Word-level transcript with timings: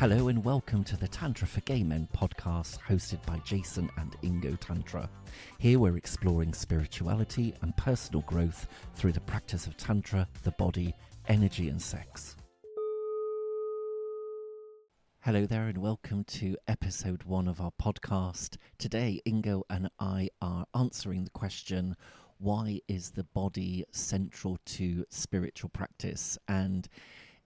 Hello 0.00 0.28
and 0.28 0.42
welcome 0.42 0.82
to 0.84 0.96
the 0.96 1.06
Tantra 1.06 1.46
for 1.46 1.60
Gay 1.60 1.82
Men 1.82 2.08
podcast 2.16 2.78
hosted 2.78 3.22
by 3.26 3.36
Jason 3.40 3.90
and 3.98 4.16
Ingo 4.22 4.58
Tantra. 4.58 5.10
Here 5.58 5.78
we're 5.78 5.98
exploring 5.98 6.54
spirituality 6.54 7.52
and 7.60 7.76
personal 7.76 8.22
growth 8.22 8.66
through 8.94 9.12
the 9.12 9.20
practice 9.20 9.66
of 9.66 9.76
Tantra, 9.76 10.26
the 10.42 10.52
body, 10.52 10.94
energy, 11.28 11.68
and 11.68 11.82
sex. 11.82 12.34
Hello 15.20 15.44
there, 15.44 15.68
and 15.68 15.76
welcome 15.76 16.24
to 16.24 16.56
episode 16.66 17.22
one 17.24 17.46
of 17.46 17.60
our 17.60 17.72
podcast. 17.72 18.56
Today, 18.78 19.20
Ingo 19.28 19.64
and 19.68 19.90
I 19.98 20.30
are 20.40 20.64
answering 20.74 21.24
the 21.24 21.30
question 21.30 21.94
why 22.38 22.80
is 22.88 23.10
the 23.10 23.24
body 23.34 23.84
central 23.90 24.56
to 24.64 25.04
spiritual 25.10 25.68
practice? 25.68 26.38
And 26.48 26.88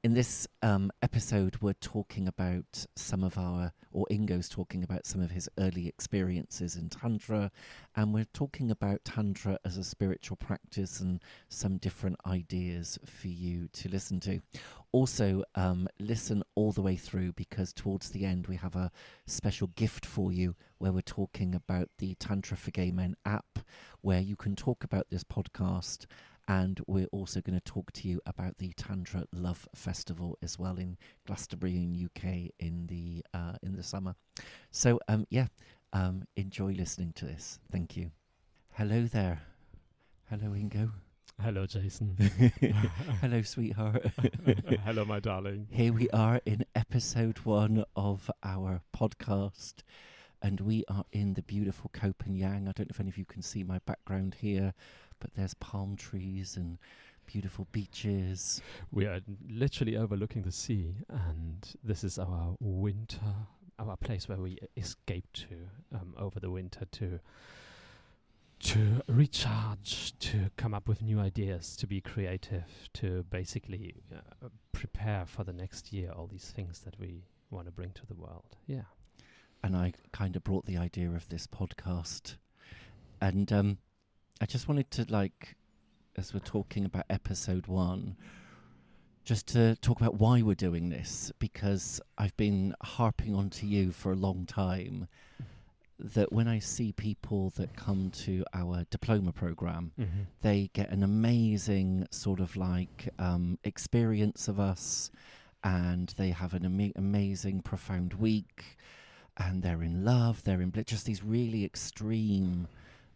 in 0.05 0.13
this 0.13 0.47
um, 0.61 0.93
episode, 1.01 1.57
we're 1.63 1.73
talking 1.81 2.29
about 2.29 2.85
some 2.95 3.25
of 3.25 3.39
our, 3.39 3.73
or 3.91 4.05
Ingo's 4.11 4.51
talking 4.51 4.85
about 4.85 5.07
some 5.07 5.23
of 5.23 5.31
his 5.31 5.49
early 5.59 5.89
experiences 5.89 6.77
in 6.77 6.91
Tantra, 6.91 7.51
and 7.97 8.13
we're 8.13 8.27
talking 8.35 8.71
about 8.71 9.03
Tantra 9.07 9.59
as 9.65 9.79
a 9.79 9.83
spiritual 9.83 10.37
practice 10.37 11.01
and 11.01 11.23
some 11.49 11.79
different 11.79 12.19
ideas 12.27 12.99
for 13.07 13.29
you 13.29 13.67
to 13.73 13.89
listen 13.89 14.21
to. 14.21 14.43
Also, 14.93 15.43
um, 15.55 15.89
listen 15.99 16.43
all 16.55 16.71
the 16.71 16.83
way 16.83 16.97
through 16.97 17.33
because 17.33 17.73
towards 17.73 18.11
the 18.11 18.27
end, 18.27 18.47
we 18.47 18.57
have 18.57 18.77
a 18.77 18.93
special 19.27 19.69
gift 19.69 20.05
for 20.05 20.31
you 20.31 20.55
where 20.77 20.93
we're 20.93 21.01
talking 21.01 21.55
about 21.55 21.89
the 21.97 22.15
Tantra 22.17 22.59
for 22.59 22.71
Gay 22.73 22.91
Men 22.91 23.17
app, 23.25 23.59
where 24.03 24.21
you 24.21 24.37
can 24.37 24.55
talk 24.55 24.85
about 24.85 25.07
this 25.09 25.25
podcast 25.25 26.05
and 26.49 26.81
we're 26.87 27.07
also 27.07 27.41
going 27.41 27.59
to 27.59 27.65
talk 27.65 27.93
to 27.93 28.09
you 28.09 28.21
about 28.27 28.59
the 28.59 28.73
Tantra 28.77 29.25
Love 29.33 29.69
Festival 29.75 30.39
as 30.43 30.59
well 30.59 30.77
in 30.77 30.97
Glastonbury 31.27 31.77
in 31.77 32.05
UK 32.05 32.53
in 32.59 32.87
the 32.87 33.25
uh, 33.33 33.55
in 33.63 33.77
the 33.77 33.83
summer. 33.83 34.15
So 34.71 35.01
um, 35.09 35.27
yeah, 35.31 35.47
um, 35.93 36.25
enjoy 36.37 36.73
listening 36.73 37.13
to 37.17 37.25
this. 37.25 37.59
Thank 37.71 37.97
you. 37.97 38.11
Hello 38.73 39.05
there. 39.05 39.43
Hello, 40.29 40.53
Ingo. 40.53 40.91
Hello, 41.41 41.67
Jason. 41.67 42.17
Hello, 43.21 43.43
sweetheart. 43.43 44.05
Hello, 44.85 45.05
my 45.05 45.21
darling. 45.21 45.69
Here 45.71 45.93
we 45.93 46.09
are 46.11 46.41
in 46.45 46.65
episode 46.75 47.39
one 47.39 47.85
of 47.97 48.31
our 48.43 48.83
podcast 48.97 49.75
and 50.43 50.61
we 50.61 50.85
are 50.89 51.05
in 51.13 51.35
the 51.35 51.43
beautiful 51.43 51.91
Phangan. 51.95 52.69
I 52.69 52.73
don't 52.73 52.81
know 52.81 52.87
if 52.91 53.01
any 53.01 53.09
of 53.09 53.17
you 53.19 53.25
can 53.25 53.43
see 53.43 53.63
my 53.65 53.79
background 53.87 54.37
here, 54.41 54.75
but 55.21 55.35
there's 55.35 55.55
palm 55.55 55.97
trees 55.97 56.57
and 56.57 56.79
beautiful 57.27 57.67
beaches. 57.73 58.61
We 58.93 59.07
are 59.07 59.21
literally 59.49 59.97
overlooking 59.97 60.43
the 60.43 60.53
sea, 60.53 60.95
and 61.09 61.67
this 61.83 62.05
is 62.05 62.19
our 62.19 62.57
winter, 62.61 63.35
our 63.79 63.97
place 63.97 64.29
where 64.29 64.39
we 64.39 64.59
escape 64.77 65.27
to 65.35 65.57
um, 65.95 66.15
over 66.19 66.41
the 66.41 66.51
winter 66.51 66.87
to 66.93 67.21
to 68.61 69.03
recharge, 69.09 70.19
to 70.19 70.51
come 70.57 70.73
up 70.73 70.89
with 70.89 71.03
new 71.03 71.21
ideas, 71.21 71.77
to 71.77 71.87
be 71.87 72.01
creative, 72.01 72.65
to 72.95 73.23
basically 73.25 73.95
uh, 74.15 74.49
prepare 74.73 75.27
for 75.27 75.45
the 75.45 75.53
next 75.53 75.93
year. 75.93 76.11
All 76.17 76.27
these 76.27 76.51
things 76.57 76.81
that 76.81 76.99
we 76.99 77.25
want 77.51 77.67
to 77.67 77.73
bring 77.73 77.91
to 77.91 78.07
the 78.07 78.15
world. 78.15 78.57
Yeah 78.67 78.83
and 79.65 79.75
I 79.75 79.95
kind 80.13 80.37
of 80.37 80.45
brought 80.45 80.67
the 80.67 80.77
idea 80.77 81.09
of 81.11 81.27
this 81.31 81.47
podcast. 81.47 82.37
And 83.23 83.51
um, 83.51 83.79
I 84.41 84.47
just 84.47 84.69
wanted 84.69 84.91
to, 84.93 85.07
like, 85.09 85.57
as 86.17 86.35
we're 86.35 86.41
talking 86.41 86.85
about 86.85 87.05
episode 87.09 87.67
one, 87.67 88.17
just 89.25 89.47
to 89.49 89.77
talk 89.77 90.01
about 90.01 90.19
why 90.21 90.43
we're 90.43 90.55
doing 90.55 90.91
this, 90.91 91.33
because 91.39 92.01
I've 92.19 92.37
been 92.37 92.75
harping 92.83 93.35
on 93.35 93.49
to 93.51 93.67
you 93.67 93.93
for 93.93 94.13
a 94.13 94.17
long 94.17 94.45
time 94.45 95.09
that 95.99 96.33
when 96.33 96.49
I 96.49 96.59
see 96.59 96.93
people 96.93 97.51
that 97.57 97.77
come 97.77 98.11
to 98.11 98.45
our 98.53 98.85
diploma 98.91 99.33
program, 99.33 99.93
mm-hmm. 99.99 100.23
they 100.43 100.69
get 100.73 100.91
an 100.91 101.05
amazing 101.05 102.07
sort 102.11 102.41
of 102.41 102.57
like 102.57 103.09
um, 103.21 103.59
experience 103.63 104.49
of 104.49 104.59
us 104.59 105.11
and 105.63 106.13
they 106.19 106.31
have 106.31 106.55
an 106.55 106.65
ama- 106.67 106.93
amazing, 106.97 107.61
profound 107.63 108.15
week 108.15 108.77
and 109.37 109.63
they're 109.63 109.83
in 109.83 110.05
love, 110.05 110.43
they're 110.43 110.61
in 110.61 110.71
bliss, 110.71 110.87
just 110.87 111.07
these 111.07 111.23
really 111.23 111.65
extreme 111.65 112.67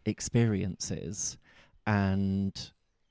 experiences. 0.08 1.38
And 1.86 2.54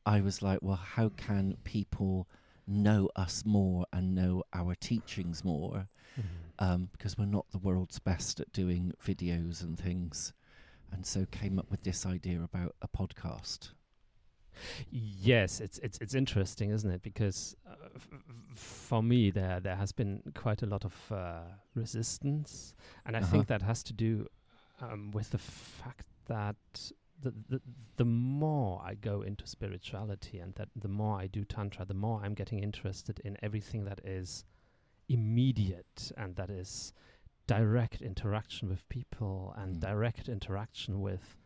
I 0.06 0.22
was 0.22 0.41
like, 0.41 0.59
well, 0.62 0.75
how 0.75 1.09
can 1.09 1.58
people 1.63 2.28
know 2.68 3.09
us 3.16 3.44
more 3.46 3.85
and 3.94 4.13
know 4.13 4.44
our 4.53 4.75
teachings 4.75 5.44
more? 5.44 5.88
Mm-hmm. 6.19 6.25
Um, 6.59 6.90
because 6.91 7.18
we're 7.18 7.25
not 7.25 7.46
the 7.52 7.59
world's 7.59 8.00
best 8.00 8.40
at 8.40 8.52
doing 8.52 8.91
videos 9.06 9.62
and 9.62 9.78
things. 9.78 10.34
And 10.91 11.06
so 11.06 11.25
came 11.31 11.59
up 11.59 11.69
with 11.69 11.84
this 11.84 12.06
idea 12.06 12.41
about 12.41 12.75
a 12.81 12.88
podcast. 12.88 13.72
Yes, 14.90 15.59
it's 15.59 15.78
it's 15.79 15.97
it's 16.00 16.16
interesting, 16.16 16.72
isn't 16.72 16.90
it? 16.90 17.03
Because 17.03 17.56
uh, 17.69 17.75
f- 17.96 18.08
for 18.56 19.03
me, 19.03 19.29
there 19.29 19.59
there 19.59 19.75
has 19.75 19.91
been 19.91 20.22
quite 20.34 20.64
a 20.64 20.66
lot 20.66 20.84
of 20.84 20.96
uh, 21.12 21.41
resistance, 21.75 22.74
and 23.06 23.16
I 23.16 23.19
uh-huh. 23.19 23.31
think 23.31 23.47
that 23.47 23.62
has 23.62 23.84
to 23.84 23.94
do 23.94 24.28
um, 24.81 25.12
with 25.12 25.29
the 25.31 25.38
fact 25.38 26.06
that 26.27 26.55
the, 27.21 27.33
the 27.49 27.61
the 27.97 28.05
more 28.05 28.81
I 28.85 28.93
go 28.93 29.21
into 29.23 29.47
spirituality 29.47 30.39
and 30.39 30.53
that 30.55 30.69
the 30.75 30.88
more 30.88 31.19
I 31.19 31.27
do 31.27 31.43
tantra, 31.43 31.85
the 31.85 31.93
more 31.93 32.21
I'm 32.23 32.35
getting 32.35 32.59
interested 32.59 33.19
in 33.25 33.38
everything 33.41 33.85
that 33.85 34.01
is 34.05 34.45
immediate 35.09 36.11
and 36.17 36.35
that 36.35 36.49
is 36.49 36.93
direct 37.47 38.01
interaction 38.01 38.69
with 38.69 38.87
people 38.89 39.55
and 39.57 39.77
mm. 39.77 39.79
direct 39.79 40.29
interaction 40.29 41.01
with 41.01 41.37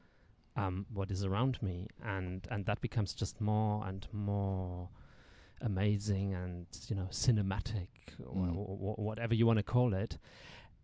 um, 0.57 0.85
what 0.93 1.11
is 1.11 1.23
around 1.23 1.61
me, 1.61 1.87
and 2.03 2.45
and 2.51 2.65
that 2.65 2.81
becomes 2.81 3.13
just 3.13 3.39
more 3.39 3.87
and 3.87 4.05
more 4.11 4.89
amazing 5.61 6.33
and 6.33 6.65
you 6.87 6.95
know 6.95 7.07
cinematic, 7.11 7.87
mm. 8.19 8.55
or, 8.55 8.95
whatever 8.97 9.33
you 9.33 9.45
want 9.45 9.57
to 9.57 9.63
call 9.63 9.93
it. 9.93 10.17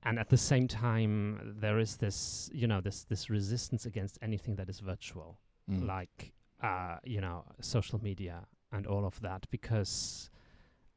And 0.07 0.17
at 0.17 0.29
the 0.29 0.37
same 0.37 0.69
time, 0.69 1.55
there 1.59 1.79
is 1.79 1.97
this 1.97 2.49
you 2.53 2.65
know 2.65 2.79
this 2.79 3.03
this 3.03 3.29
resistance 3.29 3.85
against 3.85 4.17
anything 4.21 4.55
that 4.55 4.69
is 4.69 4.79
virtual, 4.79 5.37
mm. 5.69 5.85
like 5.85 6.31
uh, 6.63 6.95
you 7.03 7.19
know 7.19 7.43
social 7.59 8.01
media 8.01 8.45
and 8.71 8.87
all 8.87 9.05
of 9.05 9.19
that, 9.21 9.45
because. 9.51 10.29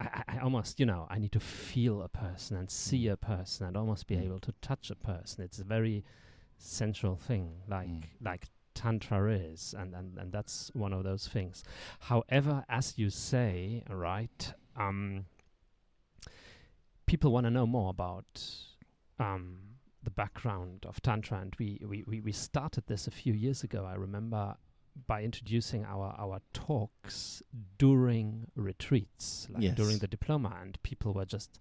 I, 0.02 0.22
I, 0.28 0.38
almost, 0.38 0.80
you 0.80 0.86
know, 0.86 1.06
I 1.10 1.18
need 1.18 1.32
to 1.32 1.40
feel 1.40 2.00
a 2.00 2.08
person 2.08 2.56
and 2.56 2.70
see 2.70 3.04
mm. 3.04 3.12
a 3.12 3.18
person 3.18 3.66
and 3.66 3.76
almost 3.76 4.06
be 4.06 4.16
mm. 4.16 4.24
able 4.24 4.38
to 4.38 4.52
touch 4.62 4.90
a 4.90 4.94
person. 4.94 5.44
It's 5.44 5.58
a 5.58 5.64
very 5.64 6.06
central 6.56 7.16
thing, 7.16 7.52
like 7.68 7.86
mm. 7.86 8.02
like 8.22 8.46
tantra 8.72 9.30
is 9.30 9.74
and, 9.78 9.94
and 9.94 10.16
and 10.16 10.32
that's 10.32 10.70
one 10.72 10.92
of 10.92 11.02
those 11.04 11.26
things 11.26 11.64
however 11.98 12.64
as 12.68 12.96
you 12.96 13.10
say 13.10 13.82
right 13.90 14.54
um, 14.76 15.26
people 17.04 17.32
want 17.32 17.44
to 17.44 17.50
know 17.50 17.66
more 17.66 17.90
about 17.90 18.40
um, 19.20 19.58
the 20.02 20.10
background 20.10 20.84
of 20.88 21.00
tantra 21.02 21.38
and 21.40 21.54
we, 21.58 21.80
we, 21.86 22.02
we, 22.06 22.20
we 22.20 22.32
started 22.32 22.84
this 22.86 23.06
a 23.06 23.10
few 23.10 23.32
years 23.34 23.62
ago 23.62 23.84
i 23.84 23.94
remember 23.94 24.54
by 25.06 25.22
introducing 25.22 25.84
our, 25.84 26.14
our 26.18 26.40
talks 26.52 27.42
during 27.78 28.46
retreats 28.56 29.46
like 29.50 29.62
yes. 29.62 29.76
during 29.76 29.98
the 29.98 30.08
diploma 30.08 30.56
and 30.60 30.82
people 30.82 31.12
were 31.12 31.24
just 31.24 31.60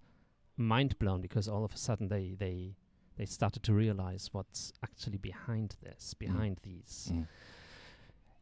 mind 0.56 0.98
blown 0.98 1.20
because 1.20 1.48
all 1.48 1.64
of 1.64 1.72
a 1.72 1.76
sudden 1.76 2.08
they 2.08 2.34
they 2.38 2.74
they 3.20 3.26
started 3.26 3.62
to 3.62 3.74
realize 3.74 4.30
what's 4.32 4.72
actually 4.82 5.18
behind 5.18 5.76
this, 5.82 6.14
mm. 6.14 6.18
behind 6.20 6.56
mm. 6.56 6.62
these 6.62 7.10
mm. 7.12 7.26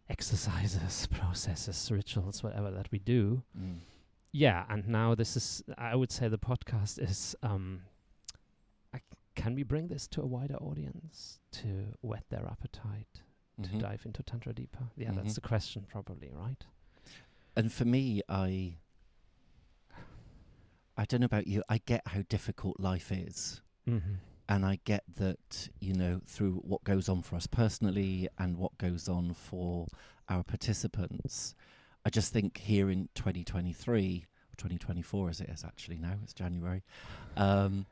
exercises, 0.09 1.07
processes, 1.11 1.91
rituals, 1.91 2.45
whatever 2.45 2.71
that 2.71 2.89
we 2.93 3.01
do. 3.01 3.43
Mm. 3.59 3.79
Yeah, 4.31 4.65
and 4.69 4.87
now 4.87 5.17
this 5.17 5.37
is, 5.37 5.65
I 5.77 5.97
would 5.97 6.13
say, 6.13 6.29
the 6.29 6.39
podcast 6.39 7.03
is. 7.03 7.35
Um, 7.43 7.81
can 9.35 9.55
we 9.55 9.63
bring 9.63 9.87
this 9.87 10.09
to 10.09 10.21
a 10.21 10.27
wider 10.27 10.57
audience 10.57 11.39
to 11.53 11.95
whet 12.01 12.25
their 12.29 12.45
appetite, 12.45 13.23
mm-hmm. 13.61 13.79
to 13.79 13.85
dive 13.85 14.03
into 14.05 14.23
tantra 14.23 14.53
deeper? 14.53 14.85
Yeah, 14.97 15.09
mm-hmm. 15.09 15.17
that's 15.17 15.35
the 15.35 15.41
question, 15.41 15.87
probably, 15.89 16.31
right? 16.33 16.65
And 17.57 17.73
for 17.73 17.85
me, 17.85 18.23
I. 18.29 18.75
I 20.97 21.05
don't 21.05 21.21
know 21.21 21.27
about 21.27 21.47
you. 21.47 21.63
I 21.69 21.79
get 21.87 22.03
how 22.09 22.23
difficult 22.29 22.81
life 22.81 23.13
is. 23.13 23.61
Mm-hmm 23.89 24.15
and 24.49 24.65
I 24.65 24.81
get 24.85 25.05
that 25.17 25.69
you 25.81 25.93
know 25.95 26.21
through 26.27 26.63
what 26.65 26.83
goes 26.85 27.09
on 27.09 27.23
for 27.23 27.37
us 27.37 27.47
personally 27.47 28.29
and 28.39 28.57
what 28.57 28.77
goes 28.79 29.09
on 29.09 29.35
for 29.35 29.87
our 30.29 30.43
participants. 30.43 31.55
I 32.05 32.11
just 32.11 32.33
think 32.33 32.59
here 32.59 32.91
in 32.91 33.09
2023 33.15 34.25
or 34.27 34.57
2024 34.57 35.31
as 35.31 35.41
it 35.41 35.51
is 35.51 35.65
actually 35.65 35.99
now, 35.99 36.15
it's 36.23 36.33
January. 36.33 36.83
Um, 37.37 37.87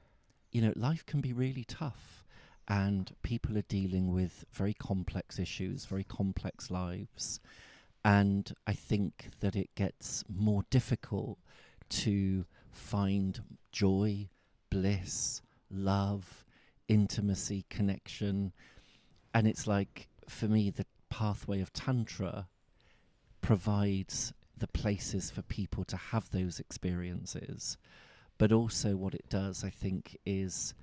you 0.57 0.63
know, 0.63 0.73
life 0.75 1.05
can 1.05 1.21
be 1.21 1.35
really 1.35 1.65
tough, 1.65 2.25
and 2.67 3.15
people 3.23 3.59
are 3.59 3.69
dealing 3.69 4.11
with 4.11 4.47
very 4.55 4.73
complex 4.73 5.39
issues, 5.39 5.85
very 5.85 6.03
complex 6.03 6.71
lives, 6.71 7.41
and 8.07 8.51
I 8.67 8.73
think 8.73 9.29
that 9.41 9.55
it 9.55 9.75
gets 9.75 10.25
more 10.35 10.63
difficult 10.71 11.37
to 11.91 12.47
find 12.71 13.39
joy 13.71 14.31
bliss, 14.71 15.43
love, 15.71 16.47
intimacy, 16.89 17.67
connection. 17.69 18.55
And 19.35 19.47
it's 19.47 19.67
like, 19.67 20.09
for 20.27 20.47
me, 20.47 20.71
the 20.71 20.87
pathway 21.11 21.61
of 21.61 21.75
Tantra 21.75 22.49
provides 23.43 24.33
the 24.57 24.69
places 24.69 25.31
for 25.31 25.43
people 25.43 25.85
to 25.85 25.99
have 25.99 26.31
those 26.31 26.59
experiences. 26.61 27.77
But 28.39 28.53
also, 28.53 28.97
what 28.97 29.15
it 29.15 29.29
does, 29.29 29.65
I 29.65 29.71
think, 29.71 30.19
is 30.27 30.75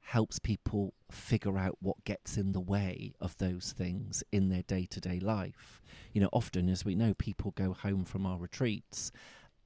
helps 0.00 0.38
people 0.38 0.94
figure 1.10 1.58
out 1.58 1.76
what 1.80 2.04
gets 2.04 2.36
in 2.36 2.52
the 2.52 2.60
way 2.60 3.12
of 3.20 3.36
those 3.38 3.74
things 3.76 4.22
in 4.30 4.48
their 4.48 4.62
day 4.62 4.86
to 4.88 5.00
day 5.00 5.18
life. 5.18 5.82
You 6.12 6.20
know, 6.20 6.28
often, 6.32 6.68
as 6.68 6.84
we 6.84 6.94
know, 6.94 7.12
people 7.14 7.50
go 7.56 7.72
home 7.72 8.04
from 8.04 8.24
our 8.24 8.38
retreats 8.38 9.10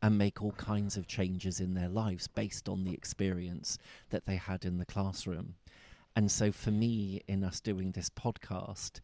and 0.02 0.16
make 0.16 0.40
all 0.40 0.52
kinds 0.52 0.96
of 0.96 1.06
changes 1.06 1.60
in 1.60 1.74
their 1.74 1.90
lives 1.90 2.26
based 2.26 2.70
on 2.70 2.84
the 2.84 2.94
experience 2.94 3.76
that 4.08 4.24
they 4.24 4.36
had 4.36 4.64
in 4.64 4.78
the 4.78 4.86
classroom. 4.86 5.56
And 6.16 6.30
so, 6.30 6.50
for 6.50 6.70
me, 6.70 7.20
in 7.28 7.44
us 7.44 7.60
doing 7.60 7.92
this 7.92 8.08
podcast, 8.08 9.00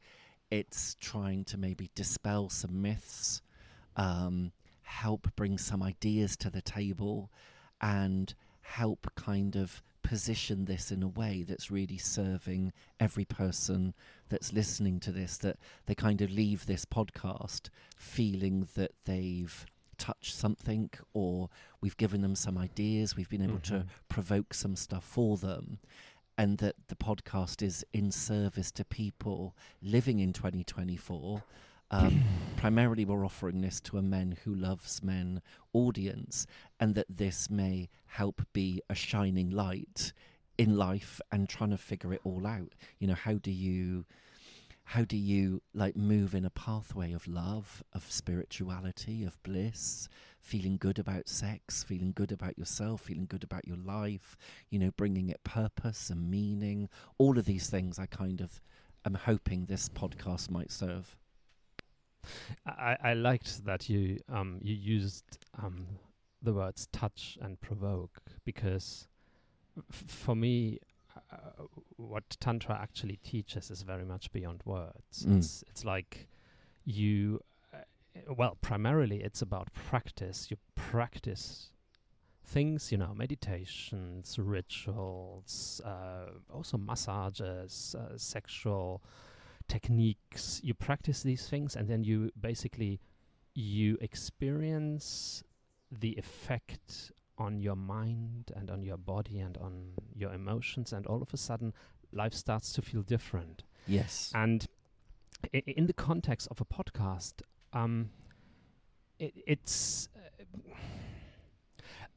it's 0.50 0.96
trying 1.00 1.44
to 1.44 1.58
maybe 1.58 1.90
dispel 1.94 2.48
some 2.48 2.80
myths, 2.80 3.42
um, 3.96 4.52
help 4.82 5.28
bring 5.36 5.58
some 5.58 5.82
ideas 5.82 6.36
to 6.38 6.50
the 6.50 6.62
table, 6.62 7.30
and 7.80 8.34
help 8.62 9.10
kind 9.16 9.56
of 9.56 9.82
position 10.02 10.64
this 10.66 10.92
in 10.92 11.02
a 11.02 11.08
way 11.08 11.44
that's 11.46 11.70
really 11.70 11.98
serving 11.98 12.72
every 13.00 13.24
person 13.24 13.92
that's 14.28 14.52
listening 14.52 15.00
to 15.00 15.10
this, 15.10 15.36
that 15.38 15.56
they 15.86 15.94
kind 15.94 16.20
of 16.20 16.30
leave 16.30 16.66
this 16.66 16.84
podcast 16.84 17.70
feeling 17.96 18.68
that 18.76 18.92
they've 19.04 19.66
touched 19.98 20.34
something 20.34 20.90
or 21.14 21.48
we've 21.80 21.96
given 21.96 22.20
them 22.20 22.34
some 22.36 22.56
ideas, 22.58 23.16
we've 23.16 23.28
been 23.30 23.42
able 23.42 23.54
Mm-hmm. 23.54 23.78
to 23.78 23.86
provoke 24.08 24.54
some 24.54 24.76
stuff 24.76 25.04
for 25.04 25.36
them. 25.36 25.78
And 26.38 26.58
that 26.58 26.74
the 26.88 26.96
podcast 26.96 27.62
is 27.62 27.82
in 27.94 28.10
service 28.10 28.70
to 28.72 28.84
people 28.84 29.56
living 29.82 30.18
in 30.18 30.34
2024 30.34 31.42
um, 31.90 32.22
primarily, 32.56 33.04
we're 33.04 33.24
offering 33.24 33.60
this 33.60 33.80
to 33.82 33.98
a 33.98 34.02
Men 34.02 34.36
Who 34.44 34.54
Loves 34.54 35.02
Men 35.02 35.40
audience, 35.72 36.46
and 36.80 36.94
that 36.94 37.06
this 37.08 37.50
may 37.50 37.88
help 38.06 38.42
be 38.52 38.82
a 38.90 38.94
shining 38.94 39.50
light 39.50 40.12
in 40.58 40.76
life 40.76 41.20
and 41.30 41.48
trying 41.48 41.70
to 41.70 41.76
figure 41.76 42.12
it 42.12 42.20
all 42.24 42.46
out. 42.46 42.74
You 42.98 43.08
know, 43.08 43.14
how 43.14 43.34
do 43.34 43.50
you. 43.50 44.04
How 44.90 45.02
do 45.02 45.16
you 45.16 45.62
like 45.74 45.96
move 45.96 46.32
in 46.32 46.44
a 46.44 46.50
pathway 46.50 47.12
of 47.12 47.26
love, 47.26 47.82
of 47.92 48.08
spirituality, 48.08 49.24
of 49.24 49.36
bliss, 49.42 50.08
feeling 50.38 50.76
good 50.76 51.00
about 51.00 51.28
sex, 51.28 51.82
feeling 51.82 52.12
good 52.14 52.30
about 52.30 52.56
yourself, 52.56 53.00
feeling 53.00 53.26
good 53.26 53.42
about 53.42 53.66
your 53.66 53.78
life, 53.78 54.36
you 54.70 54.78
know, 54.78 54.92
bringing 54.96 55.28
it 55.28 55.42
purpose 55.42 56.08
and 56.08 56.30
meaning, 56.30 56.88
all 57.18 57.36
of 57.36 57.46
these 57.46 57.68
things 57.68 57.98
I 57.98 58.06
kind 58.06 58.40
of 58.40 58.60
am 59.04 59.14
hoping 59.14 59.64
this 59.64 59.88
podcast 59.88 60.52
might 60.52 60.70
serve. 60.70 61.16
I, 62.66 62.96
I 63.02 63.14
liked 63.14 63.64
that 63.64 63.88
you 63.88 64.18
um, 64.28 64.58
you 64.62 64.74
used 64.74 65.38
um, 65.62 65.86
the 66.42 66.52
words 66.52 66.88
touch 66.92 67.38
and 67.40 67.60
provoke 67.60 68.20
because 68.44 69.08
for 69.90 70.34
me, 70.34 70.78
uh, 71.32 71.64
what 71.96 72.24
tantra 72.40 72.78
actually 72.80 73.16
teaches 73.16 73.70
is 73.70 73.82
very 73.82 74.04
much 74.04 74.32
beyond 74.32 74.62
words. 74.64 75.24
Mm. 75.26 75.38
It's 75.38 75.64
it's 75.68 75.84
like 75.84 76.28
you, 76.84 77.40
uh, 77.74 78.32
well, 78.34 78.56
primarily 78.60 79.22
it's 79.22 79.42
about 79.42 79.72
practice. 79.72 80.50
You 80.50 80.56
practice 80.74 81.70
things, 82.44 82.92
you 82.92 82.98
know, 82.98 83.12
meditations, 83.14 84.38
rituals, 84.38 85.80
uh, 85.84 86.26
also 86.52 86.78
massages, 86.78 87.96
uh, 87.98 88.16
sexual 88.16 89.02
techniques 89.68 90.60
you 90.62 90.74
practice 90.74 91.22
these 91.22 91.48
things 91.48 91.76
and 91.76 91.88
then 91.88 92.04
you 92.04 92.30
basically 92.40 93.00
you 93.54 93.96
experience 94.00 95.42
the 95.90 96.12
effect 96.18 97.12
on 97.38 97.60
your 97.60 97.76
mind 97.76 98.50
and 98.56 98.70
on 98.70 98.82
your 98.82 98.96
body 98.96 99.38
and 99.40 99.56
on 99.58 99.92
your 100.14 100.32
emotions 100.32 100.92
and 100.92 101.06
all 101.06 101.22
of 101.22 101.32
a 101.32 101.36
sudden 101.36 101.72
life 102.12 102.32
starts 102.34 102.72
to 102.72 102.82
feel 102.82 103.02
different 103.02 103.62
Yes. 103.86 104.30
and 104.34 104.66
i- 105.54 105.62
in 105.66 105.86
the 105.86 105.92
context 105.92 106.48
of 106.50 106.60
a 106.60 106.64
podcast 106.64 107.42
um 107.72 108.10
it, 109.18 109.32
it's 109.46 110.08
uh, 110.16 110.20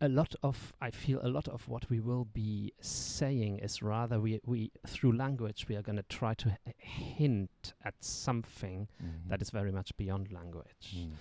a 0.02 0.08
lot 0.08 0.34
of 0.44 0.74
i 0.82 0.90
feel 0.90 1.20
a 1.22 1.28
lot 1.28 1.48
of 1.48 1.68
what 1.68 1.90
we 1.90 2.00
will 2.00 2.26
be 2.34 2.74
saying 2.82 3.60
is 3.60 3.82
rather 3.82 4.20
we 4.20 4.40
we 4.46 4.72
through 4.88 5.12
language 5.12 5.66
we 5.68 5.76
are 5.76 5.82
going 5.82 5.96
to 5.98 6.04
try 6.04 6.34
to 6.34 6.58
hint 6.78 7.74
at 7.84 7.94
something 8.00 8.88
that 9.28 9.42
is 9.42 9.50
very 9.50 9.72
much 9.72 9.96
beyond 9.98 10.32
language. 10.32 10.96
Mm. 10.96 11.12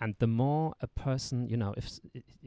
and 0.00 0.14
the 0.18 0.26
more 0.26 0.74
a 0.80 0.86
person 0.86 1.48
you 1.48 1.56
know 1.56 1.74
if 1.76 1.98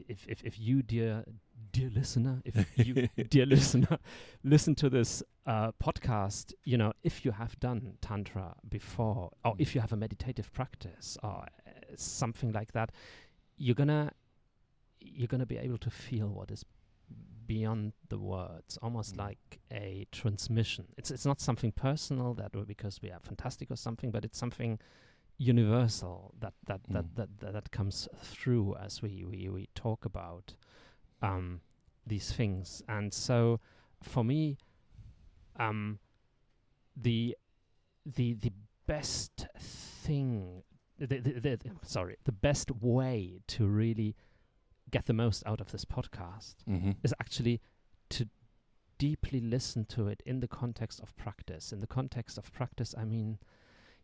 if 0.08 0.26
if, 0.28 0.42
if 0.44 0.58
you 0.58 0.82
dear 0.82 1.24
dear 1.72 1.90
listener 1.90 2.40
if 2.44 2.66
you 2.76 3.08
dear 3.28 3.46
listener 3.46 3.98
listen 4.44 4.74
to 4.74 4.88
this 4.88 5.22
uh, 5.46 5.72
podcast 5.82 6.52
you 6.64 6.76
know 6.76 6.92
if 7.02 7.24
you 7.24 7.32
have 7.32 7.58
done 7.60 7.94
tantra 8.00 8.54
before 8.68 9.30
or 9.44 9.54
if 9.58 9.74
you 9.74 9.80
have 9.80 9.92
a 9.92 9.96
meditative 9.96 10.52
practice 10.52 11.18
or 11.22 11.44
uh, 11.66 11.70
something 11.96 12.52
like 12.52 12.72
that 12.72 12.90
you're 13.56 13.74
gonna 13.74 14.10
you're 15.00 15.28
gonna 15.28 15.46
be 15.46 15.58
able 15.58 15.78
to 15.78 15.90
feel 15.90 16.28
what 16.28 16.50
is 16.50 16.64
beyond 17.46 17.92
the 18.08 18.18
words 18.18 18.76
almost 18.80 19.14
Mm. 19.14 19.18
like 19.18 19.58
a 19.72 20.06
transmission 20.12 20.86
it's 20.96 21.10
it's 21.10 21.26
not 21.26 21.40
something 21.40 21.72
personal 21.72 22.34
that 22.34 22.52
because 22.66 23.02
we 23.02 23.10
are 23.10 23.18
fantastic 23.20 23.70
or 23.70 23.76
something 23.76 24.10
but 24.12 24.24
it's 24.24 24.38
something 24.38 24.78
universal 25.38 26.34
that 26.38 26.54
that 26.66 26.80
that, 26.88 27.04
Mm. 27.06 27.14
that, 27.16 27.38
that 27.40 27.52
that 27.54 27.70
comes 27.72 28.08
through 28.22 28.76
as 28.76 29.02
we 29.02 29.24
we, 29.24 29.48
we 29.48 29.68
talk 29.74 30.04
about 30.04 30.54
um 31.22 31.60
these 32.06 32.30
things 32.32 32.82
and 32.88 33.12
so 33.12 33.58
for 34.02 34.22
me 34.24 34.58
um 35.56 35.98
the 36.96 37.36
the 38.06 38.34
the 38.34 38.52
best 38.86 39.46
thing 39.58 40.62
the, 40.98 41.06
the, 41.06 41.40
the- 41.56 41.70
sorry 41.82 42.16
the 42.24 42.32
best 42.32 42.70
way 42.70 43.40
to 43.46 43.66
really 43.66 44.14
get 44.90 45.06
the 45.06 45.12
most 45.12 45.42
out 45.46 45.60
of 45.60 45.70
this 45.72 45.84
podcast 45.84 46.54
Mm-hmm. 46.68 46.92
is 47.02 47.14
actually 47.20 47.60
to 48.10 48.28
deeply 48.98 49.40
listen 49.40 49.84
to 49.86 50.08
it 50.08 50.22
in 50.26 50.40
the 50.40 50.48
context 50.48 51.00
of 51.00 51.16
practice. 51.16 51.72
In 51.72 51.80
the 51.80 51.86
context 51.86 52.36
of 52.38 52.52
practice, 52.52 52.94
I 52.98 53.04
mean, 53.04 53.38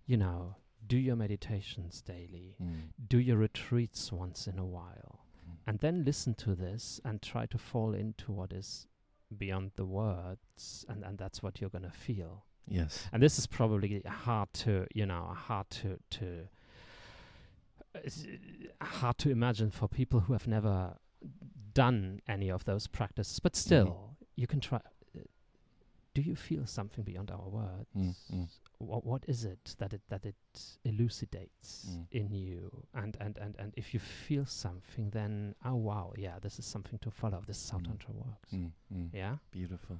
you 0.06 0.16
know, 0.16 0.56
do 0.86 0.96
your 0.96 1.16
meditations 1.16 2.00
daily, 2.02 2.56
Mm. 2.62 2.92
do 3.08 3.18
your 3.18 3.36
retreats 3.36 4.12
once 4.12 4.46
in 4.46 4.58
a 4.58 4.64
while, 4.64 5.26
Mm. 5.46 5.56
and 5.66 5.78
then 5.80 6.04
listen 6.04 6.34
to 6.34 6.54
this 6.54 7.00
and 7.04 7.20
try 7.20 7.46
to 7.46 7.58
fall 7.58 7.92
into 7.94 8.32
what 8.32 8.52
is 8.52 8.86
beyond 9.36 9.72
the 9.74 9.84
words, 9.84 10.84
and, 10.88 11.04
and 11.04 11.18
that's 11.18 11.42
what 11.42 11.60
you're 11.60 11.70
going 11.70 11.82
to 11.82 11.90
feel. 11.90 12.46
Yes. 12.68 13.08
And 13.12 13.22
this 13.22 13.38
is 13.38 13.46
probably 13.46 14.00
hard 14.06 14.52
to, 14.54 14.86
you 14.94 15.06
know, 15.06 15.24
hard 15.34 15.68
to 15.70 15.98
to 16.10 16.48
it's, 18.04 18.24
uh, 18.80 18.84
hard 18.84 19.18
to 19.18 19.30
imagine 19.30 19.70
for 19.70 19.88
people 19.88 20.20
who 20.20 20.32
have 20.32 20.46
never 20.46 20.96
done 21.74 22.20
any 22.28 22.50
of 22.50 22.64
those 22.64 22.86
practices. 22.86 23.38
But 23.40 23.56
still, 23.56 24.16
you 24.36 24.46
can 24.46 24.60
try. 24.60 24.78
uh, 24.78 25.20
Do 26.14 26.22
you 26.22 26.34
feel 26.36 26.66
something 26.66 27.04
beyond 27.04 27.30
our 27.30 27.48
words? 27.48 27.88
Mm, 27.96 28.14
mm. 28.32 28.48
What 28.78 29.04
what 29.04 29.24
is 29.28 29.44
it 29.44 29.74
that 29.78 29.92
it 29.92 30.02
that 30.08 30.24
it 30.26 30.36
elucidates 30.84 31.86
Mm. 31.90 32.06
in 32.10 32.32
you? 32.32 32.70
And, 32.94 33.16
and 33.20 33.38
and 33.38 33.54
and 33.58 33.72
if 33.76 33.92
you 33.94 34.00
feel 34.00 34.44
something, 34.46 35.10
then 35.10 35.54
oh 35.64 35.74
wow, 35.76 36.12
yeah, 36.16 36.38
this 36.40 36.58
is 36.58 36.64
something 36.66 36.98
to 37.00 37.10
follow. 37.10 37.42
This 37.46 37.62
is 37.64 37.70
how 37.70 37.78
Mm. 37.78 37.84
tantra 37.86 38.14
works. 38.14 38.50
Mm. 38.52 38.72
Mm. 38.92 39.10
Yeah. 39.14 39.36
Beautiful. 39.50 39.98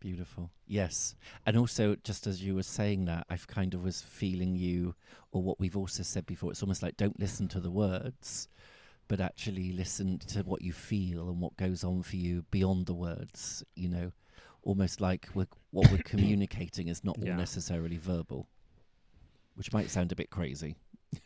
Beautiful. 0.00 0.50
Yes. 0.66 1.14
And 1.46 1.56
also, 1.56 1.96
just 2.04 2.26
as 2.26 2.42
you 2.42 2.54
were 2.54 2.62
saying 2.62 3.06
that, 3.06 3.26
I've 3.30 3.46
kind 3.46 3.74
of 3.74 3.82
was 3.82 4.02
feeling 4.02 4.54
you, 4.56 4.94
or 5.32 5.42
what 5.42 5.58
we've 5.58 5.76
also 5.76 6.02
said 6.02 6.26
before, 6.26 6.50
it's 6.50 6.62
almost 6.62 6.82
like 6.82 6.96
don't 6.96 7.18
listen 7.18 7.48
to 7.48 7.60
the 7.60 7.70
words, 7.70 8.48
but 9.08 9.20
actually 9.20 9.72
listen 9.72 10.18
to 10.18 10.40
what 10.42 10.62
you 10.62 10.72
feel 10.72 11.28
and 11.28 11.40
what 11.40 11.56
goes 11.56 11.82
on 11.84 12.02
for 12.02 12.16
you 12.16 12.44
beyond 12.50 12.86
the 12.86 12.94
words, 12.94 13.64
you 13.74 13.88
know, 13.88 14.12
almost 14.62 15.00
like 15.00 15.28
we're, 15.34 15.46
what 15.70 15.90
we're 15.90 15.98
communicating 16.04 16.88
is 16.88 17.02
not 17.04 17.16
all 17.18 17.26
Yeah. 17.26 17.36
necessarily 17.36 17.96
verbal, 17.96 18.48
which 19.54 19.72
might 19.72 19.90
sound 19.90 20.12
a 20.12 20.16
bit 20.16 20.30
crazy. 20.30 20.76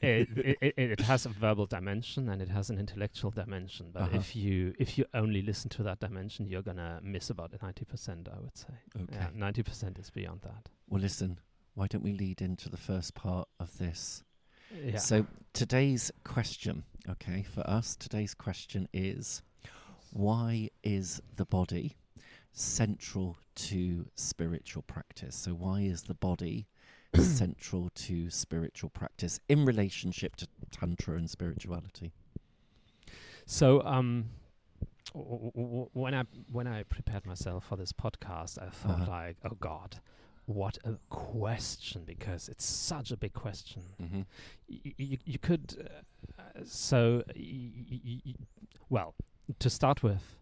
It, 0.00 0.28
it, 0.60 0.74
it, 0.76 1.00
has 1.00 1.26
a 1.26 1.28
verbal 1.28 1.66
dimension 1.66 2.28
and 2.28 2.40
it 2.42 2.48
has 2.48 2.70
an 2.70 2.78
intellectual 2.78 3.30
dimension. 3.30 3.90
But 3.92 4.02
Uh-huh. 4.02 4.18
if 4.18 4.36
you 4.36 4.74
if 4.78 4.98
you 4.98 5.04
only 5.14 5.42
listen 5.42 5.70
to 5.70 5.82
that 5.84 6.00
dimension, 6.00 6.46
you're 6.46 6.62
gonna 6.62 7.00
miss 7.02 7.30
about 7.30 7.52
ninety 7.62 7.84
percent. 7.84 8.28
I 8.28 8.38
would 8.40 8.56
say. 8.56 8.74
Okay. 9.02 9.14
Yeah, 9.14 9.28
ninety 9.34 9.62
percent 9.62 9.98
is 9.98 10.10
beyond 10.10 10.42
that. 10.42 10.68
Well, 10.88 11.00
listen, 11.00 11.38
why 11.74 11.86
don't 11.86 12.02
we 12.04 12.12
lead 12.12 12.40
into 12.42 12.68
the 12.68 12.76
first 12.76 13.14
part 13.14 13.48
of 13.58 13.76
this? 13.78 14.24
Yeah. 14.84 14.98
So 14.98 15.26
today's 15.52 16.12
question, 16.24 16.84
okay, 17.08 17.42
for 17.42 17.68
us, 17.68 17.96
today's 17.96 18.34
question 18.34 18.88
is 18.92 19.42
Why 20.12 20.70
is 20.84 21.20
the 21.36 21.44
body 21.44 21.96
central 22.52 23.36
to 23.54 24.06
spiritual 24.14 24.82
practice? 24.82 25.36
So, 25.36 25.52
why 25.52 25.80
is 25.80 26.02
the 26.02 26.14
body 26.14 26.66
central 27.16 27.90
to 27.94 28.30
spiritual 28.30 28.90
practice 28.90 29.40
in 29.48 29.64
relationship 29.64 30.36
to 30.36 30.46
Tantra 30.70 31.16
and 31.16 31.28
spirituality? 31.28 32.12
So, 33.46 33.82
um, 33.82 34.30
w- 35.14 35.50
w- 35.54 35.88
when 35.92 36.14
I 36.14 36.24
when 36.52 36.66
I 36.66 36.84
prepared 36.84 37.26
myself 37.26 37.66
for 37.68 37.76
this 37.76 37.92
podcast, 37.92 38.58
I 38.62 38.70
thought 38.70 39.00
Uh-huh. 39.02 39.10
like, 39.10 39.36
oh 39.44 39.56
God, 39.60 40.00
what 40.46 40.78
a 40.84 40.98
question! 41.08 42.04
Because 42.04 42.48
it's 42.48 42.64
such 42.64 43.10
a 43.10 43.16
big 43.16 43.32
question. 43.32 43.82
Mm-hmm. 44.00 44.20
Y- 44.68 44.94
you, 44.96 45.18
you 45.24 45.38
could, 45.38 45.88
uh, 46.38 46.42
so, 46.64 47.22
y- 47.34 47.72
y- 47.90 48.20
y- 48.24 48.34
well, 48.88 49.14
to 49.58 49.68
start 49.70 50.02
with, 50.02 50.36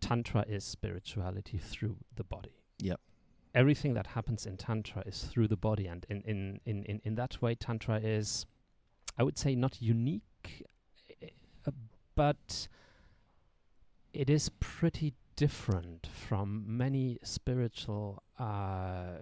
Tantra 0.00 0.44
is 0.48 0.64
spirituality 0.64 1.58
through 1.58 1.96
the 2.16 2.24
body. 2.24 2.54
Yep. 2.80 3.00
Everything 3.58 3.94
that 3.94 4.06
happens 4.06 4.46
in 4.46 4.56
Tantra 4.56 5.02
is 5.04 5.18
through 5.24 5.48
the 5.48 5.56
body, 5.56 5.86
and 5.92 6.06
in, 6.08 6.22
in, 6.22 6.60
in, 6.64 6.84
in, 6.84 7.00
in 7.04 7.14
that 7.16 7.32
way, 7.42 7.52
Tantra 7.56 7.98
is, 7.98 8.46
I 9.18 9.22
would 9.24 9.36
say, 9.36 9.56
not 9.56 9.82
unique, 9.82 10.64
uh, 11.66 11.72
but 12.14 12.68
it 14.12 14.30
is 14.30 14.44
pretty 14.60 15.14
different 15.34 16.06
from 16.28 16.64
many 16.84 17.18
spiritual 17.22 18.22
uh, 18.38 19.18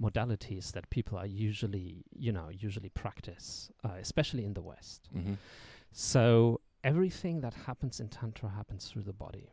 modalities 0.00 0.72
that 0.72 0.88
people 0.90 1.18
are 1.18 1.26
usually, 1.26 2.04
you 2.16 2.32
know, 2.32 2.48
usually 2.66 2.90
practice, 2.90 3.70
uh, 3.84 3.96
especially 4.00 4.44
in 4.44 4.54
the 4.54 4.62
West. 4.62 5.08
Mm-hmm. 5.16 5.34
So 5.92 6.60
everything 6.84 7.40
that 7.40 7.54
happens 7.66 7.98
in 7.98 8.08
tantra 8.08 8.48
happens 8.48 8.86
through 8.88 9.02
the 9.02 9.12
body. 9.12 9.50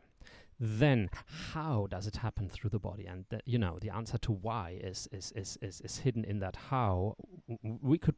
Then 0.58 1.10
how 1.52 1.86
does 1.90 2.06
it 2.06 2.16
happen 2.16 2.48
through 2.48 2.70
the 2.70 2.78
body? 2.78 3.06
And 3.06 3.26
the, 3.28 3.40
you 3.44 3.58
know, 3.58 3.78
the 3.80 3.90
answer 3.90 4.18
to 4.18 4.32
why 4.32 4.78
is 4.82 5.08
is 5.12 5.32
is 5.32 5.58
is, 5.60 5.80
is 5.82 5.98
hidden 5.98 6.24
in 6.24 6.38
that 6.40 6.56
how. 6.70 7.16
We 7.62 7.98
could, 7.98 8.16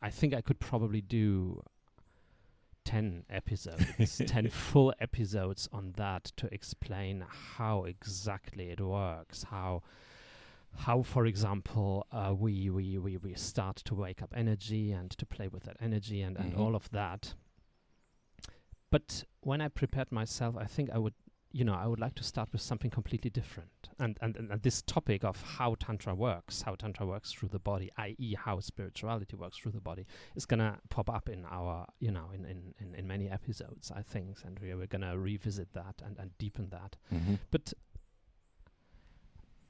I 0.00 0.10
think, 0.10 0.34
I 0.34 0.40
could 0.40 0.60
probably 0.60 1.00
do. 1.00 1.62
10 2.86 3.24
episodes 3.28 4.16
10 4.26 4.48
full 4.48 4.92
episodes 5.00 5.68
on 5.70 5.92
that 5.96 6.24
to 6.36 6.52
explain 6.52 7.22
how 7.58 7.84
exactly 7.84 8.70
it 8.70 8.80
works 8.80 9.44
how 9.44 9.82
how 10.78 11.02
for 11.02 11.26
example 11.26 12.06
uh, 12.10 12.32
we, 12.36 12.70
we 12.70 12.96
we 12.98 13.18
we 13.18 13.34
start 13.34 13.76
to 13.76 13.94
wake 13.94 14.22
up 14.22 14.32
energy 14.34 14.92
and 14.92 15.10
to 15.10 15.26
play 15.26 15.46
with 15.46 15.64
that 15.64 15.76
energy 15.78 16.22
and 16.22 16.38
and 16.38 16.54
Mhm. 16.54 16.58
all 16.58 16.74
of 16.74 16.90
that 16.90 17.34
but 18.90 19.24
when 19.40 19.60
i 19.60 19.68
prepared 19.68 20.10
myself 20.10 20.56
i 20.56 20.64
think 20.64 20.88
i 20.90 20.98
would 20.98 21.14
you 21.52 21.64
know 21.64 21.74
i 21.74 21.86
would 21.86 21.98
like 21.98 22.14
to 22.14 22.22
start 22.22 22.48
with 22.52 22.60
something 22.60 22.90
completely 22.90 23.28
different 23.30 23.88
and 23.98 24.16
and, 24.20 24.36
and, 24.36 24.50
and 24.52 24.62
this 24.62 24.82
topic 24.82 25.24
of 25.24 25.42
how 25.58 25.74
tantra 25.80 26.14
works 26.14 26.62
how 26.62 26.74
tantra 26.76 27.04
works 27.04 27.32
through 27.32 27.48
the 27.48 27.58
body 27.58 27.90
i.e 27.98 28.34
how 28.38 28.60
spirituality 28.60 29.34
works 29.36 29.56
through 29.58 29.72
the 29.72 29.80
body 29.80 30.06
is 30.36 30.46
gonna 30.46 30.78
pop 30.90 31.10
up 31.10 31.28
in 31.28 31.44
our 31.50 31.86
you 31.98 32.10
know 32.12 32.30
in 32.32 32.44
in, 32.44 32.72
in, 32.78 32.94
in 32.94 33.06
many 33.06 33.28
episodes 33.28 33.90
i 33.94 34.02
think 34.02 34.38
and 34.44 34.58
we, 34.60 34.72
we're 34.74 34.86
gonna 34.86 35.18
revisit 35.18 35.72
that 35.72 35.96
and, 36.04 36.16
and 36.18 36.30
deepen 36.38 36.68
that 36.70 36.96
Mm-hmm. 37.12 37.34
but 37.50 37.72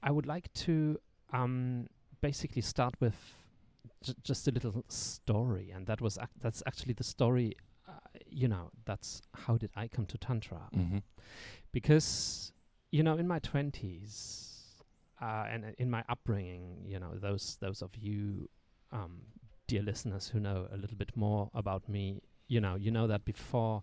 I 0.02 0.10
would 0.10 0.26
like 0.26 0.52
to 0.54 0.99
um, 1.32 1.87
basically 2.20 2.62
start 2.62 2.94
with 3.00 3.14
j- 4.02 4.14
just 4.22 4.49
a 4.49 4.50
little 4.50 4.82
story, 4.88 5.70
and 5.70 5.87
that 5.88 6.00
was 6.00 6.16
ac- 6.18 6.28
that's 6.40 6.62
actually 6.66 6.94
the 6.94 7.04
story. 7.04 7.54
You 8.29 8.49
know, 8.49 8.71
that's 8.85 9.23
how 9.35 9.57
did 9.57 9.71
I 9.76 9.88
come 9.88 10.07
to 10.07 10.19
tantra? 10.19 10.69
Mm-hmm. 10.75 10.99
Because 11.73 12.52
you 12.90 13.02
know, 13.02 13.17
in 13.17 13.29
my 13.29 13.38
twenties 13.38 14.50
uh, 15.21 15.47
and 15.50 15.64
uh, 15.64 15.69
in 15.79 15.90
my 15.90 16.05
upbringing, 16.09 16.83
you 16.85 16.99
know, 16.99 17.12
those 17.14 17.59
those 17.61 17.83
of 17.83 17.97
you, 17.97 18.49
um, 18.93 19.23
dear 19.67 19.83
listeners, 19.83 20.29
who 20.29 20.40
know 20.40 20.67
a 20.73 20.76
little 20.76 20.97
bit 20.97 21.17
more 21.17 21.50
about 21.55 21.88
me, 21.88 22.23
you 22.49 22.61
know, 22.61 22.75
you 22.75 22.90
know 22.90 23.07
that 23.07 23.25
before 23.25 23.83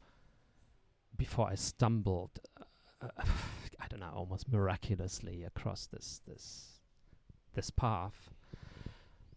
before 1.16 1.48
I 1.48 1.56
stumbled, 1.56 2.40
uh, 3.02 3.08
I 3.80 3.88
don't 3.88 4.00
know, 4.00 4.12
almost 4.16 4.52
miraculously 4.52 5.44
across 5.44 5.88
this 5.88 6.22
this 6.28 6.80
this 7.54 7.70
path, 7.70 8.30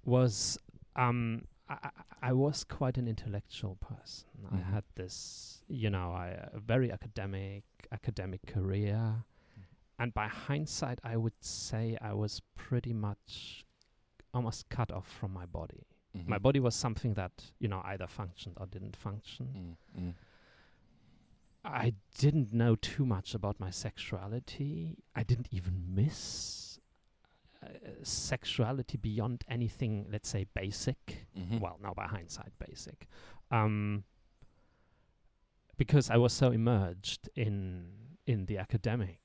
was 0.05 0.59
um, 0.97 1.45
I, 1.71 1.91
I- 2.23 2.33
was 2.33 2.65
quite 2.65 2.99
an 2.99 3.07
intellectual 3.09 3.77
person. 3.77 4.29
Mhm. 4.45 4.55
I 4.59 4.71
had 4.75 4.85
this, 4.97 5.63
you 5.69 5.89
know, 5.91 6.11
I, 6.13 6.29
a 6.53 6.59
very 6.61 6.91
academic 6.93 7.65
academic 7.93 8.45
career, 8.47 9.25
and 9.99 10.13
by 10.15 10.27
hindsight, 10.29 10.99
I 11.05 11.17
would 11.17 11.41
say 11.41 11.97
I 12.01 12.13
was 12.15 12.43
pretty 12.57 12.93
much 12.93 13.65
almost 14.35 14.69
cut 14.69 14.91
off 14.93 15.09
from 15.09 15.33
my 15.33 15.47
body. 15.47 15.87
Mm-hmm. 16.17 16.31
My 16.31 16.39
body 16.39 16.61
was 16.61 16.75
something 16.75 17.15
that 17.15 17.33
you 17.59 17.69
know 17.69 17.83
either 17.85 18.07
functioned 18.07 18.57
or 18.61 18.67
didn't 18.67 18.97
function. 18.97 19.77
Mm-hmm. 19.97 20.11
I 21.65 21.93
didn't 22.17 22.53
know 22.53 22.75
too 22.75 23.05
much 23.05 23.35
about 23.35 23.61
my 23.61 23.71
sexuality. 23.71 24.97
I 25.15 25.23
didn't 25.23 25.49
even 25.51 25.85
miss 25.95 26.70
sexuality 28.03 28.97
beyond 28.99 29.45
anything, 29.49 30.07
let's 30.11 30.29
say, 30.29 30.47
basic. 30.55 31.27
Mm-hmm. 31.39 31.59
Well, 31.59 31.79
now 31.83 31.93
by 31.95 32.07
hindsight, 32.07 32.53
basic. 32.59 33.07
Um, 33.51 34.05
because 35.77 36.11
I 36.11 36.17
was 36.17 36.33
so 36.33 36.51
immersed 36.51 37.29
in 37.35 37.87
in 38.27 38.47
the 38.47 38.59
academic, 38.59 39.21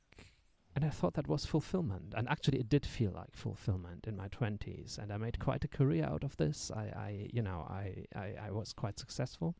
and 0.75 0.83
I 0.85 0.89
thought 0.89 1.13
that 1.15 1.27
was 1.27 1.45
fulfillment. 1.45 2.13
And 2.15 2.27
actually, 2.29 2.59
it 2.59 2.69
did 2.69 2.85
feel 2.85 3.11
like 3.11 3.35
fulfillment 3.35 4.07
in 4.07 4.15
my 4.15 4.27
twenties, 4.29 4.97
and 5.01 5.11
I 5.11 5.17
made 5.17 5.37
quite 5.39 5.63
a 5.63 5.67
career 5.67 6.05
out 6.05 6.23
of 6.23 6.35
this. 6.37 6.71
I, 6.75 6.83
I 6.95 7.29
you 7.33 7.41
know, 7.41 7.67
I, 7.69 8.05
I, 8.15 8.47
I 8.47 8.51
was 8.51 8.73
quite 8.73 8.99
successful. 8.99 9.55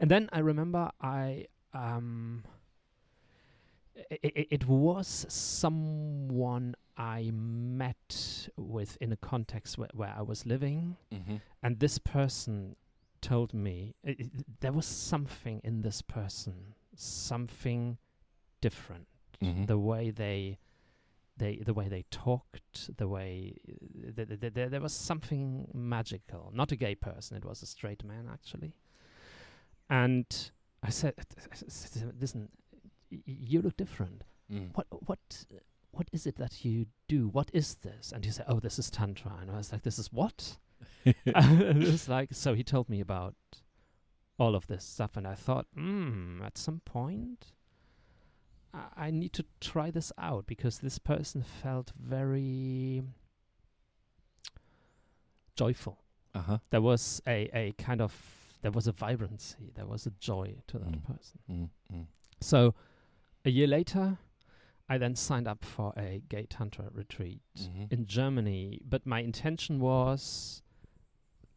And 0.00 0.10
then 0.10 0.28
I 0.32 0.40
remember 0.40 0.90
I 1.00 1.46
um 1.72 2.44
i- 4.10 4.18
i- 4.24 4.46
it 4.50 4.66
was 4.66 5.26
someone 5.28 6.74
I 6.96 7.30
met 7.32 8.48
with 8.56 8.96
in 9.00 9.10
a 9.12 9.16
context 9.16 9.78
where, 9.78 9.88
where 9.94 10.14
I 10.16 10.22
was 10.22 10.46
living, 10.46 10.96
Mm-hmm. 11.12 11.36
and 11.62 11.80
this 11.80 11.98
person 11.98 12.76
told 13.20 13.52
me 13.54 13.94
there 14.60 14.72
was 14.72 14.86
something 14.86 15.60
in 15.64 15.82
this 15.82 16.02
person, 16.02 16.74
something 16.94 17.98
different. 18.60 19.06
Mhm. 19.42 19.66
The 19.66 19.78
way 19.78 20.10
they, 20.10 20.58
they, 21.36 21.56
the 21.56 21.74
way 21.74 21.88
they 21.88 22.04
talked, 22.10 22.96
the 22.96 23.08
way 23.08 23.56
th- 24.16 24.28
th- 24.28 24.40
th- 24.40 24.52
there 24.54 24.68
there 24.68 24.80
was 24.80 24.92
something 24.92 25.68
magical. 25.74 26.50
Not 26.54 26.70
a 26.72 26.76
gay 26.76 26.94
person; 26.94 27.36
it 27.36 27.44
was 27.44 27.62
a 27.62 27.66
straight 27.66 28.04
man 28.04 28.28
actually. 28.32 28.72
And 29.90 30.26
I 30.82 30.90
said, 30.90 31.14
"Listen, 32.20 32.48
you 33.10 33.62
look 33.62 33.76
different. 33.76 34.22
Mm. 34.52 34.70
What, 34.74 34.86
what, 35.06 35.46
what 35.94 36.08
is 36.12 36.26
it 36.26 36.36
that 36.36 36.64
you 36.64 36.86
do? 37.08 37.28
What 37.28 37.50
is 37.52 37.76
this?" 37.76 38.12
And 38.12 38.24
he 38.24 38.30
said, 38.30 38.46
"Oh, 38.48 38.60
this 38.60 38.78
is 38.78 38.90
tantra." 38.90 39.32
And 39.40 39.50
I 39.50 39.56
was 39.56 39.72
like, 39.72 39.82
"This 39.82 39.98
is 39.98 40.12
what?" 40.12 40.58
and 41.04 41.82
it 41.82 41.90
was 41.90 42.08
like, 42.08 42.30
so 42.32 42.54
he 42.54 42.62
told 42.64 42.88
me 42.88 43.00
about 43.00 43.34
all 44.38 44.54
of 44.54 44.66
this 44.66 44.84
stuff, 44.84 45.16
and 45.16 45.26
I 45.26 45.34
thought, 45.34 45.66
hmm, 45.74 46.42
at 46.42 46.58
some 46.58 46.80
point, 46.84 47.52
I, 48.72 49.06
I 49.06 49.10
need 49.10 49.32
to 49.34 49.44
try 49.60 49.90
this 49.90 50.12
out 50.18 50.46
because 50.46 50.78
this 50.80 50.98
person 50.98 51.42
felt 51.42 51.92
very 51.98 53.02
joyful. 55.56 55.98
Uh-huh. 56.34 56.58
There 56.70 56.80
was 56.80 57.22
a, 57.26 57.48
a 57.54 57.72
kind 57.78 58.00
of 58.00 58.12
there 58.62 58.70
was 58.72 58.86
a 58.86 58.92
vibrancy, 58.92 59.70
there 59.74 59.86
was 59.86 60.06
a 60.06 60.10
joy 60.18 60.56
to 60.68 60.78
that 60.78 60.92
Mm. 60.92 61.04
person. 61.04 61.38
Mm-hmm. 61.50 62.00
So, 62.40 62.74
a 63.44 63.50
year 63.50 63.66
later, 63.66 64.18
I 64.88 64.98
then 64.98 65.14
signed 65.16 65.48
up 65.48 65.64
for 65.64 65.92
a 65.96 66.22
gay 66.28 66.46
tantra 66.48 66.86
retreat 66.92 67.40
Mm-hmm. 67.58 67.84
in 67.90 68.06
Germany, 68.06 68.80
but 68.88 69.06
my 69.06 69.20
intention 69.20 69.80
was 69.80 70.62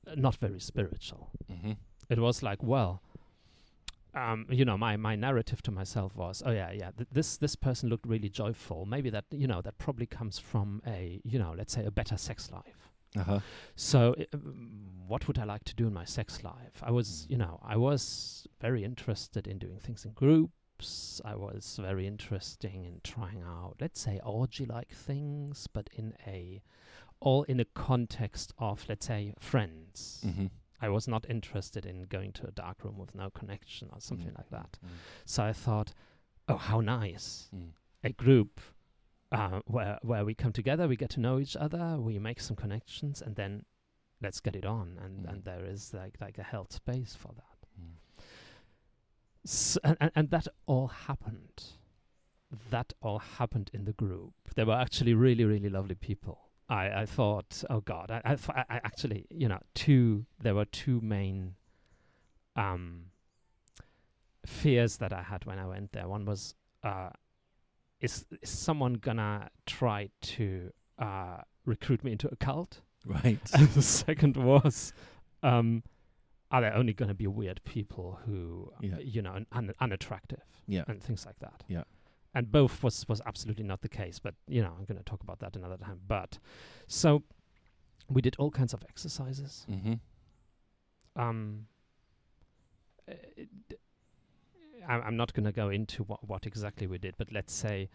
uh, 0.07 0.15
not 0.15 0.35
very 0.37 0.59
spiritual. 0.59 1.29
Mm-hmm. 1.51 1.73
It 2.09 2.19
was 2.19 2.41
like, 2.41 2.63
well, 2.63 3.01
um, 4.15 4.45
you 4.49 4.63
know, 4.65 4.77
my, 4.77 4.95
my 4.97 5.15
narrative 5.15 5.61
to 5.63 5.71
myself 5.71 6.15
was, 6.15 6.41
oh 6.45 6.51
yeah, 6.51 6.71
yeah, 6.71 6.91
th- 6.97 7.09
this 7.11 7.37
this 7.37 7.55
person 7.55 7.89
looked 7.89 8.07
really 8.07 8.29
joyful. 8.29 8.85
Maybe 8.85 9.09
that 9.11 9.25
you 9.31 9.45
know 9.47 9.61
that 9.61 9.77
probably 9.77 10.05
comes 10.07 10.39
from 10.39 10.81
a 10.87 11.19
you 11.23 11.37
know 11.37 11.53
let's 11.55 11.73
say 11.73 11.85
a 11.85 11.91
better 11.91 12.17
sex 12.17 12.49
life. 12.51 12.91
Uh-huh. 13.15 13.39
So, 13.75 14.15
i- 14.17 14.25
um, 14.33 15.03
what 15.07 15.27
would 15.27 15.37
I 15.37 15.43
like 15.43 15.63
to 15.65 15.75
do 15.75 15.87
in 15.87 15.93
my 15.93 16.05
sex 16.05 16.43
life? 16.43 16.81
I 16.81 16.91
was, 16.91 17.25
you 17.29 17.37
know, 17.37 17.59
I 17.63 17.77
was 17.77 18.45
very 18.59 18.83
interested 18.83 19.47
in 19.47 19.57
doing 19.59 19.79
things 19.79 20.03
in 20.05 20.11
groups. 20.13 20.51
I 21.25 21.35
was 21.35 21.79
very 21.81 22.05
interested 22.07 22.71
in 22.73 23.01
trying 23.03 23.41
out, 23.41 23.75
let's 23.79 23.99
say, 24.01 24.19
orgy-like 24.23 24.89
things, 24.91 25.67
but 25.71 25.89
in 25.93 26.13
a, 26.25 26.61
all 27.19 27.43
in 27.43 27.59
a 27.59 27.65
context 27.65 28.53
of, 28.57 28.85
let's 28.87 29.05
say, 29.07 29.33
friends. 29.39 30.23
Mm-hmm. 30.25 30.47
I 30.81 30.89
was 30.89 31.07
not 31.07 31.25
interested 31.29 31.85
in 31.85 32.03
going 32.03 32.31
to 32.33 32.47
a 32.47 32.51
dark 32.51 32.83
room 32.83 32.97
with 32.99 33.15
no 33.15 33.29
connection 33.31 33.89
or 33.91 33.99
something 33.99 34.29
Mm, 34.31 34.37
like 34.37 34.49
that. 34.51 34.77
mm, 34.85 34.89
So 35.25 35.43
I 35.43 35.53
thought, 35.53 35.93
oh, 36.47 36.57
how 36.57 36.81
nice. 36.81 37.49
mm, 37.55 37.69
A 38.03 38.11
group 38.11 38.61
uh, 39.31 39.61
where, 39.65 39.97
where 40.03 40.23
we 40.23 40.35
come 40.35 40.53
together, 40.53 40.87
we 40.87 40.95
get 40.95 41.09
to 41.11 41.19
know 41.19 41.39
each 41.39 41.55
other, 41.55 41.97
we 41.99 42.19
make 42.19 42.39
some 42.39 42.55
connections, 42.55 43.21
and 43.21 43.35
then 43.35 43.65
let's 44.21 44.39
get 44.39 44.55
it 44.55 44.65
on. 44.65 44.99
And, 45.03 45.25
Mm. 45.25 45.29
and 45.29 45.43
there 45.43 45.65
is 45.65 45.93
like, 45.93 46.15
like 46.21 46.37
a 46.37 46.43
held 46.43 46.71
space 46.71 47.15
for 47.15 47.33
that. 47.33 47.56
Mm. 49.47 49.49
S 49.49 49.77
and, 49.83 50.11
and, 50.15 50.29
that 50.29 50.47
all 50.65 50.87
happened. 50.87 51.63
That 52.69 52.93
all 53.01 53.19
happened 53.19 53.69
in 53.73 53.85
the 53.85 53.93
group. 53.93 54.33
They 54.55 54.63
were 54.63 54.73
actually 54.73 55.13
really, 55.13 55.45
really 55.45 55.69
lovely 55.69 55.95
people. 55.95 56.39
I, 56.69 57.01
I 57.01 57.05
thought, 57.05 57.63
oh 57.69 57.81
God, 57.81 58.11
I, 58.11 58.21
I, 58.25 58.35
th- 58.35 58.49
I 58.69 58.81
actually, 58.83 59.25
you 59.29 59.47
know, 59.47 59.59
two, 59.73 60.25
there 60.41 60.53
were 60.53 60.65
two 60.65 60.99
main 61.01 61.55
um, 62.55 63.05
fears 64.45 64.97
that 64.97 65.13
I 65.13 65.21
had 65.21 65.45
when 65.45 65.59
I 65.59 65.65
went 65.65 65.93
there. 65.93 66.07
One 66.07 66.25
was, 66.25 66.55
uh, 66.83 67.09
is, 68.01 68.25
is 68.41 68.49
someone 68.49 68.95
gonna 68.95 69.49
try 69.65 70.09
to 70.21 70.71
uh, 70.99 71.37
recruit 71.65 72.03
me 72.03 72.11
into 72.11 72.29
a 72.31 72.35
cult? 72.35 72.81
Right. 73.05 73.39
And 73.53 73.69
the 73.69 73.81
second 73.81 74.35
was, 74.35 74.91
um, 75.43 75.83
are 76.51 76.61
there 76.61 76.73
only 76.73 76.93
going 76.93 77.09
to 77.09 77.15
be 77.15 77.27
weird 77.27 77.61
people 77.65 78.19
who, 78.25 78.71
uh, 78.75 78.79
Yeah. 78.81 78.99
you 78.99 79.21
know, 79.21 79.33
un- 79.33 79.47
un- 79.51 79.73
unattractive 79.81 80.43
Yeah. 80.67 80.83
and 80.87 81.01
things 81.03 81.25
like 81.25 81.39
that? 81.39 81.63
Yeah. 81.67 81.83
And 82.33 82.51
both 82.51 82.83
was 82.83 83.07
was 83.09 83.21
absolutely 83.25 83.63
not 83.65 83.81
the 83.81 83.89
case, 83.89 84.19
but 84.19 84.35
you 84.47 84.61
know, 84.61 84.73
I'm 84.77 84.85
going 84.85 84.97
to 84.97 85.03
talk 85.03 85.21
about 85.21 85.39
that 85.39 85.55
another 85.55 85.77
time. 85.77 86.01
But 86.07 86.39
so 86.87 87.23
we 88.09 88.21
did 88.21 88.35
all 88.39 88.51
kinds 88.51 88.73
of 88.73 88.83
exercises. 88.89 89.65
Mm-hmm. 89.69 89.95
Um, 91.21 91.67
uh, 93.09 93.13
I- 94.87 95.01
I'm 95.01 95.17
not 95.17 95.33
going 95.33 95.45
to 95.45 95.51
go 95.51 95.69
into 95.69 96.03
what, 96.03 96.23
what 96.27 96.45
exactly 96.45 96.87
we 96.87 96.97
did, 96.97 97.15
but 97.17 97.31
let's 97.31 97.53
say 97.53 97.89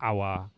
our 0.00 0.50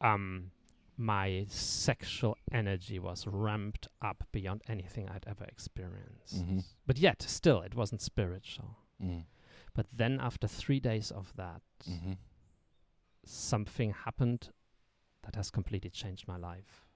um, 0.00 0.50
my 1.00 1.46
sexual 1.48 2.36
energy 2.52 2.98
was 2.98 3.26
ramped 3.26 3.88
up 4.02 4.24
beyond 4.32 4.62
anything 4.68 5.08
I'd 5.08 5.26
ever 5.26 5.44
experienced. 5.44 6.36
Mhm. 6.44 6.64
But 6.86 6.98
yet, 6.98 7.22
still, 7.22 7.62
it 7.62 7.74
wasn't 7.74 8.02
spiritual. 8.02 8.76
Mm. 9.02 9.24
But 9.72 9.86
then, 9.92 10.20
after 10.20 10.46
three 10.46 10.78
days 10.80 11.10
of 11.10 11.32
that, 11.36 11.62
Mm-hmm. 11.88 12.12
something 13.24 13.92
happened 13.92 14.50
that 15.22 15.34
has 15.36 15.50
completely 15.50 15.90
changed 15.90 16.26
my 16.28 16.36
life 16.36 16.86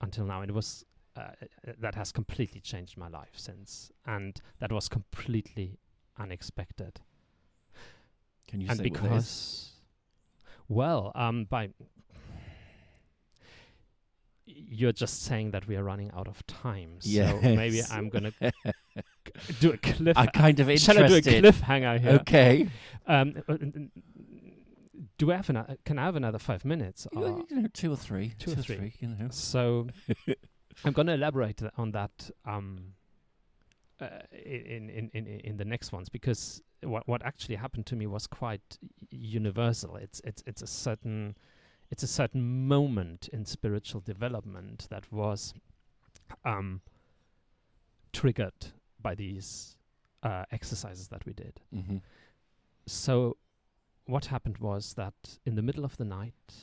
until 0.00 0.24
now. 0.24 0.42
It 0.42 0.50
was 0.52 0.84
uh, 1.16 1.20
uh, 1.20 1.72
that 1.78 1.94
has 1.94 2.12
completely 2.12 2.60
changed 2.60 2.96
my 2.96 3.08
life 3.08 3.34
since, 3.36 3.92
and 4.04 4.40
that 4.58 4.72
was 4.72 4.88
completely 4.88 5.78
unexpected. 6.16 7.00
Can 8.48 8.60
you 8.60 8.68
and 8.68 8.78
say 8.78 8.84
what 8.88 8.94
that 8.94 9.04
is? 9.04 9.10
because, 9.12 9.70
well, 10.68 11.12
um, 11.14 11.44
by 11.44 11.70
you're 14.48 14.92
just 14.92 15.22
saying 15.22 15.50
that 15.52 15.66
we 15.68 15.76
are 15.76 15.84
running 15.84 16.10
out 16.16 16.28
of 16.28 16.44
time, 16.46 16.96
so 17.00 17.38
maybe 17.42 17.82
I'm 17.90 18.08
gonna 18.08 18.32
do 19.60 19.72
a 19.72 19.76
cliff. 19.76 20.16
I'm 20.16 20.28
kind 20.28 20.58
of 20.60 20.70
interested. 20.70 20.94
Shall 20.94 21.04
I 21.04 21.08
do 21.08 21.16
a 21.16 21.20
cliffhanger 21.20 22.00
here? 22.00 22.10
Okay. 22.20 22.68
Um, 23.06 23.34
uh, 23.48 23.56
do 25.18 25.32
I 25.32 25.36
have 25.36 25.50
another? 25.50 25.76
can 25.84 25.98
I 25.98 26.04
have 26.04 26.16
another 26.16 26.38
five 26.38 26.64
minutes? 26.64 27.06
Or- 27.14 27.44
you 27.50 27.62
know, 27.62 27.68
two 27.72 27.92
or 27.92 27.96
three. 27.96 28.34
Two 28.38 28.52
or 28.52 28.56
three. 28.56 28.94
you 29.00 29.08
know. 29.08 29.28
So 29.30 29.88
I'm 30.84 30.92
going 30.92 31.06
to 31.08 31.14
elaborate 31.14 31.60
on 31.76 31.90
that 31.92 32.30
um, 32.44 32.94
uh, 34.00 34.08
in, 34.32 34.88
in 34.90 35.10
in 35.12 35.26
in 35.26 35.56
the 35.56 35.64
next 35.64 35.92
ones 35.92 36.08
because 36.08 36.62
what 36.82 37.06
what 37.08 37.22
actually 37.24 37.56
happened 37.56 37.86
to 37.86 37.96
me 37.96 38.06
was 38.06 38.26
quite 38.26 38.78
universal. 39.10 39.96
It's 39.96 40.20
it's 40.24 40.42
it's 40.46 40.62
a 40.62 40.66
certain 40.66 41.36
it's 41.90 42.02
a 42.02 42.06
certain 42.06 42.66
moment 42.68 43.28
in 43.32 43.44
spiritual 43.44 44.00
development 44.00 44.86
that 44.90 45.10
was 45.12 45.54
um, 46.44 46.80
triggered 48.12 48.66
by 49.00 49.14
these 49.14 49.76
uh, 50.22 50.44
exercises 50.52 51.08
that 51.08 51.24
we 51.24 51.32
did. 51.32 51.60
Mm-hmm. 51.74 51.98
So, 52.86 53.36
what 54.06 54.26
happened 54.26 54.58
was 54.58 54.94
that 54.94 55.38
in 55.44 55.54
the 55.54 55.62
middle 55.62 55.84
of 55.84 55.96
the 55.96 56.04
night, 56.04 56.54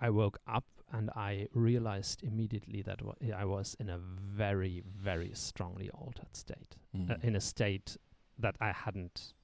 I 0.00 0.10
woke 0.10 0.38
up 0.46 0.64
and 0.92 1.10
I 1.10 1.48
realized 1.52 2.22
immediately 2.22 2.82
that 2.82 3.02
wa- 3.02 3.14
I 3.36 3.44
was 3.44 3.76
in 3.78 3.88
a 3.90 3.98
very, 3.98 4.82
very 4.86 5.30
strongly 5.34 5.90
altered 5.90 6.34
state, 6.36 6.76
Mm. 6.96 7.10
uh, 7.10 7.16
in 7.22 7.34
a 7.36 7.40
state 7.40 7.96
that 8.38 8.56
I 8.60 8.72
hadn't 8.72 9.34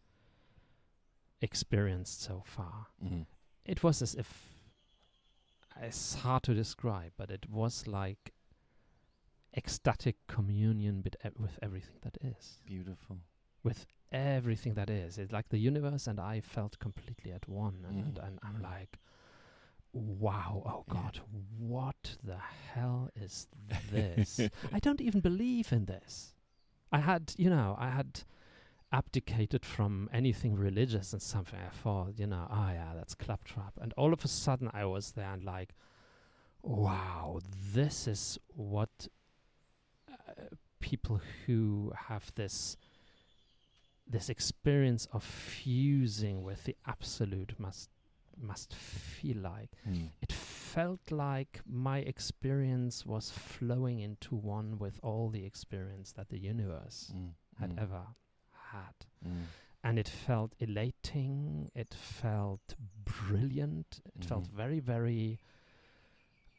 experienced 1.41 2.23
so 2.23 2.43
far. 2.45 2.87
Mm. 3.05 3.27
It 3.65 3.83
was 3.83 4.03
as 4.03 4.15
if 4.15 4.49
it's 5.81 6.15
hard 6.17 6.43
to 6.45 6.55
describe, 6.55 7.13
but 7.17 7.31
it 7.31 7.49
was 7.49 7.87
like 7.87 8.33
ecstatic 9.57 10.17
communion 10.29 11.01
with, 11.03 11.17
ev- 11.25 11.33
with 11.39 11.59
everything 11.63 11.97
that 12.03 12.17
is 12.23 12.61
Beautiful. 12.67 13.19
with 13.63 13.87
everything 14.13 14.75
that 14.75 14.91
is. 14.91 15.19
It's 15.19 15.33
like 15.33 15.49
the 15.49 15.59
universe 15.59 16.07
and 16.07 16.21
I 16.21 16.41
felt 16.41 16.79
completely 16.79 17.33
at 17.33 17.49
one. 17.49 17.85
And, 17.89 17.97
Mm. 17.97 18.07
and, 18.09 18.19
and 18.27 18.39
I'm 18.43 18.63
like, 18.63 18.99
wow, 19.93 20.63
oh 20.67 20.85
Yeah. 20.89 20.95
God, 20.95 21.21
what 21.59 22.17
the 22.23 22.39
hell 22.75 23.11
is 23.17 23.49
this? 23.93 24.41
I 24.73 24.79
don't 24.79 25.01
even 25.01 25.21
believe 25.21 25.73
in 25.73 25.87
this. 25.87 26.35
I 26.93 26.99
had, 27.01 27.33
you 27.37 27.51
know, 27.51 27.77
I 27.79 27.91
had 27.91 28.23
abdicated 28.93 29.65
from 29.65 30.09
anything 30.13 30.55
religious 30.57 31.13
and 31.13 31.23
something. 31.23 31.59
I 31.61 31.69
thought, 31.71 32.15
you 32.19 32.27
know, 32.27 32.47
oh 32.51 32.71
yeah, 32.73 32.93
that's 32.95 33.15
claptrap. 33.15 33.75
And 33.81 33.93
all 33.97 34.13
of 34.13 34.25
a 34.25 34.29
sudden 34.29 34.71
I 34.73 34.85
was 34.85 35.13
there 35.13 35.31
and 35.33 35.45
like, 35.45 35.75
wow, 36.63 37.41
this 37.75 38.07
is 38.09 38.39
what 38.49 39.09
uh, 40.11 40.33
people 40.81 41.21
who 41.47 41.93
have 42.09 42.33
this 42.35 42.77
this 44.09 44.29
experience 44.29 45.07
of 45.13 45.23
fusing 45.23 46.43
with 46.43 46.65
the 46.65 46.77
absolute 46.87 47.55
must 47.59 47.91
must 48.43 48.73
feel 48.75 49.37
like 49.37 49.71
Mm. 49.87 50.09
it 50.23 50.33
felt 50.33 51.11
like 51.11 51.61
my 51.67 51.99
experience 51.99 53.05
was 53.05 53.31
flowing 53.31 54.01
into 54.01 54.35
one 54.35 54.79
with 54.79 54.99
all 55.03 55.29
the 55.29 55.45
experience 55.45 56.13
that 56.13 56.29
the 56.31 56.39
universe 56.39 57.13
Mm. 57.15 57.35
had 57.61 57.71
Mm. 57.71 57.79
ever 57.83 58.03
had 58.73 59.07
Mm. 59.27 59.45
and 59.83 59.99
it 59.99 60.09
felt 60.09 60.55
elating 60.59 61.71
it 61.75 61.95
felt 61.95 62.75
brilliant 63.05 64.01
it 64.17 64.25
felt 64.25 64.45
Mhm. 64.49 64.57
very 64.63 64.81
very 64.81 65.39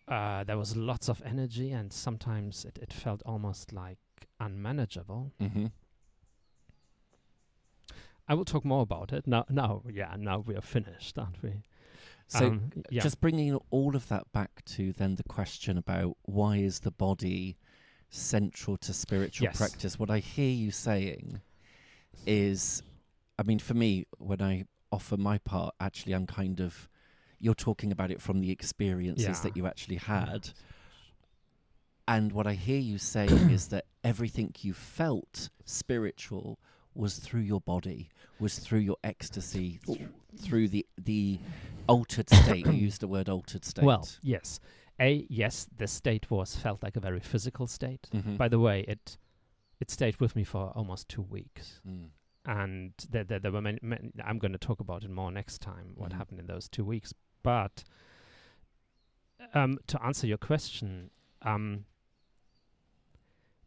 uh, 0.08 0.44
there 0.44 0.58
was 0.58 0.76
lots 0.76 1.08
of 1.10 1.22
energy 1.24 1.72
and 1.72 1.94
sometimes 1.94 2.66
it, 2.66 2.78
it 2.82 2.92
felt 2.94 3.22
almost 3.26 3.72
like 3.74 4.00
unmanageable 4.40 5.32
Mm-hmm. 5.40 5.68
i 8.28 8.34
will 8.34 8.46
talk 8.46 8.64
more 8.66 8.82
about 8.82 9.12
it 9.14 9.28
now 9.28 9.46
now 9.50 9.82
yeah 9.90 10.16
now 10.18 10.40
we 10.40 10.56
are 10.56 10.62
finished 10.78 11.18
aren't 11.18 11.42
we 11.44 11.64
So 12.28 12.48
Um, 12.48 12.72
yeah 12.90 13.02
just 13.04 13.20
bringing 13.20 13.56
all 13.72 13.96
of 13.96 14.08
that 14.08 14.32
back 14.32 14.64
to 14.76 14.94
then 14.94 15.16
the 15.16 15.24
question 15.24 15.78
about 15.78 16.18
why 16.24 16.58
is 16.58 16.80
the 16.80 16.92
body 16.92 17.58
central 18.10 18.78
to 18.78 18.94
spiritual 18.94 19.46
Yes. 19.46 19.58
practice 19.58 20.00
what 20.00 20.10
i 20.10 20.20
hear 20.20 20.50
you 20.52 20.72
saying 20.72 21.42
is 22.26 22.84
i 23.40 23.44
mean 23.44 23.60
for 23.60 23.74
me 23.74 24.06
when 24.20 24.42
i 24.42 24.64
offer 24.92 25.18
my 25.18 25.38
part 25.40 25.74
actually 25.80 26.14
i'm 26.14 26.28
kind 26.28 26.60
of 26.60 26.88
you're 27.40 27.56
talking 27.56 27.92
about 27.92 28.12
it 28.12 28.22
from 28.22 28.40
the 28.42 28.52
experiences 28.52 29.26
Yeah. 29.26 29.40
that 29.44 29.58
you 29.58 29.66
actually 29.66 29.96
had. 29.96 30.50
And 32.08 32.32
what 32.34 32.48
i 32.48 32.54
hear 32.54 32.80
you 32.80 32.98
saying 32.98 33.50
is 33.58 33.68
that 33.68 33.86
everything 34.04 34.54
you 34.60 34.74
felt 34.74 35.50
spiritual 35.66 36.60
was 36.94 37.18
through 37.18 37.42
your 37.42 37.62
body 37.62 38.10
was 38.40 38.60
through 38.60 38.80
your 38.80 38.98
ecstasy 39.04 39.80
th- 39.86 40.02
through 40.38 40.68
the 40.68 40.86
the 40.98 41.40
altered 41.88 42.30
state. 42.42 42.66
You 42.66 42.74
used 42.74 43.02
the 43.02 43.08
word 43.08 43.30
altered 43.30 43.64
state. 43.66 43.86
Well 43.86 44.08
yes. 44.22 44.60
A 45.00 45.26
yes 45.30 45.68
the 45.78 45.88
state 45.88 46.30
was 46.30 46.56
felt 46.56 46.84
like 46.84 46.96
a 46.96 47.00
very 47.00 47.20
physical 47.22 47.66
state. 47.68 48.08
Mhm. 48.14 48.38
by 48.38 48.48
the 48.50 48.60
way 48.60 48.82
it 48.88 49.18
it 49.82 49.90
stayed 49.92 50.18
with 50.22 50.36
me 50.36 50.44
for 50.44 50.72
almost 50.76 51.10
two 51.10 51.22
weeks 51.24 51.82
Mm. 51.86 52.10
and 52.46 52.94
there, 53.10 53.24
there, 53.26 53.40
there 53.40 53.52
were 53.52 53.62
many, 53.62 53.80
many 53.82 54.12
i'm 54.24 54.40
going 54.40 54.52
to 54.54 54.58
talk 54.68 54.80
about 54.80 55.04
it 55.04 55.10
more 55.10 55.32
next 55.32 55.60
time 55.62 55.94
what 55.96 56.12
Mhm. 56.12 56.18
happened 56.18 56.40
in 56.40 56.48
those 56.48 56.70
two 56.70 56.86
weeks 56.86 57.14
but 57.44 57.84
um, 59.54 59.78
to 59.88 60.02
answer 60.04 60.28
your 60.28 60.38
question 60.38 61.10
um, 61.42 61.86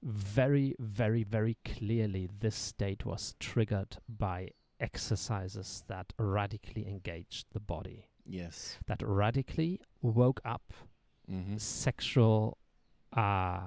very 0.03 0.75
very 0.79 1.23
very 1.25 1.57
clearly 1.65 2.29
this 2.41 2.55
state 2.55 3.05
was 3.05 3.35
triggered 3.41 3.97
by 4.09 4.51
exercises 4.81 5.83
that 5.89 6.13
radically 6.19 6.87
engaged 6.87 7.47
the 7.53 7.61
body 7.61 8.07
yes 8.27 8.79
that 8.87 9.01
radically 9.03 9.81
woke 10.03 10.41
up 10.45 10.73
mm-hmm. 11.31 11.57
sexual 11.57 12.59
uh, 13.17 13.61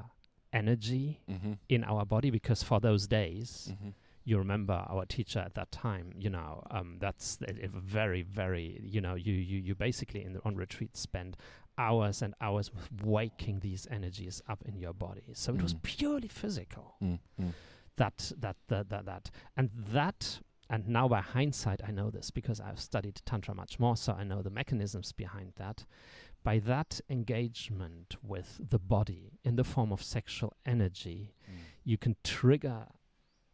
energy 0.53 1.19
Mm-hmm. 1.29 1.53
in 1.69 1.83
our 1.83 2.05
body 2.05 2.29
because 2.31 2.63
for 2.63 2.79
those 2.79 3.07
days 3.07 3.69
Mm-hmm. 3.71 3.89
you 4.25 4.37
remember 4.37 4.85
our 4.89 5.05
teacher 5.05 5.39
at 5.39 5.53
that 5.55 5.71
time 5.71 6.11
you 6.17 6.29
know 6.29 6.63
um, 6.71 6.97
that's 6.99 7.37
a 7.47 7.65
a 7.65 7.67
very 7.67 8.21
very 8.23 8.79
you 8.83 9.01
know 9.01 9.15
you 9.15 9.33
you, 9.33 9.59
you 9.59 9.75
basically 9.75 10.23
in 10.23 10.33
the, 10.33 10.41
on 10.45 10.55
retreat 10.55 10.95
spend 10.97 11.37
hours 11.77 12.21
and 12.21 12.33
hours 12.41 12.73
with 12.73 12.87
waking 13.03 13.59
these 13.59 13.87
energies 13.91 14.41
up 14.49 14.63
in 14.65 14.75
your 14.79 14.93
body 14.93 15.29
so 15.33 15.53
it 15.53 15.61
was 15.61 15.73
Mm. 15.73 15.81
purely 15.83 16.27
physical 16.27 16.95
Mm-hmm. 17.03 17.49
that 17.97 18.31
that 18.39 18.55
that 18.67 18.89
that 18.89 19.05
that 19.05 19.31
and 19.55 19.69
that 19.93 20.39
and 20.69 20.87
now 20.87 21.07
by 21.07 21.21
hindsight 21.21 21.81
i 21.87 21.91
know 21.91 22.09
this 22.09 22.29
because 22.31 22.59
i've 22.59 22.79
studied 22.79 23.21
tantra 23.25 23.53
much 23.55 23.79
more 23.79 23.95
so 23.95 24.13
i 24.13 24.23
know 24.23 24.41
the 24.41 24.49
mechanisms 24.49 25.11
behind 25.13 25.53
that 25.55 25.85
by 26.47 26.59
that 26.59 27.01
engagement 27.09 28.15
with 28.23 28.49
the 28.69 28.79
body 28.79 29.39
in 29.43 29.57
the 29.57 29.63
form 29.65 29.91
of 29.91 30.01
sexual 30.01 30.53
energy 30.65 31.33
you 31.83 31.97
can 31.97 32.15
trigger 32.23 32.87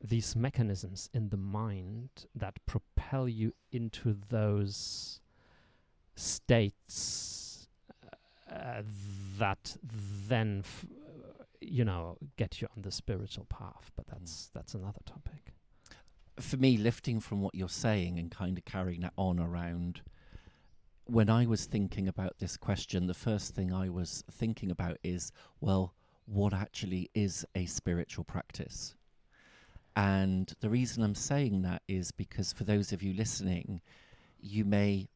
these 0.04 0.36
mechanisms 0.36 1.10
in 1.14 1.30
the 1.30 1.38
mind 1.38 2.10
that 2.36 2.54
propel 2.66 3.28
you 3.28 3.54
into 3.72 4.16
those 4.30 5.22
states 6.16 7.68
uh, 8.52 8.82
that 9.40 9.78
then 10.28 10.62
f- 10.64 10.86
uh, 10.86 11.44
you 11.62 11.86
know 11.86 12.18
get 12.38 12.62
you 12.62 12.68
on 12.76 12.84
the 12.84 12.92
spiritual 12.92 13.46
path. 13.46 13.92
But 13.96 14.08
that's 14.08 14.50
that's 14.54 14.74
another 14.74 15.00
topic. 15.06 15.54
For 16.40 16.58
me, 16.58 16.78
lifting 16.78 17.20
from 17.20 17.42
what 17.42 17.56
you're 17.56 17.70
saying 17.70 18.20
and 18.20 18.30
kind 18.30 18.58
of 18.58 18.66
carrying 18.66 19.02
that 19.02 19.14
on 19.18 19.40
around, 19.40 20.02
when 21.06 21.30
I 21.30 21.46
was 21.46 21.66
thinking 21.66 22.08
about 22.08 22.40
this 22.40 22.58
question, 22.58 23.08
the 23.08 23.14
first 23.14 23.54
thing 23.54 23.74
I 23.74 23.90
was 23.90 24.24
thinking 24.32 24.72
about 24.72 24.98
is, 25.04 25.32
well, 25.60 25.94
what 26.26 26.54
actually 26.54 27.10
is 27.14 27.46
a 27.56 27.66
spiritual 27.66 28.24
practice? 28.24 28.96
And 29.96 30.52
the 30.62 30.70
reason 30.70 31.04
I'm 31.04 31.16
saying 31.16 31.62
that 31.64 31.82
is 31.88 32.12
because 32.12 32.54
for 32.54 32.64
those 32.64 32.94
of 32.94 33.04
you 33.04 33.14
listening, 33.14 33.82
you 34.42 34.66
may 34.66 35.10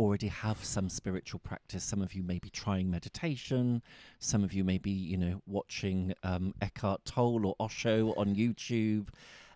already 0.00 0.26
have 0.28 0.64
some 0.64 0.88
spiritual 0.88 1.38
practice. 1.40 1.84
Some 1.84 2.02
of 2.02 2.14
you 2.14 2.22
may 2.22 2.38
be 2.38 2.50
trying 2.50 2.90
meditation. 2.90 3.82
Some 4.18 4.42
of 4.42 4.52
you 4.52 4.64
may 4.64 4.78
be, 4.78 4.90
you 4.90 5.16
know, 5.16 5.40
watching 5.46 6.14
um, 6.24 6.54
Eckhart 6.60 7.04
Tolle 7.04 7.46
or 7.46 7.54
Osho 7.60 8.12
on 8.16 8.34
YouTube. 8.34 9.08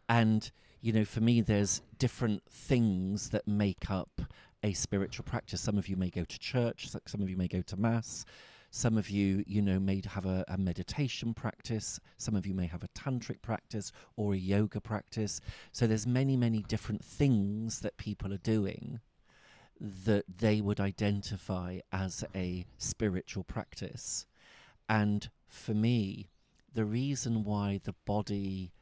And, 0.08 0.48
you 0.80 0.92
know, 0.92 1.04
for 1.04 1.20
me, 1.20 1.40
there's 1.40 1.82
different 1.98 2.42
things 2.48 3.30
that 3.30 3.48
make 3.48 3.90
up 3.90 4.22
a 4.62 4.72
spiritual 4.72 5.24
practice. 5.24 5.60
Some 5.60 5.78
of 5.78 5.88
you 5.88 5.96
may 5.96 6.10
go 6.10 6.24
to 6.24 6.38
church, 6.38 6.88
some 7.06 7.20
of 7.20 7.30
you 7.30 7.36
may 7.36 7.48
go 7.48 7.62
to 7.62 7.76
mass. 7.76 8.24
Some 8.70 8.98
of 8.98 9.08
you, 9.08 9.44
you 9.46 9.62
know, 9.62 9.80
may 9.80 10.02
have 10.06 10.26
a, 10.26 10.44
a 10.48 10.58
meditation 10.58 11.32
practice. 11.32 11.98
Some 12.18 12.36
of 12.36 12.46
you 12.46 12.52
may 12.52 12.66
have 12.66 12.82
a 12.82 12.88
tantric 12.88 13.40
practice 13.40 13.92
or 14.16 14.34
a 14.34 14.38
yoga 14.38 14.80
practice. 14.80 15.40
So 15.72 15.86
there's 15.86 16.06
many, 16.06 16.36
many 16.36 16.62
different 16.68 17.02
things 17.02 17.80
that 17.80 17.96
people 17.96 18.32
are 18.32 18.38
doing 18.38 19.00
that 19.80 20.24
they 20.38 20.60
would 20.60 20.80
identify 20.80 21.78
as 21.92 22.24
a 22.34 22.66
spiritual 22.76 23.44
practice. 23.44 24.26
And 24.88 25.30
for 25.48 25.72
me, 25.72 26.28
the 26.74 26.84
reason 26.84 27.44
why 27.44 27.80
the 27.84 27.94
body 28.04 28.72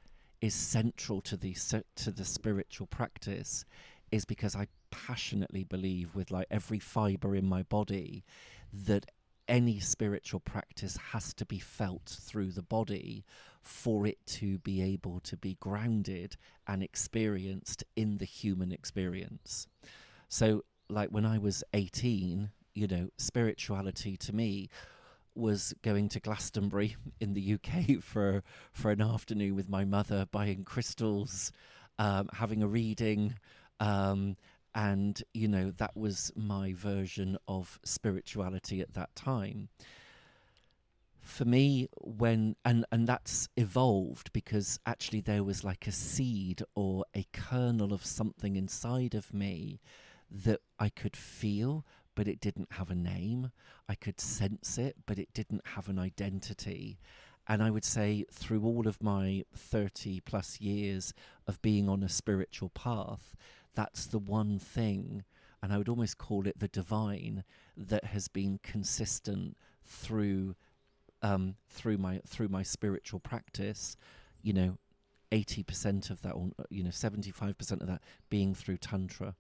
is 0.41 0.55
central 0.55 1.21
to 1.23 1.37
the 1.37 1.55
to 1.97 2.11
the 2.11 2.25
spiritual 2.25 2.87
practice 2.87 3.65
is 4.11 4.25
because 4.25 4.55
I 4.57 4.69
passionately 4.91 5.65
believe 5.65 6.15
with 6.15 6.31
like 6.31 6.47
every 6.51 6.79
fiber 6.79 7.35
in 7.35 7.47
my 7.47 7.63
body 7.63 8.25
that 8.73 9.07
any 9.49 9.79
spiritual 9.79 10.41
practice 10.41 10.97
has 11.13 11.33
to 11.35 11.47
be 11.47 11.59
felt 11.59 12.19
through 12.21 12.51
the 12.51 12.63
body 12.63 13.25
for 13.63 14.07
it 14.07 14.19
to 14.27 14.59
be 14.59 14.83
able 14.83 15.21
to 15.21 15.37
be 15.37 15.57
grounded 15.61 16.37
and 16.67 16.83
experienced 16.83 17.85
in 17.95 18.19
the 18.19 18.25
human 18.25 18.73
experience. 18.73 19.67
So 20.29 20.65
like 20.89 21.11
when 21.11 21.27
I 21.27 21.39
was 21.39 21.63
18, 21.75 22.51
you 22.75 22.87
know, 22.87 23.09
spirituality 23.19 24.17
to 24.19 24.35
me 24.35 24.69
was 25.35 25.75
going 25.83 26.09
to 26.11 26.21
Glastonbury 26.21 26.97
in 27.21 27.35
the 27.35 27.55
UK 27.55 28.01
for 28.03 28.43
for 28.73 28.91
an 28.91 29.03
afternoon 29.03 29.55
with 29.55 29.69
my 29.69 29.85
mother, 29.85 30.27
buying 30.31 30.65
crystals, 30.65 31.53
um, 31.99 32.29
having 32.33 32.63
a 32.63 32.69
reading, 32.69 33.35
um, 33.81 34.37
and 34.75 35.23
you 35.33 35.49
know 35.49 35.73
that 35.79 35.97
was 35.97 36.33
my 36.37 36.73
version 36.75 37.39
of 37.49 37.81
spirituality 37.85 38.81
at 38.81 38.95
that 38.95 39.15
time. 39.17 39.69
For 41.21 41.45
me, 41.45 41.89
when 42.01 42.57
and 42.65 42.85
and 42.93 43.07
that's 43.07 43.49
evolved 43.57 44.33
because 44.33 44.79
actually 44.87 45.21
there 45.23 45.43
was 45.43 45.65
like 45.65 45.87
a 45.87 45.93
seed 45.93 46.63
or 46.75 47.05
a 47.15 47.27
kernel 47.33 47.93
of 47.93 48.05
something 48.05 48.57
inside 48.57 49.15
of 49.15 49.33
me 49.35 49.81
that 50.31 50.61
I 50.79 50.89
could 50.89 51.17
feel, 51.17 51.85
but 52.15 52.29
it 52.29 52.41
didn't 52.41 52.73
have 52.73 52.91
a 52.91 52.95
name. 52.95 53.51
I 53.89 53.95
could 53.95 54.21
sense 54.21 54.79
it, 54.79 54.97
but 55.07 55.19
it 55.19 55.33
didn't 55.33 55.67
have 55.67 55.89
an 55.89 55.99
identity. 55.99 56.99
And 57.49 57.63
I 57.63 57.71
would 57.71 57.85
say 57.85 58.25
through 58.33 58.65
all 58.65 58.89
of 58.89 59.03
my 59.03 59.45
30 59.55 60.21
plus 60.21 60.61
years 60.61 61.15
of 61.47 61.63
being 61.63 61.89
on 61.89 62.03
a 62.03 62.09
spiritual 62.09 62.71
path, 62.71 63.37
that's 63.77 64.07
the 64.07 64.19
one 64.19 64.59
thing, 64.59 65.23
and 65.63 65.73
I 65.73 65.79
would 65.79 65.89
almost 65.89 66.19
call 66.19 66.47
it 66.49 66.59
the 66.59 66.69
divine, 66.69 67.45
that 67.77 68.05
has 68.05 68.27
been 68.27 68.59
consistent 68.63 69.57
through 69.85 70.57
um, 71.23 71.55
through 71.69 71.99
my 71.99 72.21
through 72.27 72.49
my 72.49 72.63
spiritual 72.63 73.21
practice. 73.21 73.97
You 74.43 74.53
know, 74.53 74.79
80% 75.33 76.11
of 76.11 76.23
that, 76.23 76.33
or 76.33 76.51
you 76.71 76.83
know, 76.83 76.91
75% 76.91 77.81
of 77.81 77.87
that 77.87 78.03
being 78.31 78.55
through 78.55 78.79
tantra. 78.79 79.35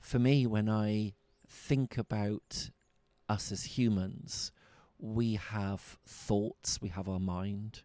For 0.00 0.18
me, 0.18 0.46
when 0.46 0.68
I 0.68 1.14
think 1.48 1.98
about 1.98 2.70
us 3.28 3.52
as 3.52 3.64
humans, 3.64 4.50
we 4.98 5.34
have 5.34 5.98
thoughts, 6.06 6.80
we 6.80 6.88
have 6.88 7.08
our 7.08 7.20
mind, 7.20 7.82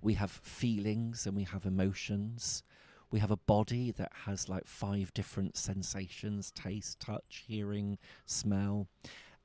we 0.00 0.14
have 0.14 0.30
feelings, 0.30 1.26
and 1.26 1.36
we 1.36 1.44
have 1.44 1.64
emotions. 1.64 2.62
We 3.10 3.20
have 3.20 3.30
a 3.30 3.36
body 3.36 3.90
that 3.92 4.12
has 4.24 4.48
like 4.48 4.66
five 4.66 5.14
different 5.14 5.56
sensations 5.56 6.50
taste, 6.50 7.00
touch, 7.00 7.44
hearing, 7.46 7.98
smell. 8.24 8.88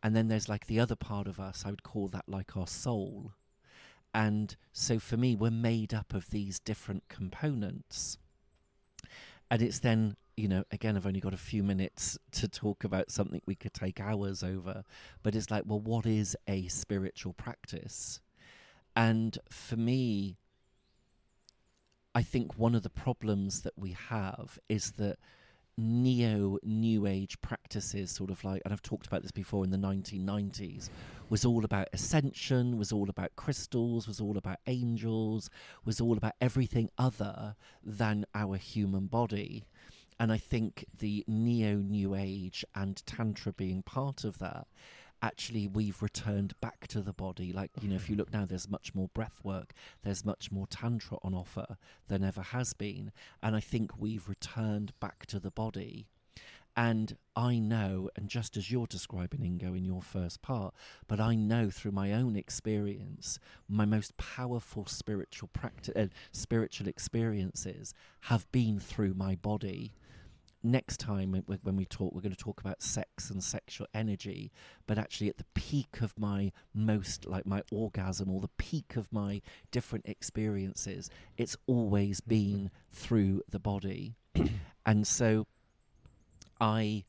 And 0.04 0.15
then 0.15 0.28
there's 0.28 0.50
like 0.50 0.65
the 0.65 0.80
other 0.80 0.95
part 0.95 1.28
of 1.28 1.39
us, 1.39 1.63
I 1.65 1.69
would 1.69 1.84
call 1.84 2.08
that 2.10 2.28
like 2.28 2.58
our 2.58 2.67
soul. 2.67 3.34
And 4.13 4.56
so 4.74 5.00
for 5.00 5.15
me, 5.15 5.36
we're 5.36 5.52
made 5.52 5.93
up 5.93 6.13
of 6.13 6.30
these 6.30 6.60
different 6.60 7.08
components. 7.08 8.17
And 9.50 9.62
it's 9.62 9.80
then, 9.80 10.15
you 10.36 10.47
know, 10.47 10.63
again, 10.71 10.97
I've 10.97 11.06
only 11.06 11.19
got 11.19 11.34
a 11.34 11.38
few 11.38 11.63
minutes 11.63 12.17
to 12.32 12.47
talk 12.47 12.84
about 12.84 13.12
something 13.12 13.41
we 13.45 13.56
could 13.56 13.74
take 13.74 14.00
hours 14.00 14.43
over, 14.43 14.84
but 15.24 15.36
it's 15.36 15.52
like, 15.52 15.63
well, 15.65 15.80
what 15.80 16.06
is 16.06 16.36
a 16.47 16.67
spiritual 16.67 17.34
practice? 17.34 18.21
And 18.95 19.38
for 19.50 19.78
me, 19.78 20.38
I 22.13 22.21
think 22.24 22.58
one 22.58 22.76
of 22.76 22.84
the 22.84 22.89
problems 22.89 23.62
that 23.62 23.74
we 23.78 23.91
have 24.10 24.60
is 24.67 24.91
that 24.93 25.17
neo 25.78 26.58
new 26.63 27.08
age 27.08 27.39
practices 27.41 28.12
sort 28.12 28.30
of 28.30 28.43
like 28.43 28.62
and 28.65 28.74
I've 28.74 28.82
talked 28.82 29.08
about 29.08 29.21
this 29.21 29.32
before 29.32 29.63
in 29.63 29.71
the 29.71 29.78
1990s 29.78 30.89
was 31.30 31.45
all 31.45 31.63
about 31.63 31.88
ascension 31.93 32.78
was 32.78 32.91
all 32.91 33.10
about 33.10 33.36
crystals 33.38 34.08
was 34.08 34.19
all 34.19 34.38
about 34.38 34.58
angels 34.67 35.50
was 35.86 36.02
all 36.02 36.17
about 36.17 36.34
everything 36.41 36.89
other 36.97 37.56
than 37.84 38.26
our 38.36 38.58
human 38.58 39.08
body. 39.08 39.63
And 40.19 40.32
I 40.32 40.38
think 40.38 40.86
the 41.00 41.24
neo 41.28 41.78
new 41.78 42.13
age 42.13 42.63
and 42.76 43.04
tantra 43.08 43.54
being 43.54 43.82
part 43.82 44.24
of 44.24 44.38
that 44.38 44.67
actually 45.21 45.67
we've 45.67 46.01
returned 46.01 46.53
back 46.62 46.88
to 46.88 47.01
the 47.01 47.13
body. 47.13 47.51
Like 47.53 47.71
you 47.81 47.89
know 47.89 47.95
if 47.95 48.10
you 48.10 48.15
look 48.15 48.34
now 48.34 48.45
there's 48.45 48.69
much 48.69 48.93
more 48.95 49.10
breath 49.13 49.39
work 49.43 49.73
there's 50.03 50.25
much 50.25 50.51
more 50.51 50.67
tantra 50.67 51.17
on 51.23 51.34
offer 51.34 51.77
than 52.07 52.23
ever 52.23 52.41
has 52.41 52.73
been. 52.73 53.12
And 53.41 53.55
i 53.55 53.60
think 53.60 53.91
we've 53.97 54.27
returned 54.27 54.93
back 54.99 55.25
to 55.27 55.39
the 55.39 55.51
body. 55.51 56.07
And 56.75 57.17
i 57.36 57.60
know 57.60 58.10
and 58.15 58.29
just 58.29 58.55
as 58.55 58.71
you're 58.71 58.88
describing 58.88 59.41
ingo 59.41 59.75
in 59.77 59.84
your 59.84 60.01
first 60.01 60.41
part 60.41 60.73
but 61.07 61.19
i 61.19 61.36
know 61.36 61.69
through 61.69 61.91
my 61.91 62.13
own 62.13 62.38
experience 62.38 63.39
my 63.67 63.84
most 63.84 64.15
powerful 64.15 64.86
spiritual 64.86 65.49
practice 65.51 65.93
uh, 65.97 66.07
spiritual 66.31 66.88
experiences 66.88 67.93
have 68.21 68.49
been 68.53 68.79
through 68.79 69.13
my 69.13 69.36
body 69.36 69.93
next 70.63 71.00
time 71.00 71.32
when- 71.32 71.76
we 71.76 71.86
talk, 71.86 72.13
we're 72.13 72.21
going 72.21 72.32
to 72.32 72.38
talk 72.38 72.60
about 72.60 72.82
sex 72.82 73.30
and 73.30 73.43
sexual 73.43 73.88
energy. 73.93 74.52
But 74.88 74.97
actually, 74.97 75.30
at 75.30 75.38
the 75.38 75.45
peak 75.54 76.02
of 76.02 76.17
my 76.17 76.52
most, 76.74 77.26
like 77.26 77.45
my 77.45 77.63
orgasm 77.71 78.30
or 78.30 78.41
the 78.41 78.50
peak 78.58 78.95
of 78.95 79.12
my 79.12 79.41
different 79.71 80.06
experiences, 80.06 81.10
it's 81.38 81.58
always 81.67 82.21
mm-hmm. 82.21 82.30
been 82.30 82.71
through 82.91 83.43
the 83.50 83.60
body. 83.60 84.15
and 84.86 85.08
so 85.08 85.47
I 86.60 87.06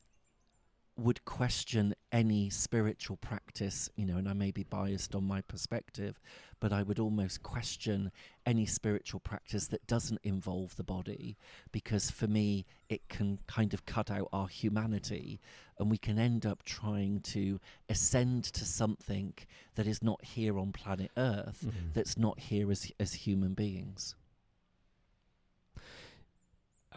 would 0.97 1.25
question 1.25 1.95
any 2.13 2.51
spiritual 2.51 3.17
practice, 3.17 3.89
you 3.97 4.05
know, 4.05 4.19
and 4.19 4.29
I 4.29 4.35
may 4.35 4.51
be 4.51 4.63
biased 4.65 5.15
on 5.15 5.25
my 5.25 5.41
perspective, 5.41 6.21
but 6.61 6.73
I 6.73 6.83
would 6.83 6.99
almost 6.99 7.43
question 7.43 8.13
any 8.45 8.67
spiritual 8.67 9.21
practice 9.21 9.67
that 9.69 9.87
doesn't 9.87 10.21
involve 10.23 10.77
the 10.77 10.85
body 10.85 11.37
because 11.73 12.11
for 12.11 12.27
me 12.27 12.67
it 12.91 13.09
can 13.09 13.39
kind 13.47 13.73
of 13.73 13.87
cut 13.87 14.11
out 14.11 14.29
our 14.35 14.49
humanity 14.49 15.41
and 15.79 15.91
we 15.91 15.97
can 15.97 16.19
end 16.19 16.45
up 16.45 16.63
trying 16.65 17.21
to 17.21 17.59
ascend 17.89 18.45
to 18.45 18.65
something 18.67 19.33
that 19.77 19.87
is 19.87 20.03
not 20.03 20.23
here 20.23 20.59
on 20.59 20.73
planet 20.73 21.11
Earth, 21.17 21.65
Mhm. 21.67 21.95
that's 21.95 22.19
not 22.19 22.39
here 22.39 22.71
as 22.71 22.93
as 23.01 23.15
human 23.15 23.55
beings. 23.55 24.15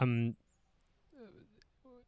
um, 0.02 0.36
w- 1.84 2.04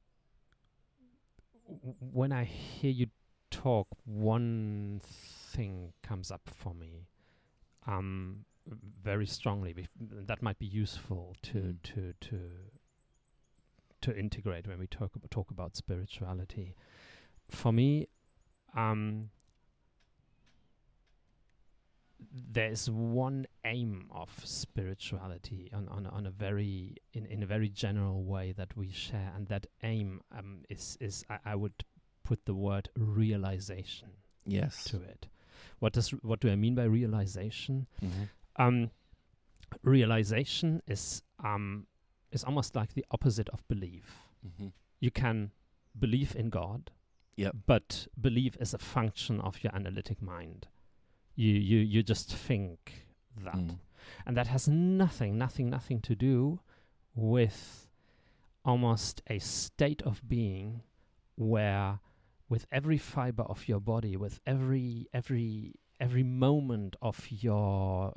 when 2.00 2.32
I 2.32 2.44
hear 2.44 2.92
you 2.92 3.08
talk, 3.52 3.88
one 4.06 5.02
thing 5.04 5.94
comes 6.04 6.32
up 6.32 6.42
for 6.46 6.74
me, 6.74 7.08
um, 7.86 8.46
very 9.02 9.26
strongly. 9.26 9.74
bef- 9.74 10.28
That 10.28 10.42
might 10.42 10.60
be 10.60 10.66
useful 10.66 11.36
to 11.44 11.54
Mm. 11.58 11.82
to 11.84 12.14
to 12.22 12.40
to 14.00 14.18
integrate 14.18 14.68
when 14.68 14.78
we 14.78 14.86
talk 14.88 15.16
about, 15.16 15.32
talk 15.32 15.50
about 15.52 15.76
spirituality. 15.76 16.76
For 17.50 17.72
me, 17.74 18.08
um, 18.76 19.32
there 22.52 22.70
is 22.72 22.90
one 22.90 23.46
aim 23.64 24.10
of 24.12 24.30
spirituality 24.44 25.70
on, 25.74 25.88
on, 25.90 26.08
on 26.08 26.26
a 26.26 26.32
very 26.32 26.96
in, 27.14 27.26
in 27.28 27.44
a 27.44 27.46
very 27.46 27.70
general 27.70 28.24
way 28.24 28.52
that 28.54 28.76
we 28.76 28.90
share 28.90 29.32
and 29.36 29.48
that 29.48 29.68
aim 29.84 30.22
um, 30.38 30.64
is 30.70 30.98
is 31.00 31.24
I, 31.30 31.38
I 31.46 31.56
would 31.56 31.84
put 32.24 32.46
the 32.46 32.54
word 32.56 32.90
realization 32.98 34.10
Yes. 34.46 34.84
to 34.86 34.98
it 35.02 35.28
what 35.80 35.94
does 35.94 36.10
what 36.24 36.40
do 36.40 36.50
I 36.50 36.56
mean 36.56 36.76
by 36.76 36.84
realization 36.86 37.88
Mhm. 38.04 38.30
um, 38.56 38.92
realization 39.84 40.82
is 40.88 41.22
um, 41.44 41.88
is 42.32 42.44
almost 42.44 42.76
like 42.76 42.94
the 42.94 43.06
opposite 43.12 43.50
of 43.50 43.68
belief 43.68 44.28
Mhm. 44.46 44.72
you 45.00 45.12
can 45.12 45.52
believe 45.98 46.36
in 46.36 46.50
God 46.50 46.92
Yep. 47.36 47.56
but 47.68 48.08
belief 48.20 48.58
is 48.60 48.74
a 48.74 48.78
function 48.80 49.40
of 49.42 49.64
your 49.64 49.76
analytic 49.76 50.22
mind 50.22 50.68
you 51.44 51.54
you 51.72 51.80
you 51.94 52.02
just 52.04 52.28
think 52.48 53.06
that 53.46 53.56
Mm. 53.56 53.78
and 54.26 54.36
that 54.38 54.48
has 54.48 54.68
nothing 54.68 55.38
nothing 55.38 55.70
nothing 55.70 56.00
to 56.02 56.14
do 56.16 56.60
with 57.16 57.88
almost 58.66 59.22
a 59.36 59.40
state 59.40 60.02
of 60.02 60.16
being 60.28 60.82
where 61.36 62.00
with 62.50 62.66
every 62.72 62.98
fiber 62.98 63.44
of 63.44 63.68
your 63.70 63.80
body 63.80 64.16
with 64.18 64.40
every 64.46 65.08
every 65.14 65.74
every 66.00 66.24
moment 66.24 66.96
of 67.02 67.18
your 67.32 68.14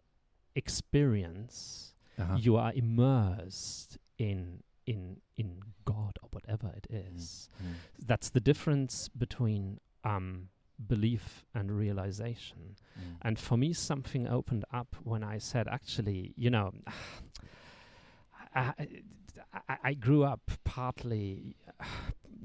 experience 0.54 1.94
Uh-huh. 2.18 2.36
you 2.38 2.56
are 2.56 2.72
immersed 2.74 3.96
in 4.18 4.62
in 4.86 5.00
in 5.36 5.50
god 5.84 6.14
or 6.22 6.28
whatever 6.32 6.68
it 6.80 6.86
is 6.90 7.48
Mm. 7.62 7.74
that's 8.10 8.30
the 8.30 8.40
difference 8.40 9.08
between 9.24 9.78
um 10.04 10.48
belief 10.86 11.44
and 11.54 11.70
realization 11.70 12.76
Mm. 12.98 13.16
and 13.22 13.38
for 13.38 13.56
me, 13.56 13.72
something 13.72 14.26
opened 14.26 14.64
up 14.72 14.96
when 15.04 15.22
I 15.22 15.38
said, 15.38 15.68
actually, 15.68 16.34
you 16.36 16.50
know, 16.50 16.72
I, 18.54 18.72
I, 19.68 19.78
I 19.84 19.94
grew 19.94 20.24
up 20.24 20.50
partly 20.64 21.56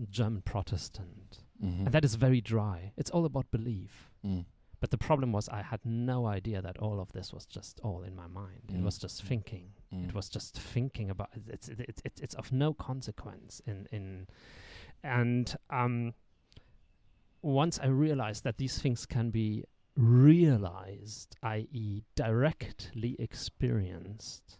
German 0.09 0.41
Protestant, 0.41 1.39
Mhm. 1.63 1.85
and 1.85 1.91
that 1.91 2.05
is 2.05 2.15
very 2.15 2.41
dry. 2.41 2.91
It's 2.97 3.09
all 3.09 3.25
about 3.25 3.49
belief. 3.51 4.11
Mm. 4.23 4.45
But 4.81 4.91
the 4.91 4.97
problem 4.97 5.31
was, 5.31 5.49
I 5.49 5.61
had 5.63 5.79
no 5.85 6.25
idea 6.27 6.61
that 6.61 6.77
all 6.77 6.99
of 6.99 7.11
this 7.13 7.33
was 7.33 7.45
just 7.45 7.79
all 7.79 8.03
in 8.03 8.15
my 8.15 8.27
mind. 8.27 8.61
It 8.69 8.75
Mm. 8.75 8.83
was 8.83 8.97
just 8.99 9.23
thinking. 9.23 9.73
Mm. 9.91 10.09
It 10.09 10.13
was 10.13 10.29
just 10.29 10.59
thinking 10.59 11.09
about 11.09 11.29
it. 11.33 11.43
It's 11.47 11.69
it, 11.69 11.79
it, 11.79 12.01
it, 12.05 12.19
it's 12.21 12.35
of 12.35 12.51
no 12.51 12.73
consequence 12.73 13.61
in 13.65 13.87
in, 13.91 14.27
and 15.03 15.55
um. 15.69 16.13
Once 17.45 17.79
I 17.79 17.85
realized 17.85 18.43
that 18.43 18.57
these 18.57 18.79
things 18.79 19.05
can 19.05 19.29
be 19.29 19.63
realized, 19.95 21.35
i.e., 21.43 22.01
directly 22.15 23.15
experienced, 23.19 24.57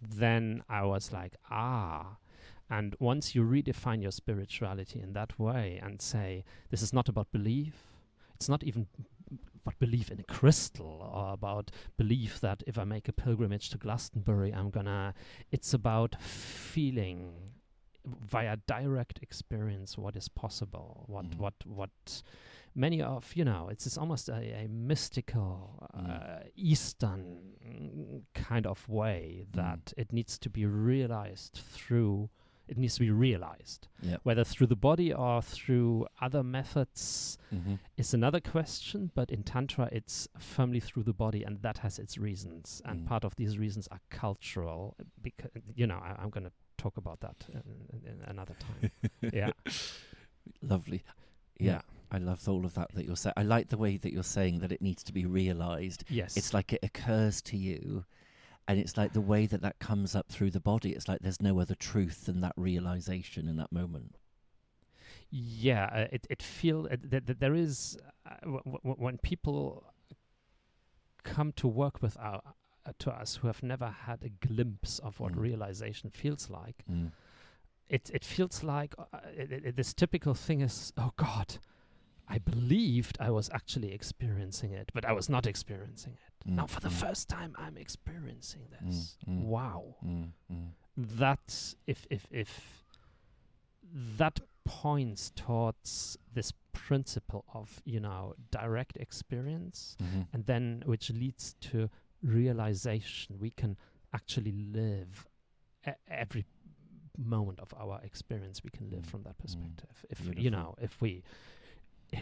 then 0.00 0.62
I 0.68 0.84
was 0.84 1.12
like, 1.12 1.34
ah. 1.50 2.18
And 2.70 2.94
once 3.00 3.34
you 3.34 3.42
redefine 3.42 4.02
your 4.02 4.12
spirituality 4.12 5.00
in 5.00 5.14
that 5.14 5.36
way 5.36 5.80
and 5.82 6.00
say, 6.00 6.44
this 6.70 6.80
is 6.80 6.92
not 6.92 7.08
about 7.08 7.32
belief, 7.32 7.74
it's 8.36 8.48
not 8.48 8.62
even 8.62 8.86
about 9.64 9.76
belief 9.80 10.08
in 10.08 10.20
a 10.20 10.32
crystal 10.32 11.10
or 11.12 11.32
about 11.32 11.72
belief 11.96 12.40
that 12.40 12.62
if 12.68 12.78
I 12.78 12.84
make 12.84 13.08
a 13.08 13.12
pilgrimage 13.12 13.70
to 13.70 13.78
Glastonbury, 13.78 14.54
I'm 14.54 14.70
gonna. 14.70 15.12
It's 15.50 15.74
about 15.74 16.14
feeling 16.20 17.55
via 18.06 18.56
direct 18.66 19.18
experience 19.22 19.98
what 19.98 20.16
is 20.16 20.28
possible, 20.28 21.04
what 21.08 21.30
Mhm. 21.30 21.38
what 21.38 21.54
what 21.66 22.22
many 22.74 23.00
of 23.02 23.34
you 23.34 23.44
know 23.44 23.68
it's, 23.70 23.86
it's 23.86 23.98
almost 23.98 24.28
a, 24.28 24.64
a 24.64 24.68
mystical 24.68 25.88
uh, 25.94 25.98
Mm. 25.98 26.50
eastern 26.54 28.26
kind 28.34 28.66
of 28.66 28.88
way 28.88 29.46
that 29.52 29.92
it 29.96 30.12
needs 30.12 30.38
to 30.38 30.50
be 30.50 30.66
realized 30.66 31.54
through 31.54 32.28
it 32.68 32.76
needs 32.76 32.94
to 32.94 33.00
be 33.00 33.10
realized 33.12 33.86
Yep. 34.02 34.20
whether 34.24 34.42
through 34.44 34.66
the 34.66 34.76
body 34.76 35.12
or 35.14 35.40
through 35.40 36.06
other 36.20 36.42
methods 36.42 37.38
Mhm. 37.52 37.78
is 37.96 38.12
another 38.12 38.40
question 38.40 39.10
but 39.14 39.30
in 39.30 39.42
tantra 39.44 39.88
it's 39.92 40.28
firmly 40.38 40.80
through 40.80 41.04
the 41.04 41.14
body 41.14 41.44
and 41.44 41.62
that 41.62 41.78
has 41.78 41.98
its 41.98 42.18
reasons 42.18 42.82
and 42.84 43.00
Mm. 43.02 43.06
part 43.06 43.24
of 43.24 43.36
these 43.36 43.56
reasons 43.56 43.86
are 43.88 44.00
cultural 44.10 44.96
because 45.22 45.50
you 45.74 45.86
know 45.86 45.98
I, 45.98 46.16
i'm 46.22 46.30
going 46.30 46.44
to 46.44 46.52
talk 46.78 46.96
about 46.96 47.20
that 47.20 47.36
in, 47.52 48.00
in, 48.06 48.22
another 48.26 48.54
time 48.58 48.90
yeah 49.32 49.50
Lovely. 50.62 51.02
Yeah. 51.58 51.72
Yeah. 51.72 51.80
I 52.12 52.18
love 52.18 52.48
all 52.48 52.64
of 52.64 52.74
that 52.74 52.92
that 52.94 53.04
you're 53.04 53.16
saying. 53.16 53.34
I 53.36 53.42
like 53.42 53.68
the 53.68 53.76
way 53.76 53.96
that 53.96 54.12
you're 54.12 54.22
saying 54.22 54.60
that 54.60 54.70
it 54.70 54.80
needs 54.80 55.02
to 55.04 55.12
be 55.12 55.26
realized. 55.26 56.04
yes 56.08 56.36
It's 56.36 56.54
like 56.54 56.72
it 56.72 56.80
occurs 56.84 57.42
to 57.42 57.56
you, 57.56 58.04
and 58.68 58.78
it's 58.78 58.96
like 58.96 59.12
the 59.12 59.20
way 59.20 59.46
that 59.46 59.60
that 59.62 59.80
comes 59.80 60.14
up 60.14 60.28
through 60.28 60.52
the 60.52 60.60
body. 60.60 60.92
It's 60.92 61.08
like 61.08 61.18
there's 61.20 61.42
no 61.42 61.58
other 61.58 61.74
truth 61.74 62.26
than 62.26 62.40
that 62.42 62.52
realization 62.56 63.48
in 63.48 63.56
that 63.56 63.72
moment. 63.72 64.14
yeah 65.30 65.86
uh, 65.92 66.06
it, 66.12 66.26
it 66.30 66.42
feel 66.42 66.86
uh, 66.90 66.96
that, 67.02 67.26
that 67.26 67.40
there 67.40 67.54
is 67.54 67.98
uh, 68.24 68.34
w- 68.42 68.62
w- 68.64 68.96
when 68.98 69.18
people 69.18 69.84
come 71.24 71.52
to 71.52 71.66
work 71.66 72.00
with 72.00 72.16
our 72.20 72.40
uh, 72.86 72.92
to 72.98 73.10
us 73.10 73.36
who 73.36 73.46
have 73.48 73.62
never 73.62 73.90
had 73.90 74.22
a 74.22 74.28
glimpse 74.46 74.98
of 75.00 75.18
what 75.20 75.32
Mm. 75.32 75.40
realization 75.40 76.10
feels 76.10 76.48
like 76.50 76.84
Mm. 76.88 77.10
it 77.88 78.10
it 78.14 78.24
feels 78.24 78.62
like 78.62 78.94
uh, 78.98 79.18
it, 79.36 79.52
it, 79.52 79.76
this 79.76 79.92
typical 79.94 80.34
thing 80.34 80.60
is 80.60 80.92
oh 80.96 81.12
god 81.16 81.58
i 82.28 82.38
believed 82.38 83.16
i 83.20 83.30
was 83.30 83.48
actually 83.52 83.92
experiencing 83.92 84.72
it 84.72 84.90
but 84.94 85.04
i 85.04 85.12
was 85.12 85.28
not 85.28 85.46
experiencing 85.46 86.14
it 86.26 86.50
now 86.50 86.64
Mm, 86.64 86.70
for 86.70 86.80
the 86.80 86.88
mm, 86.88 87.00
first 87.06 87.28
time 87.28 87.54
i'm 87.58 87.76
experiencing 87.76 88.62
this 88.70 89.16
mm. 89.28 89.40
wow 89.42 89.96
Mm. 90.04 90.32
Mm. 90.52 90.68
that 90.96 91.74
if 91.86 92.06
if 92.10 92.26
if 92.30 92.84
that 94.18 94.40
points 94.64 95.30
towards 95.36 96.18
this 96.34 96.52
principle 96.72 97.44
of 97.54 97.80
you 97.84 98.00
know 98.00 98.34
direct 98.50 98.96
experience 98.96 99.96
Mhm. 100.00 100.26
and 100.32 100.46
then 100.46 100.82
which 100.86 101.10
leads 101.10 101.54
to 101.60 101.88
realization 102.22 103.38
we 103.38 103.50
can 103.50 103.76
actually 104.12 104.52
live 104.52 105.26
e- 105.86 105.92
every 106.08 106.44
moment 107.18 107.58
of 107.60 107.72
our 107.78 108.00
experience 108.02 108.62
we 108.64 108.70
can 108.70 108.90
live 108.90 109.02
Mm, 109.02 109.10
from 109.10 109.22
that 109.22 109.36
mm. 109.38 109.42
perspective 109.42 110.04
if 110.10 110.20
you 110.36 110.50
know 110.50 110.74
if 110.80 111.00
we 111.00 111.22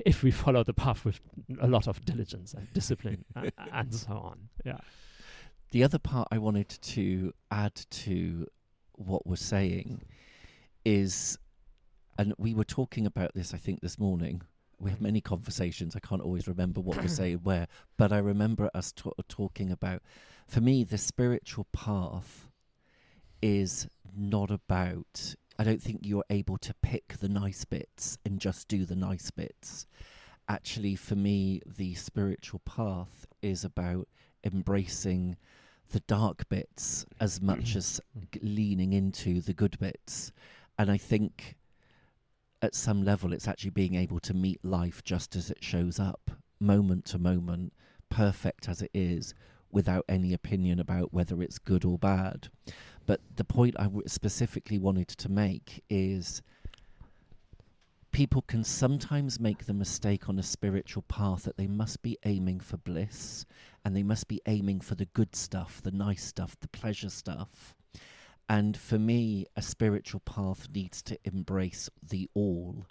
if 0.07 0.23
we 0.23 0.31
follow 0.31 0.63
the 0.65 0.73
path 0.75 1.05
with 1.05 1.21
a 1.61 1.67
lot 1.67 1.87
of 1.89 2.05
diligence 2.05 2.55
and 2.55 2.73
discipline 2.73 3.25
a- 3.37 3.51
and 3.73 3.95
so 3.95 4.13
on 4.13 4.49
yeah 4.65 4.79
The 5.73 5.83
other 5.85 5.99
part 5.99 6.29
I 6.31 6.39
wanted 6.39 6.69
to 6.95 7.33
add 7.51 7.75
to 8.05 8.47
what 8.93 9.27
we're 9.27 9.35
saying 9.57 10.03
is, 10.85 11.37
and 12.17 12.33
we 12.39 12.55
were 12.55 12.65
talking 12.79 13.07
about 13.07 13.35
this, 13.35 13.53
I 13.53 13.59
think, 13.59 13.81
this 13.81 13.99
morning. 13.99 14.43
We 14.79 14.91
have 14.91 15.01
many 15.01 15.21
conversations. 15.21 15.97
I 15.97 16.01
can't 16.01 16.23
always 16.23 16.49
remember 16.49 16.81
what 16.81 17.01
we're 17.01 17.09
saying 17.09 17.41
where, 17.43 17.67
but 17.97 18.13
I 18.13 18.19
remember 18.19 18.71
us 18.75 18.93
ta- 18.93 19.11
talking 19.29 19.71
about. 19.71 20.03
For 20.47 20.61
me, 20.61 20.85
the 20.85 20.99
spiritual 20.99 21.67
path 21.73 22.51
is 23.43 23.89
not 24.17 24.51
about. 24.51 25.35
I 25.59 25.65
don't 25.65 25.83
think 25.83 26.01
you're 26.03 26.25
able 26.31 26.59
to 26.59 26.75
pick 26.83 27.19
the 27.19 27.29
nice 27.29 27.65
bits 27.65 28.19
and 28.25 28.41
just 28.41 28.69
do 28.69 28.85
the 28.85 28.97
nice 28.97 29.31
bits. 29.31 29.87
Actually, 30.49 30.97
for 30.97 31.15
me, 31.15 31.63
the 31.77 31.95
spiritual 31.95 32.61
path 32.65 33.27
is 33.41 33.65
about 33.65 34.09
embracing 34.45 35.37
the 35.91 36.01
dark 36.01 36.49
bits 36.49 37.07
as 37.21 37.41
much 37.41 37.77
as 37.77 38.01
g- 38.33 38.41
leaning 38.43 38.93
into 38.93 39.41
the 39.41 39.55
good 39.55 39.79
bits. 39.79 40.33
And 40.79 40.91
I 40.91 40.97
think 40.97 41.57
at 42.65 42.75
some 42.75 43.05
level, 43.05 43.33
it's 43.33 43.47
actually 43.47 43.71
being 43.71 43.95
able 43.95 44.19
to 44.21 44.35
meet 44.35 44.65
life 44.65 45.05
just 45.05 45.37
as 45.37 45.51
it 45.51 45.63
shows 45.63 46.01
up, 46.01 46.31
moment 46.59 47.05
to 47.07 47.19
moment, 47.19 47.73
perfect 48.09 48.69
as 48.69 48.83
it 48.83 48.91
is, 48.95 49.35
without 49.71 50.05
any 50.09 50.33
opinion 50.33 50.81
about 50.81 51.13
whether 51.13 51.43
it's 51.43 51.59
good 51.59 51.85
or 51.85 51.99
bad. 51.99 52.49
But 53.07 53.21
the 53.37 53.45
point 53.45 53.77
I 53.79 53.85
w- 53.85 54.03
specifically 54.07 54.79
wanted 54.79 55.09
to 55.09 55.29
make 55.29 55.85
is 55.91 56.43
people 58.13 58.43
can 58.43 58.65
sometimes 58.65 59.41
make 59.41 59.67
the 59.67 59.75
mistake 59.75 60.29
on 60.29 60.39
a 60.39 60.43
spiritual 60.43 61.03
path 61.03 61.43
that 61.43 61.57
they 61.57 61.67
must 61.67 62.01
be 62.03 62.17
aiming 62.25 62.61
for 62.61 62.77
bliss 62.79 63.45
and 63.85 63.95
they 63.95 64.05
must 64.05 64.29
be 64.29 64.41
aiming 64.47 64.81
for 64.81 64.95
the 64.95 65.07
good 65.07 65.35
stuff, 65.35 65.83
the 65.83 65.91
nice 65.91 66.25
stuff, 66.25 66.57
the 66.61 66.69
pleasure 66.69 67.11
stuff. 67.11 67.75
And 68.49 68.77
for 68.77 68.99
me, 68.99 69.47
a 69.57 69.63
spiritual 69.63 70.21
path 70.21 70.69
needs 70.75 71.03
to 71.03 71.19
embrace 71.25 71.89
the 72.03 72.29
all. 72.35 72.87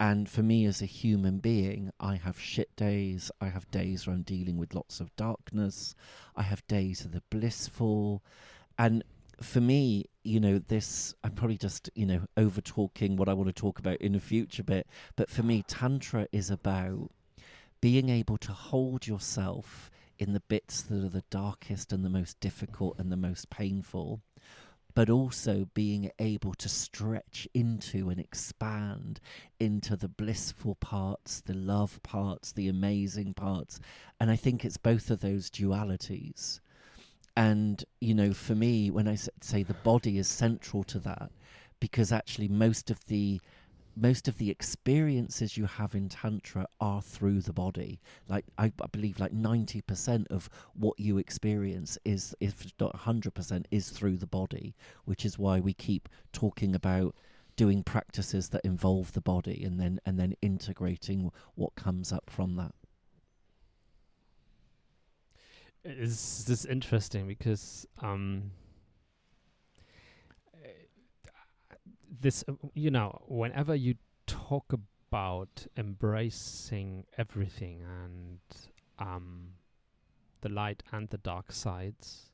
And 0.00 0.28
for 0.28 0.42
me, 0.42 0.66
as 0.66 0.82
a 0.82 0.86
human 0.86 1.38
being, 1.38 1.92
I 2.00 2.16
have 2.16 2.40
shit 2.40 2.74
days. 2.74 3.30
I 3.40 3.48
have 3.48 3.70
days 3.70 4.06
where 4.06 4.14
I'm 4.14 4.22
dealing 4.22 4.56
with 4.56 4.74
lots 4.74 4.98
of 4.98 5.14
darkness. 5.14 5.94
I 6.34 6.42
have 6.42 6.66
days 6.66 7.04
of 7.04 7.12
the 7.12 7.22
blissful. 7.30 8.22
And 8.78 9.04
for 9.40 9.60
me, 9.60 10.06
you 10.24 10.40
know, 10.40 10.58
this, 10.58 11.14
I'm 11.22 11.32
probably 11.32 11.58
just, 11.58 11.88
you 11.94 12.06
know, 12.06 12.22
over 12.36 12.60
talking 12.60 13.16
what 13.16 13.28
I 13.28 13.34
want 13.34 13.48
to 13.48 13.52
talk 13.52 13.78
about 13.78 13.98
in 13.98 14.16
a 14.16 14.20
future 14.20 14.64
bit. 14.64 14.88
But 15.14 15.30
for 15.30 15.44
me, 15.44 15.62
Tantra 15.68 16.26
is 16.32 16.50
about 16.50 17.10
being 17.80 18.08
able 18.08 18.38
to 18.38 18.52
hold 18.52 19.06
yourself 19.06 19.90
in 20.18 20.32
the 20.32 20.40
bits 20.40 20.82
that 20.82 21.04
are 21.04 21.08
the 21.08 21.24
darkest 21.30 21.92
and 21.92 22.04
the 22.04 22.10
most 22.10 22.40
difficult 22.40 22.98
and 22.98 23.12
the 23.12 23.16
most 23.16 23.50
painful 23.50 24.20
but 24.94 25.08
also 25.08 25.66
being 25.74 26.10
able 26.18 26.54
to 26.54 26.68
stretch 26.68 27.48
into 27.54 28.10
and 28.10 28.20
expand 28.20 29.20
into 29.58 29.96
the 29.96 30.08
blissful 30.08 30.74
parts, 30.76 31.40
the 31.40 31.54
love 31.54 32.02
parts, 32.02 32.52
the 32.52 32.68
amazing 32.68 33.34
parts. 33.34 33.80
And 34.20 34.30
I 34.30 34.36
think 34.36 34.64
it's 34.64 34.76
both 34.76 35.10
of 35.10 35.20
those 35.20 35.50
dualities. 35.50 36.60
And, 37.36 37.82
you 38.00 38.14
know, 38.14 38.32
for 38.32 38.54
me, 38.54 38.90
when 38.90 39.08
I 39.08 39.16
say 39.40 39.62
the 39.62 39.74
body 39.74 40.18
is 40.18 40.28
central 40.28 40.84
to 40.84 40.98
that, 41.00 41.30
because 41.80 42.12
actually 42.12 42.48
most 42.48 42.90
of 42.90 43.04
the 43.06 43.40
most 43.96 44.28
of 44.28 44.38
the 44.38 44.50
experiences 44.50 45.56
you 45.56 45.66
have 45.66 45.94
in 45.94 46.08
tantra 46.08 46.66
are 46.80 47.02
through 47.02 47.40
the 47.40 47.52
body. 47.52 48.00
Like 48.28 48.44
i, 48.58 48.72
I 48.80 48.86
believe 48.90 49.20
like 49.20 49.32
90% 49.32 50.26
of 50.30 50.48
what 50.74 50.98
you 50.98 51.18
experience 51.18 51.98
is 52.04 52.34
if 52.40 52.66
not 52.80 52.94
100% 52.94 53.64
is 53.70 53.90
through 53.90 54.16
the 54.16 54.26
body 54.26 54.74
which 55.04 55.24
is 55.24 55.38
why 55.38 55.60
we 55.60 55.74
keep 55.74 56.08
talking 56.32 56.74
about 56.74 57.14
doing 57.56 57.82
practices 57.82 58.48
that 58.50 58.64
involve 58.64 59.12
the 59.12 59.20
body 59.20 59.62
and 59.64 59.78
then 59.78 60.00
and 60.06 60.18
then 60.18 60.34
integrating 60.42 61.30
what 61.54 61.74
comes 61.74 62.12
up 62.12 62.30
from 62.30 62.56
that. 62.56 62.72
Is 65.84 66.44
this 66.46 66.64
interesting? 66.64 67.26
Because 67.26 67.86
um 68.00 68.52
this, 72.20 72.44
uh, 72.48 72.52
you 72.74 72.90
know, 72.90 73.20
whenever 73.26 73.74
you 73.74 73.94
talk 74.26 74.72
about 74.72 75.66
embracing 75.76 77.04
everything 77.16 77.82
and 77.82 78.40
um, 78.98 79.48
the 80.42 80.48
light 80.48 80.82
and 80.92 81.08
the 81.08 81.18
dark 81.18 81.52
sides, 81.52 82.30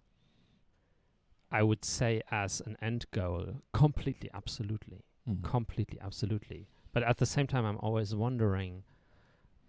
I 1.51 1.63
would 1.63 1.85
say 1.85 2.23
as 2.31 2.61
an 2.61 2.77
end 2.83 3.07
goal, 3.11 3.63
completely, 3.73 4.31
absolutely, 4.35 5.05
mm. 5.29 5.43
completely, 5.43 5.99
absolutely. 6.01 6.69
But 6.93 7.03
at 7.03 7.19
the 7.19 7.27
same 7.27 7.47
time, 7.47 7.65
I'm 7.65 7.79
always 7.79 8.15
wondering 8.15 8.83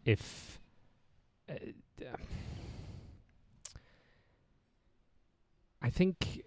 if. 0.06 0.60
Uh, 1.50 1.56
I 5.82 5.90
think 5.90 6.42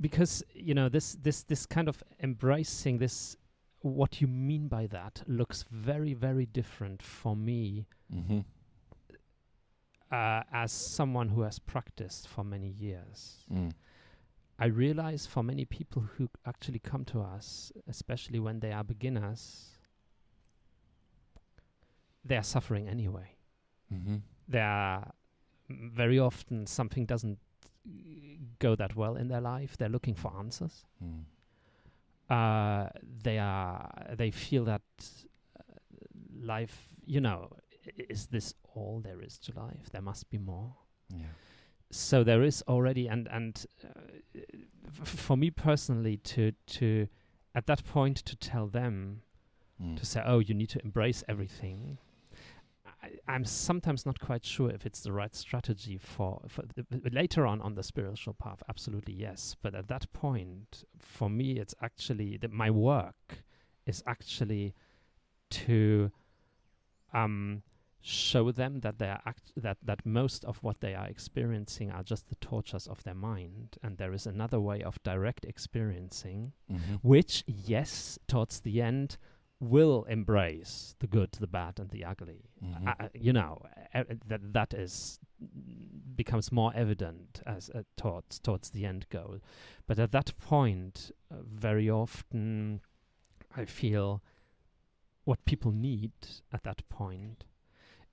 because 0.00 0.42
you 0.54 0.74
know 0.74 0.88
this 0.88 1.16
this 1.22 1.42
this 1.44 1.66
kind 1.66 1.88
of 1.88 2.02
embracing 2.22 2.98
this 2.98 3.36
what 3.82 4.20
you 4.20 4.26
mean 4.26 4.68
by 4.68 4.86
that 4.86 5.22
looks 5.26 5.64
very 5.70 6.14
very 6.14 6.46
different 6.46 7.02
for 7.02 7.36
me 7.36 7.86
mm-hmm. 8.14 8.40
uh, 10.10 10.42
as 10.52 10.72
someone 10.72 11.28
who 11.28 11.42
has 11.42 11.58
practiced 11.58 12.28
for 12.28 12.44
many 12.44 12.68
years 12.68 13.44
mm. 13.52 13.70
i 14.58 14.66
realize 14.66 15.26
for 15.26 15.42
many 15.42 15.64
people 15.64 16.02
who 16.16 16.28
actually 16.46 16.78
come 16.78 17.04
to 17.04 17.20
us 17.20 17.72
especially 17.88 18.38
when 18.38 18.60
they 18.60 18.72
are 18.72 18.84
beginners 18.84 19.70
they 22.24 22.36
are 22.36 22.42
suffering 22.42 22.88
anyway 22.88 23.34
mm-hmm. 23.92 24.16
they 24.48 24.60
are 24.60 25.12
very 25.68 26.18
often 26.18 26.66
something 26.66 27.06
doesn't 27.06 27.38
go 28.58 28.76
that 28.76 28.96
well 28.96 29.16
in 29.16 29.28
their 29.28 29.40
life. 29.40 29.76
They're 29.76 29.88
looking 29.88 30.14
for 30.14 30.32
answers. 30.38 30.84
Mm. 31.02 31.24
Uh, 32.28 32.88
they 33.22 33.38
are. 33.38 33.90
They 34.14 34.30
feel 34.30 34.64
that 34.64 34.82
uh, 35.58 35.62
life. 36.40 36.94
You 37.04 37.20
know, 37.20 37.50
is 38.08 38.26
this 38.26 38.54
all 38.74 39.00
there 39.02 39.20
is 39.20 39.38
to 39.38 39.52
life? 39.58 39.90
There 39.90 40.02
must 40.02 40.30
be 40.30 40.38
more. 40.38 40.74
Yeah. 41.10 41.26
So 41.90 42.22
there 42.22 42.42
is 42.42 42.62
already, 42.68 43.08
and 43.08 43.26
and 43.28 43.66
uh, 43.84 43.88
f- 44.86 45.08
for 45.08 45.36
me 45.36 45.50
personally, 45.50 46.18
to 46.18 46.52
to 46.78 47.08
at 47.54 47.66
that 47.66 47.84
point 47.84 48.18
to 48.18 48.36
tell 48.36 48.68
them 48.68 49.22
mm. 49.82 49.96
to 49.96 50.06
say, 50.06 50.22
oh, 50.24 50.38
you 50.38 50.54
need 50.54 50.68
to 50.70 50.82
embrace 50.84 51.24
everything 51.28 51.98
I, 53.02 53.34
am 53.34 53.44
sometimes 53.44 54.04
not 54.04 54.20
quite 54.20 54.44
sure 54.44 54.70
if 54.70 54.84
it's 54.84 55.00
the 55.00 55.12
right 55.12 55.34
strategy 55.34 55.98
for, 55.98 56.42
for 56.48 56.64
the, 56.74 57.10
later 57.10 57.46
on 57.46 57.60
on 57.60 57.74
the 57.74 57.82
spiritual 57.82 58.34
path. 58.34 58.62
Absolutely 58.68 59.14
yes, 59.14 59.56
but 59.62 59.74
at 59.74 59.88
that 59.88 60.12
point, 60.12 60.84
for 60.98 61.30
me, 61.30 61.58
it's 61.58 61.74
actually 61.82 62.36
that 62.38 62.52
my 62.52 62.70
work 62.70 63.44
is 63.86 64.02
actually 64.06 64.74
to 65.50 66.10
um, 67.12 67.62
show 68.00 68.50
them 68.50 68.80
that 68.80 68.98
they 68.98 69.08
are 69.08 69.20
act- 69.26 69.52
that 69.56 69.78
that 69.82 70.04
most 70.06 70.44
of 70.44 70.62
what 70.62 70.80
they 70.80 70.94
are 70.94 71.06
experiencing 71.06 71.90
are 71.90 72.02
just 72.02 72.28
the 72.28 72.36
tortures 72.36 72.86
of 72.86 73.02
their 73.04 73.14
mind, 73.14 73.76
and 73.82 73.98
there 73.98 74.12
is 74.12 74.26
another 74.26 74.60
way 74.60 74.82
of 74.82 75.02
direct 75.02 75.44
experiencing, 75.44 76.52
mm-hmm. 76.70 76.94
which 77.02 77.44
yes, 77.46 78.18
towards 78.26 78.60
the 78.60 78.80
end 78.80 79.18
will 79.60 80.04
embrace 80.04 80.96
the 80.98 81.06
good, 81.06 81.30
the 81.32 81.46
bad, 81.46 81.78
and 81.78 81.90
the 81.90 82.04
ugly. 82.04 82.50
Mm-hmm. 82.64 82.88
Uh, 82.88 83.08
you 83.14 83.32
know 83.32 83.62
uh, 83.94 84.04
that 84.26 84.52
that 84.52 84.74
is 84.74 85.18
becomes 86.16 86.50
more 86.50 86.72
evident 86.74 87.42
as 87.46 87.70
uh, 87.70 87.82
towards 87.96 88.38
towards 88.38 88.70
the 88.70 88.86
end 88.86 89.06
goal. 89.10 89.38
But 89.86 89.98
at 89.98 90.12
that 90.12 90.32
point, 90.38 91.10
uh, 91.30 91.36
very 91.44 91.90
often, 91.90 92.80
I 93.54 93.66
feel 93.66 94.22
what 95.24 95.44
people 95.44 95.72
need 95.72 96.12
at 96.52 96.64
that 96.64 96.88
point 96.88 97.44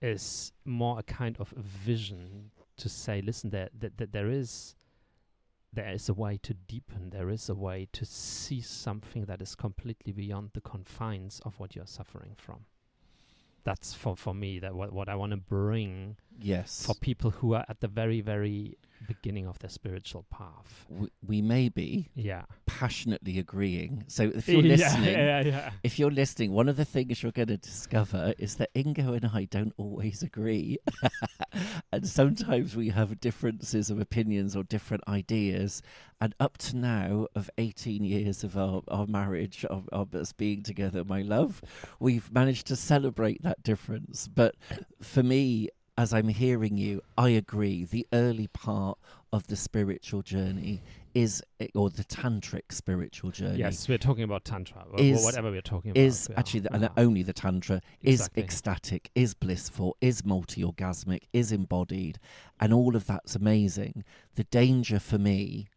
is 0.01 0.51
more 0.65 0.99
a 0.99 1.03
kind 1.03 1.37
of 1.39 1.53
a 1.57 1.61
vision 1.61 2.51
to 2.77 2.89
say, 2.89 3.21
listen, 3.21 3.49
there 3.49 3.69
that, 3.79 3.97
that 3.97 4.11
there 4.11 4.29
is 4.29 4.75
there 5.73 5.89
is 5.89 6.09
a 6.09 6.13
way 6.13 6.39
to 6.43 6.53
deepen, 6.53 7.09
there 7.11 7.29
is 7.29 7.49
a 7.49 7.55
way 7.55 7.87
to 7.93 8.05
see 8.05 8.61
something 8.61 9.25
that 9.25 9.41
is 9.41 9.55
completely 9.55 10.11
beyond 10.11 10.51
the 10.53 10.61
confines 10.61 11.41
of 11.45 11.59
what 11.59 11.75
you're 11.75 11.85
suffering 11.85 12.35
from. 12.37 12.65
That's 13.63 13.93
for, 13.93 14.15
for 14.15 14.33
me 14.33 14.59
that 14.59 14.75
what, 14.75 14.93
what 14.93 15.09
I 15.09 15.15
want 15.15 15.31
to 15.31 15.37
bring 15.37 16.15
yes 16.39 16.85
for 16.85 16.95
people 16.95 17.31
who 17.31 17.53
are 17.53 17.65
at 17.67 17.81
the 17.81 17.87
very, 17.89 18.21
very 18.21 18.77
beginning 19.07 19.47
of 19.47 19.59
their 19.59 19.69
spiritual 19.69 20.25
path. 20.29 20.85
We, 20.89 21.09
we 21.25 21.41
may 21.41 21.69
be 21.69 22.09
yeah 22.15 22.43
passionately 22.65 23.39
agreeing. 23.39 24.03
So 24.07 24.23
if 24.23 24.47
you're 24.49 24.61
yeah, 24.61 24.75
listening, 24.75 25.13
yeah, 25.13 25.41
yeah. 25.41 25.69
if 25.83 25.97
you're 25.97 26.11
listening, 26.11 26.51
one 26.51 26.69
of 26.69 26.77
the 26.77 26.85
things 26.85 27.23
you're 27.23 27.31
going 27.31 27.47
to 27.47 27.57
discover 27.57 28.33
is 28.37 28.55
that 28.55 28.73
Ingo 28.73 29.15
and 29.15 29.31
I 29.33 29.45
don't 29.45 29.73
always 29.77 30.23
agree, 30.23 30.77
and 31.91 32.07
sometimes 32.07 32.75
we 32.75 32.89
have 32.89 33.19
differences 33.19 33.89
of 33.89 33.99
opinions 33.99 34.55
or 34.55 34.63
different 34.63 35.03
ideas. 35.07 35.81
And 36.19 36.33
up 36.39 36.57
to 36.59 36.75
now, 36.75 37.27
of 37.35 37.49
18 37.59 38.03
years 38.03 38.43
of 38.43 38.57
our, 38.57 38.81
our 38.87 39.05
marriage, 39.05 39.63
of, 39.65 39.87
of 39.91 40.15
us 40.15 40.33
being 40.33 40.63
together, 40.63 41.03
my 41.03 41.21
love, 41.21 41.61
we've 41.99 42.31
managed 42.31 42.65
to 42.67 42.75
celebrate 42.75 43.43
that 43.43 43.61
difference. 43.61 44.27
But 44.27 44.55
for 44.99 45.21
me, 45.21 45.69
as 45.97 46.13
I'm 46.13 46.27
hearing 46.27 46.77
you, 46.77 47.01
I 47.17 47.29
agree. 47.29 47.85
The 47.85 48.05
early 48.13 48.47
part 48.47 48.97
of 49.33 49.47
the 49.47 49.55
spiritual 49.55 50.21
journey 50.21 50.81
is, 51.15 51.41
eh, 51.59 51.67
or 51.73 51.89
the 51.89 52.03
tantric 52.03 52.71
spiritual 52.71 53.31
journey. 53.31 53.57
Yes, 53.57 53.87
we're 53.89 53.97
talking 53.97 54.23
about 54.23 54.45
tantra, 54.45 54.85
is, 54.99 55.19
or 55.19 55.25
whatever 55.25 55.49
we're 55.49 55.61
talking 55.61 55.91
about. 55.91 55.99
Is 55.99 56.29
actually 56.37 56.61
the, 56.61 56.69
yeah. 56.79 56.89
only 56.97 57.23
the 57.23 57.33
tantra 57.33 57.81
Exactly. 58.03 58.41
is 58.41 58.45
ecstatic, 58.45 59.09
is 59.15 59.33
blissful, 59.33 59.97
is 59.99 60.23
multi-orgasmic, 60.23 61.23
is 61.33 61.51
embodied, 61.51 62.19
and 62.59 62.71
all 62.71 62.95
of 62.95 63.07
that's 63.07 63.35
amazing. 63.35 64.03
The 64.35 64.43
danger 64.45 64.99
for 64.99 65.17
me 65.17 65.67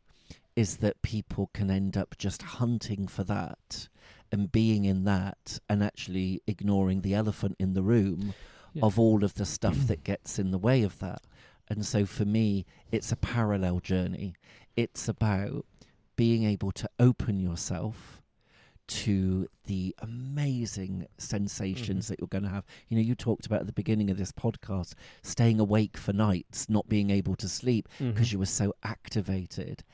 is 0.54 0.78
that 0.78 1.00
people 1.00 1.48
can 1.54 1.70
end 1.70 1.96
up 1.96 2.18
just 2.18 2.42
hunting 2.42 3.08
for 3.08 3.24
that 3.24 3.88
and 4.30 4.52
being 4.52 4.84
in 4.84 5.04
that 5.04 5.58
and 5.68 5.82
actually 5.82 6.42
ignoring 6.46 7.00
the 7.00 7.14
elephant 7.14 7.56
in 7.58 7.72
the 7.72 7.82
room 7.82 8.34
Yeah. 8.72 8.84
of 8.84 8.98
all 8.98 9.24
of 9.24 9.34
the 9.34 9.44
stuff 9.46 9.86
that 9.88 10.04
gets 10.04 10.38
in 10.38 10.50
the 10.52 10.58
way 10.58 10.82
of 10.82 10.98
that. 11.00 11.22
And 11.68 11.84
so 11.84 12.06
for 12.06 12.24
me, 12.24 12.66
it's 12.92 13.10
a 13.12 13.16
parallel 13.16 13.80
journey. 13.80 14.34
It's 14.76 15.08
about 15.08 15.66
being 16.16 16.44
able 16.44 16.70
to 16.72 16.88
open 16.98 17.40
yourself 17.40 18.22
to 18.88 19.48
the 19.66 19.94
amazing 20.00 21.06
sensations 21.16 22.06
Mhm. 22.06 22.08
that 22.08 22.18
you're 22.20 22.28
going 22.28 22.42
to 22.44 22.50
have. 22.50 22.66
You 22.88 22.96
know, 22.96 23.02
you 23.02 23.14
talked 23.14 23.46
about 23.46 23.60
at 23.60 23.66
the 23.66 23.72
beginning 23.72 24.10
of 24.10 24.16
this 24.18 24.32
podcast 24.32 24.94
staying 25.22 25.60
awake 25.60 25.96
for 25.96 26.12
nights, 26.12 26.68
not 26.68 26.88
being 26.88 27.10
able 27.10 27.36
to 27.36 27.48
sleep 27.48 27.88
because 27.98 28.28
Mhm. 28.28 28.32
you 28.32 28.38
were 28.40 28.46
so 28.46 28.74
activated. 28.82 29.84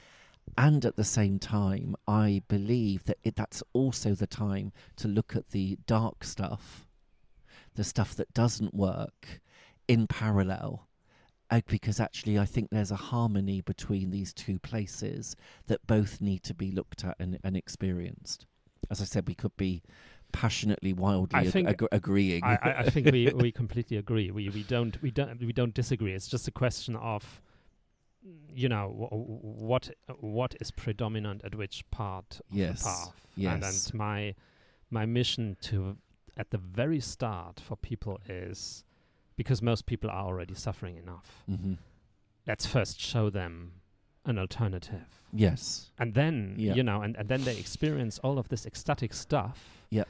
And 0.57 0.85
at 0.87 0.97
the 0.97 1.05
same 1.05 1.39
time, 1.39 1.95
I 2.09 2.43
believe 2.49 3.05
that 3.05 3.19
it, 3.23 3.37
that's 3.37 3.63
also 3.75 4.15
the 4.15 4.27
time 4.27 4.73
to 4.97 5.09
look 5.09 5.37
at 5.37 5.51
the 5.51 5.77
dark 5.87 6.25
stuff, 6.25 6.86
the 7.77 7.85
stuff 7.85 8.15
that 8.17 8.33
doesn't 8.35 8.75
work, 8.75 9.41
in 9.89 10.07
parallel. 10.07 10.89
Uh, 11.49 11.61
because 11.69 12.01
actually, 12.01 12.39
I 12.41 12.45
think 12.45 12.71
there's 12.71 12.91
a 12.91 12.97
harmony 12.97 13.61
between 13.61 14.11
these 14.11 14.33
two 14.35 14.59
places 14.59 15.37
that 15.69 15.87
both 15.87 16.21
need 16.21 16.43
to 16.43 16.55
be 16.55 16.73
looked 16.73 17.05
at 17.05 17.15
and, 17.21 17.39
and 17.45 17.57
experienced. 17.57 18.47
As 18.91 19.01
I 19.01 19.05
said, 19.05 19.29
we 19.29 19.35
could 19.37 19.57
be 19.57 19.83
passionately, 20.33 20.93
wildly 20.93 21.39
I 21.39 21.43
ag- 21.43 21.53
think- 21.53 21.69
ag- 21.69 21.89
agreeing. 21.93 22.43
I, 22.43 22.59
I, 22.79 22.91
think 22.91 23.13
we, 23.13 23.29
we 23.37 23.53
completely 23.53 23.97
agree. 23.97 24.33
We 24.33 24.49
we 24.49 24.65
don't 24.65 25.01
we 25.03 25.13
don't 25.13 25.39
we 25.41 25.53
don't 25.53 25.73
disagree. 25.73 26.15
It's 26.15 26.27
just 26.27 26.49
a 26.49 26.51
question 26.51 26.97
of, 26.97 27.41
you 28.53 28.69
know, 28.69 28.89
w- 29.09 29.23
what 29.23 29.89
what 30.19 30.57
is 30.61 30.73
predominant 30.73 31.43
at 31.45 31.55
which 31.55 31.85
part 31.93 32.41
of 32.51 32.57
Yes, 32.57 32.81
the 32.83 32.89
path. 32.89 33.13
yes. 33.37 33.55
And, 33.55 33.65
and 33.65 33.95
my 33.95 34.35
my 34.91 35.07
mission 35.07 35.57
to 35.63 35.97
at 36.37 36.51
the 36.51 36.59
very 36.59 37.01
start 37.01 37.61
for 37.61 37.77
people 37.77 38.19
is 38.29 38.85
because 39.37 39.61
most 39.63 39.87
people 39.87 40.11
are 40.11 40.25
already 40.27 40.55
suffering 40.55 40.97
enough. 40.97 41.43
hmm 41.47 41.75
Let's 42.47 42.65
first 42.67 43.01
show 43.01 43.29
them 43.29 43.73
an 44.25 44.39
alternative. 44.39 45.21
Yes. 45.33 45.91
and 45.99 46.15
then 46.15 46.55
Yeah. 46.59 46.75
you 46.75 46.83
know 46.83 47.03
and, 47.03 47.17
and 47.17 47.29
then 47.29 47.45
they 47.45 47.57
experience 47.59 48.19
all 48.21 48.39
of 48.39 48.49
this 48.49 48.65
ecstatic 48.67 49.13
stuff 49.15 49.85
Yeah. 49.91 50.05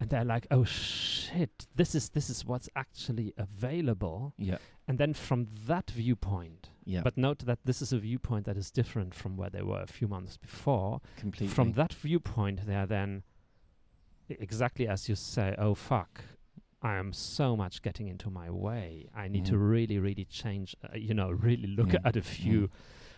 and 0.00 0.10
they're 0.10 0.24
like 0.24 0.46
oh 0.50 0.64
shit 0.64 1.66
this 1.74 1.94
is 1.94 2.10
this 2.10 2.28
is 2.30 2.44
what's 2.44 2.68
actually 2.76 3.32
available 3.36 4.34
Yeah. 4.38 4.58
and 4.88 4.98
then 4.98 5.14
from 5.14 5.46
that 5.66 5.90
viewpoint 5.90 6.70
Yeah. 6.84 7.02
but 7.02 7.16
note 7.16 7.40
that 7.46 7.60
this 7.64 7.80
is 7.82 7.92
a 7.92 7.98
viewpoint 7.98 8.44
that 8.46 8.56
is 8.56 8.70
different 8.70 9.14
from 9.14 9.36
where 9.36 9.50
they 9.50 9.62
were 9.62 9.80
a 9.80 9.86
few 9.86 10.08
months 10.08 10.36
before 10.36 11.00
completely. 11.16 11.54
from 11.54 11.72
that 11.72 11.92
viewpoint 11.94 12.66
they 12.66 12.74
are 12.76 12.86
then 12.86 13.22
exactly 14.40 14.86
as 14.88 15.08
you 15.08 15.14
say 15.16 15.54
oh 15.58 15.74
fuck 15.74 16.22
I 16.84 16.96
am 16.96 17.12
so 17.12 17.56
much 17.56 17.80
getting 17.82 18.08
into 18.08 18.28
my 18.28 18.50
way. 18.50 19.08
I 19.14 19.28
need 19.28 19.44
to 19.46 19.52
Mhm. 19.52 19.70
really, 19.70 19.98
really 20.00 20.24
change. 20.24 20.74
Uh, 20.82 20.96
you 20.96 21.14
know, 21.14 21.30
really 21.30 21.68
look 21.68 21.92
Yeah. 21.92 22.00
at 22.04 22.16
a 22.16 22.22
few 22.22 22.70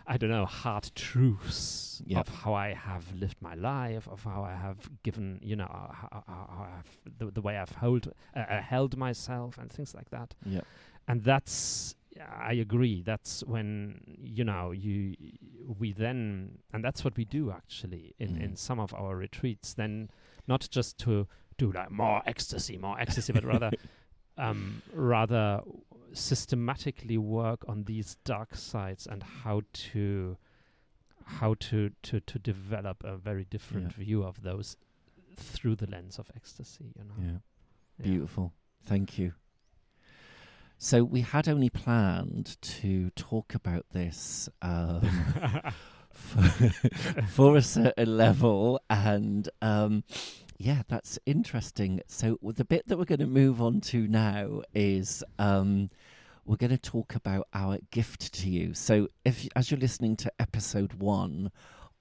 I 0.07 0.19
don't 0.19 0.29
know, 0.29 0.45
hard 0.45 0.91
truths 0.95 2.03
Yeah. 2.05 2.21
of 2.21 2.29
how 2.29 2.53
I 2.53 2.75
have 2.75 3.11
lived 3.15 3.39
my 3.41 3.55
life, 3.55 4.07
of 4.07 4.23
how 4.25 4.43
I 4.45 4.55
have 4.55 4.91
given, 5.03 5.41
you 5.43 5.57
know, 5.57 5.65
uh, 5.65 5.93
how, 5.95 6.25
how 6.27 6.47
how 6.57 6.69
I've, 6.79 7.19
the, 7.19 7.31
the 7.31 7.41
way 7.41 7.57
I've 7.57 7.73
hold, 7.77 8.09
uh, 8.37 8.39
uh, 8.41 8.61
held 8.61 8.99
myself 8.99 9.57
and 9.57 9.73
things 9.73 9.95
like 9.95 10.11
that. 10.11 10.35
Yeah. 10.45 10.61
And 11.09 11.23
that's, 11.25 11.95
I 12.21 12.53
agree. 12.53 13.01
That's 13.01 13.43
when 13.45 14.19
you 14.23 14.45
know 14.45 14.73
you 14.73 15.15
we 15.81 15.93
then, 15.93 16.59
and 16.73 16.85
that's 16.85 17.03
what 17.03 17.17
we 17.17 17.25
do 17.25 17.51
actually 17.51 18.15
in 18.19 18.37
in 18.37 18.51
Mhm. 18.53 18.59
some 18.59 18.79
of 18.79 18.93
our 18.93 19.17
retreats. 19.17 19.73
Then 19.75 20.11
not 20.47 20.69
just 20.71 20.99
to 20.99 21.27
do 21.57 21.73
like 21.73 21.91
more 21.91 22.23
ecstasy, 22.27 22.77
more 22.77 23.01
ecstasy, 23.01 23.33
but 23.33 23.45
rather 23.45 23.71
um, 24.39 24.83
rather 24.93 25.61
systematically 26.13 27.19
work 27.19 27.65
on 27.69 27.85
these 27.85 28.17
dark 28.25 28.55
sides 28.55 29.07
and 29.07 29.23
how 29.23 29.63
to 29.73 30.37
how 31.27 31.55
to 31.59 31.91
to 32.03 32.21
to 32.21 32.39
develop 32.39 33.03
a 33.05 33.17
very 33.17 33.45
different 33.45 33.93
view 33.93 34.23
of 34.23 34.43
those 34.43 34.77
through 35.37 35.75
the 35.75 35.87
lens 35.87 36.19
of 36.19 36.31
ecstasy 36.37 36.93
you 36.97 37.05
know 37.05 37.15
Yeah. 37.19 37.39
Yeah. 37.99 38.05
Beautiful. 38.05 38.53
Thank 38.87 39.19
you. 39.19 39.33
So 40.79 41.05
we 41.05 41.21
had 41.23 41.49
only 41.49 41.71
planned 41.71 42.61
to 42.61 43.11
talk 43.11 43.55
about 43.55 43.87
this 43.93 44.49
um, 44.61 45.09
for, 46.15 46.43
for 47.29 47.57
a 47.57 47.63
certain 47.63 48.17
level, 48.17 48.81
and 48.89 49.49
um, 49.63 50.05
yeah, 50.59 50.83
that's 50.89 51.19
interesting. 51.27 52.01
So 52.07 52.39
the 52.43 52.65
bit 52.65 52.87
that 52.89 52.97
we're 52.97 53.05
going 53.05 53.19
to 53.21 53.27
move 53.27 53.61
on 53.61 53.81
to 53.83 54.07
now 54.07 54.63
is 54.75 55.23
um, 55.39 55.91
we're 56.45 56.57
going 56.57 56.71
to 56.71 56.79
talk 56.79 57.15
about 57.15 57.49
our 57.55 57.79
gift 57.91 58.33
to 58.35 58.49
you. 58.49 58.75
So 58.75 59.09
if 59.25 59.49
as 59.57 59.71
you're 59.71 59.81
listening 59.81 60.17
to 60.17 60.33
episode 60.39 60.95
one 60.95 61.51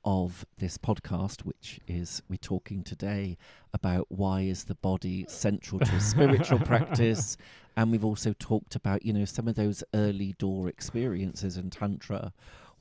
of 0.05 0.45
this 0.57 0.77
podcast, 0.77 1.41
which 1.41 1.79
is 1.87 2.21
we're 2.29 2.37
talking 2.37 2.83
today 2.83 3.37
about 3.73 4.05
why 4.09 4.41
is 4.41 4.65
the 4.65 4.75
body 4.75 5.25
central 5.29 5.79
to 5.79 5.95
a 5.95 5.99
spiritual 5.99 6.59
practice, 6.59 7.37
and 7.77 7.91
we've 7.91 8.05
also 8.05 8.33
talked 8.37 8.75
about 8.75 9.05
you 9.05 9.13
know 9.13 9.25
some 9.25 9.47
of 9.47 9.55
those 9.55 9.83
early 9.93 10.35
door 10.39 10.67
experiences 10.67 11.57
in 11.57 11.69
tantra, 11.69 12.33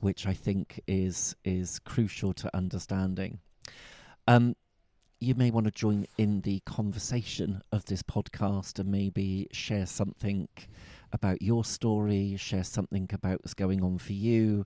which 0.03 0.27
I 0.27 0.33
think 0.33 0.81
is 0.87 1.35
is 1.45 1.79
crucial 1.79 2.33
to 2.33 2.55
understanding. 2.55 3.39
Um, 4.27 4.55
you 5.19 5.35
may 5.35 5.51
want 5.51 5.65
to 5.65 5.71
join 5.71 6.05
in 6.17 6.41
the 6.41 6.59
conversation 6.65 7.61
of 7.71 7.85
this 7.85 8.03
podcast 8.03 8.79
and 8.79 8.91
maybe 8.91 9.47
share 9.53 9.85
something 9.85 10.49
about 11.13 11.41
your 11.41 11.63
story, 11.63 12.35
share 12.37 12.65
something 12.65 13.09
about 13.13 13.39
what's 13.41 13.53
going 13.53 13.81
on 13.81 13.97
for 13.97 14.11
you. 14.11 14.65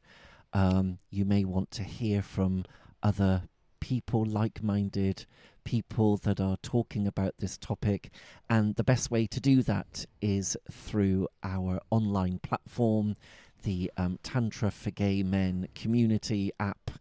Um, 0.53 0.97
you 1.11 1.25
may 1.25 1.45
want 1.45 1.69
to 1.71 1.83
hear 1.83 2.23
from 2.23 2.65
other 3.03 3.43
people, 3.79 4.25
like 4.25 4.63
minded 4.63 5.27
people 5.63 6.17
that 6.17 6.39
are 6.39 6.57
talking 6.63 7.05
about 7.05 7.35
this 7.37 7.57
topic. 7.57 8.09
And 8.49 8.75
the 8.75 8.83
best 8.83 9.11
way 9.11 9.27
to 9.27 9.39
do 9.39 9.61
that 9.63 10.05
is 10.21 10.57
through 10.71 11.27
our 11.43 11.79
online 11.91 12.39
platform, 12.39 13.15
the 13.67 13.91
um, 13.97 14.17
Tantra 14.23 14.71
for 14.71 14.91
Gay 14.91 15.21
Men 15.23 15.67
community 15.75 16.51
app. 16.59 16.91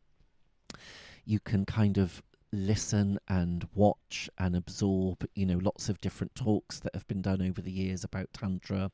you 1.25 1.41
can 1.41 1.65
kind 1.65 1.99
of 1.99 2.23
listen 2.53 3.19
and 3.29 3.67
watch 3.75 4.31
and 4.39 4.57
absorb 4.57 5.27
you 5.35 5.45
know 5.45 5.59
lots 5.63 5.89
of 5.89 6.01
different 6.01 6.35
talks 6.35 6.79
that 6.81 6.95
have 6.95 7.07
been 7.09 7.21
done 7.21 7.43
over 7.43 7.61
the 7.61 7.73
years 7.73 8.05
about 8.05 8.33
tantra 8.33 8.91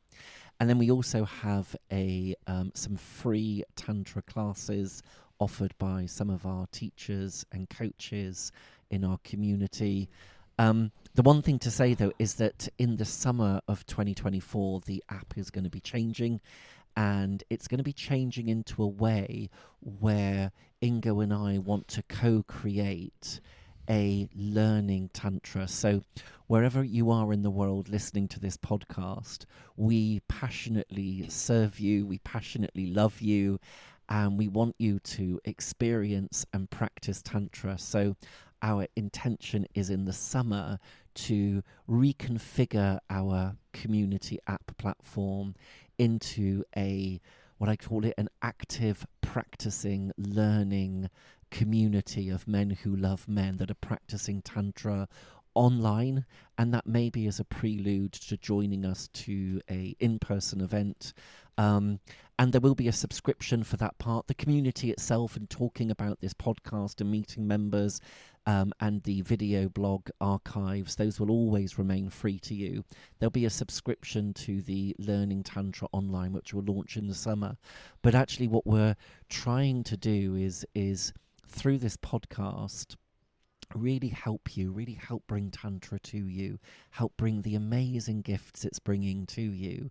and 0.58 0.68
then 0.68 0.78
we 0.78 0.90
also 0.90 1.24
have 1.24 1.74
a 1.90 2.34
um, 2.46 2.70
some 2.74 2.96
free 2.96 3.62
tantra 3.76 4.22
classes 4.22 5.02
offered 5.42 5.74
by 5.78 6.06
some 6.06 6.30
of 6.30 6.46
our 6.46 6.66
teachers 6.70 7.44
and 7.50 7.68
coaches 7.68 8.52
in 8.90 9.04
our 9.04 9.18
community. 9.24 10.08
Um, 10.58 10.92
the 11.14 11.22
one 11.22 11.42
thing 11.42 11.58
to 11.58 11.70
say 11.70 11.92
though 11.94 12.12
is 12.18 12.34
that 12.34 12.68
in 12.78 12.96
the 12.96 13.04
summer 13.04 13.60
of 13.68 13.84
2024, 13.86 14.80
the 14.86 15.04
app 15.10 15.34
is 15.36 15.50
going 15.50 15.64
to 15.64 15.70
be 15.70 15.80
changing 15.80 16.40
and 16.96 17.44
it's 17.50 17.68
going 17.68 17.78
to 17.78 17.84
be 17.84 17.92
changing 17.92 18.48
into 18.48 18.82
a 18.82 18.86
way 18.86 19.50
where 19.80 20.52
Ingo 20.82 21.22
and 21.22 21.32
I 21.32 21.58
want 21.58 21.88
to 21.88 22.02
co 22.02 22.42
create 22.42 23.40
a 23.90 24.28
learning 24.34 25.10
tantra. 25.12 25.68
So, 25.68 26.02
wherever 26.46 26.82
you 26.82 27.10
are 27.10 27.32
in 27.32 27.42
the 27.42 27.50
world 27.50 27.88
listening 27.88 28.28
to 28.28 28.40
this 28.40 28.56
podcast, 28.56 29.44
we 29.76 30.20
passionately 30.28 31.28
serve 31.28 31.78
you, 31.78 32.06
we 32.06 32.18
passionately 32.20 32.86
love 32.86 33.20
you, 33.20 33.58
and 34.08 34.38
we 34.38 34.48
want 34.48 34.76
you 34.78 34.98
to 35.00 35.40
experience 35.44 36.46
and 36.52 36.70
practice 36.70 37.22
tantra. 37.22 37.78
So, 37.78 38.16
our 38.62 38.86
intention 38.94 39.66
is 39.74 39.90
in 39.90 40.04
the 40.04 40.12
summer 40.12 40.78
to 41.14 41.62
reconfigure 41.88 42.98
our 43.10 43.56
community 43.72 44.38
app 44.46 44.76
platform 44.78 45.54
into 45.98 46.64
a 46.76 47.20
what 47.58 47.70
I 47.70 47.76
call 47.76 48.04
it 48.04 48.14
an 48.18 48.28
active 48.42 49.06
practicing 49.20 50.10
learning 50.16 51.08
community 51.52 52.28
of 52.28 52.48
men 52.48 52.70
who 52.70 52.96
love 52.96 53.28
men 53.28 53.58
that 53.58 53.70
are 53.70 53.74
practicing 53.74 54.42
tantra 54.42 55.06
online. 55.54 56.24
And 56.58 56.74
that 56.74 56.86
maybe 56.86 57.26
is 57.26 57.40
a 57.40 57.44
prelude 57.44 58.12
to 58.12 58.36
joining 58.36 58.84
us 58.84 59.08
to 59.12 59.60
a 59.70 59.94
in-person 60.00 60.60
event. 60.60 61.12
Um, 61.58 62.00
and 62.38 62.52
there 62.52 62.60
will 62.60 62.74
be 62.74 62.88
a 62.88 62.92
subscription 62.92 63.62
for 63.62 63.76
that 63.76 63.98
part. 63.98 64.26
The 64.26 64.34
community 64.34 64.90
itself 64.90 65.36
and 65.36 65.48
talking 65.48 65.90
about 65.90 66.20
this 66.20 66.34
podcast 66.34 67.00
and 67.00 67.10
meeting 67.10 67.46
members 67.46 68.00
um, 68.46 68.72
and 68.80 69.02
the 69.02 69.22
video 69.22 69.68
blog 69.68 70.08
archives 70.20 70.96
those 70.96 71.20
will 71.20 71.30
always 71.30 71.78
remain 71.78 72.10
free 72.10 72.38
to 72.40 72.54
you. 72.54 72.84
There'll 73.18 73.30
be 73.30 73.46
a 73.46 73.50
subscription 73.50 74.34
to 74.34 74.62
the 74.62 74.94
learning 74.98 75.44
tantra 75.44 75.88
online 75.92 76.32
which 76.32 76.52
will 76.52 76.64
launch 76.64 76.96
in 76.96 77.06
the 77.06 77.14
summer. 77.14 77.56
But 78.02 78.14
actually 78.14 78.48
what 78.48 78.66
we're 78.66 78.96
trying 79.28 79.84
to 79.84 79.96
do 79.96 80.34
is 80.34 80.66
is 80.74 81.12
through 81.46 81.78
this 81.78 81.96
podcast 81.96 82.96
really 83.74 84.08
help 84.08 84.56
you, 84.56 84.72
really 84.72 84.94
help 84.94 85.26
bring 85.26 85.50
Tantra 85.50 85.98
to 86.00 86.18
you, 86.18 86.58
help 86.90 87.16
bring 87.16 87.42
the 87.42 87.54
amazing 87.54 88.22
gifts 88.22 88.64
it's 88.64 88.78
bringing 88.78 89.26
to 89.26 89.42
you, 89.42 89.90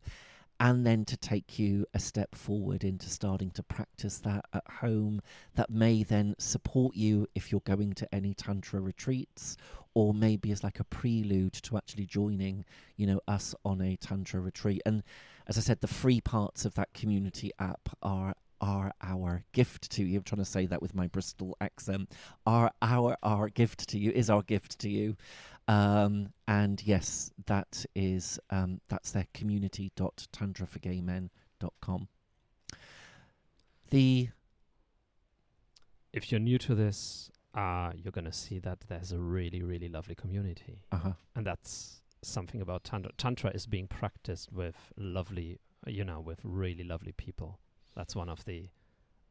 and 0.62 0.86
then 0.86 1.04
to 1.04 1.18
take 1.18 1.58
you 1.58 1.88
a 1.96 2.00
step 2.00 2.36
forward 2.36 2.84
into 2.84 3.10
starting 3.10 3.50
to 3.50 3.64
practice 3.64 4.20
that 4.20 4.46
at 4.54 4.64
home. 4.70 5.20
That 5.56 5.72
may 5.72 6.04
then 6.04 6.36
support 6.38 6.96
you 6.96 7.28
if 7.34 7.52
you're 7.52 7.62
going 7.62 7.94
to 7.94 8.14
any 8.14 8.36
Tantra 8.36 8.80
retreats, 8.80 9.58
or 9.96 10.14
maybe 10.14 10.52
as 10.52 10.64
like 10.64 10.80
a 10.80 10.84
prelude 10.84 11.54
to 11.54 11.78
actually 11.78 12.06
joining, 12.06 12.64
you 12.96 13.08
know, 13.08 13.20
us 13.28 13.56
on 13.66 13.82
a 13.82 13.96
Tantra 13.96 14.40
retreat. 14.40 14.84
And 14.86 15.02
as 15.48 15.58
I 15.58 15.62
said, 15.62 15.82
the 15.82 15.88
free 15.88 16.22
parts 16.22 16.64
of 16.64 16.76
that 16.76 16.94
community 16.94 17.52
app 17.58 17.90
are 18.04 18.36
are 18.62 18.94
our 19.02 19.44
gift 19.54 19.90
to 19.90 20.04
you. 20.04 20.20
I'm 20.20 20.24
trying 20.24 20.44
to 20.44 20.46
say 20.46 20.68
that 20.68 20.84
with 20.84 20.94
my 20.94 21.08
Bristol 21.08 21.58
accent. 21.60 22.12
Our 22.46 22.72
our 22.84 23.18
our 23.24 23.50
gift 23.50 23.90
to 23.90 23.98
you 23.98 24.12
is 24.12 24.30
our 24.30 24.44
gift 24.44 24.78
to 24.80 24.90
you. 24.90 25.18
Um, 25.72 26.34
and 26.50 26.86
yes, 26.86 27.32
that 27.46 27.86
is 27.96 28.38
um, 28.50 28.82
that's 28.90 29.12
their 29.12 29.28
community.tantraforgaymen.com. 29.34 32.08
The 33.90 34.30
if 36.12 36.30
you're 36.30 36.42
new 36.42 36.58
to 36.58 36.76
this, 36.76 37.32
uh, 37.56 37.94
you're 37.96 38.12
gonna 38.12 38.34
see 38.34 38.60
that 38.60 38.80
there's 38.90 39.14
a 39.14 39.18
really, 39.18 39.64
really 39.64 39.88
lovely 39.88 40.16
community, 40.16 40.82
uh-huh. 40.92 41.14
and 41.38 41.48
that's 41.48 42.02
something 42.22 42.62
about 42.62 42.84
tantra. 42.84 43.14
Tantra 43.18 43.52
is 43.52 43.66
being 43.66 43.88
practiced 43.88 44.52
with 44.52 44.92
lovely, 44.98 45.62
you 45.88 46.04
know, 46.04 46.20
with 46.20 46.42
really 46.44 46.84
lovely 46.84 47.14
people. 47.14 47.60
That's 47.96 48.14
one 48.14 48.28
of 48.28 48.44
the 48.44 48.68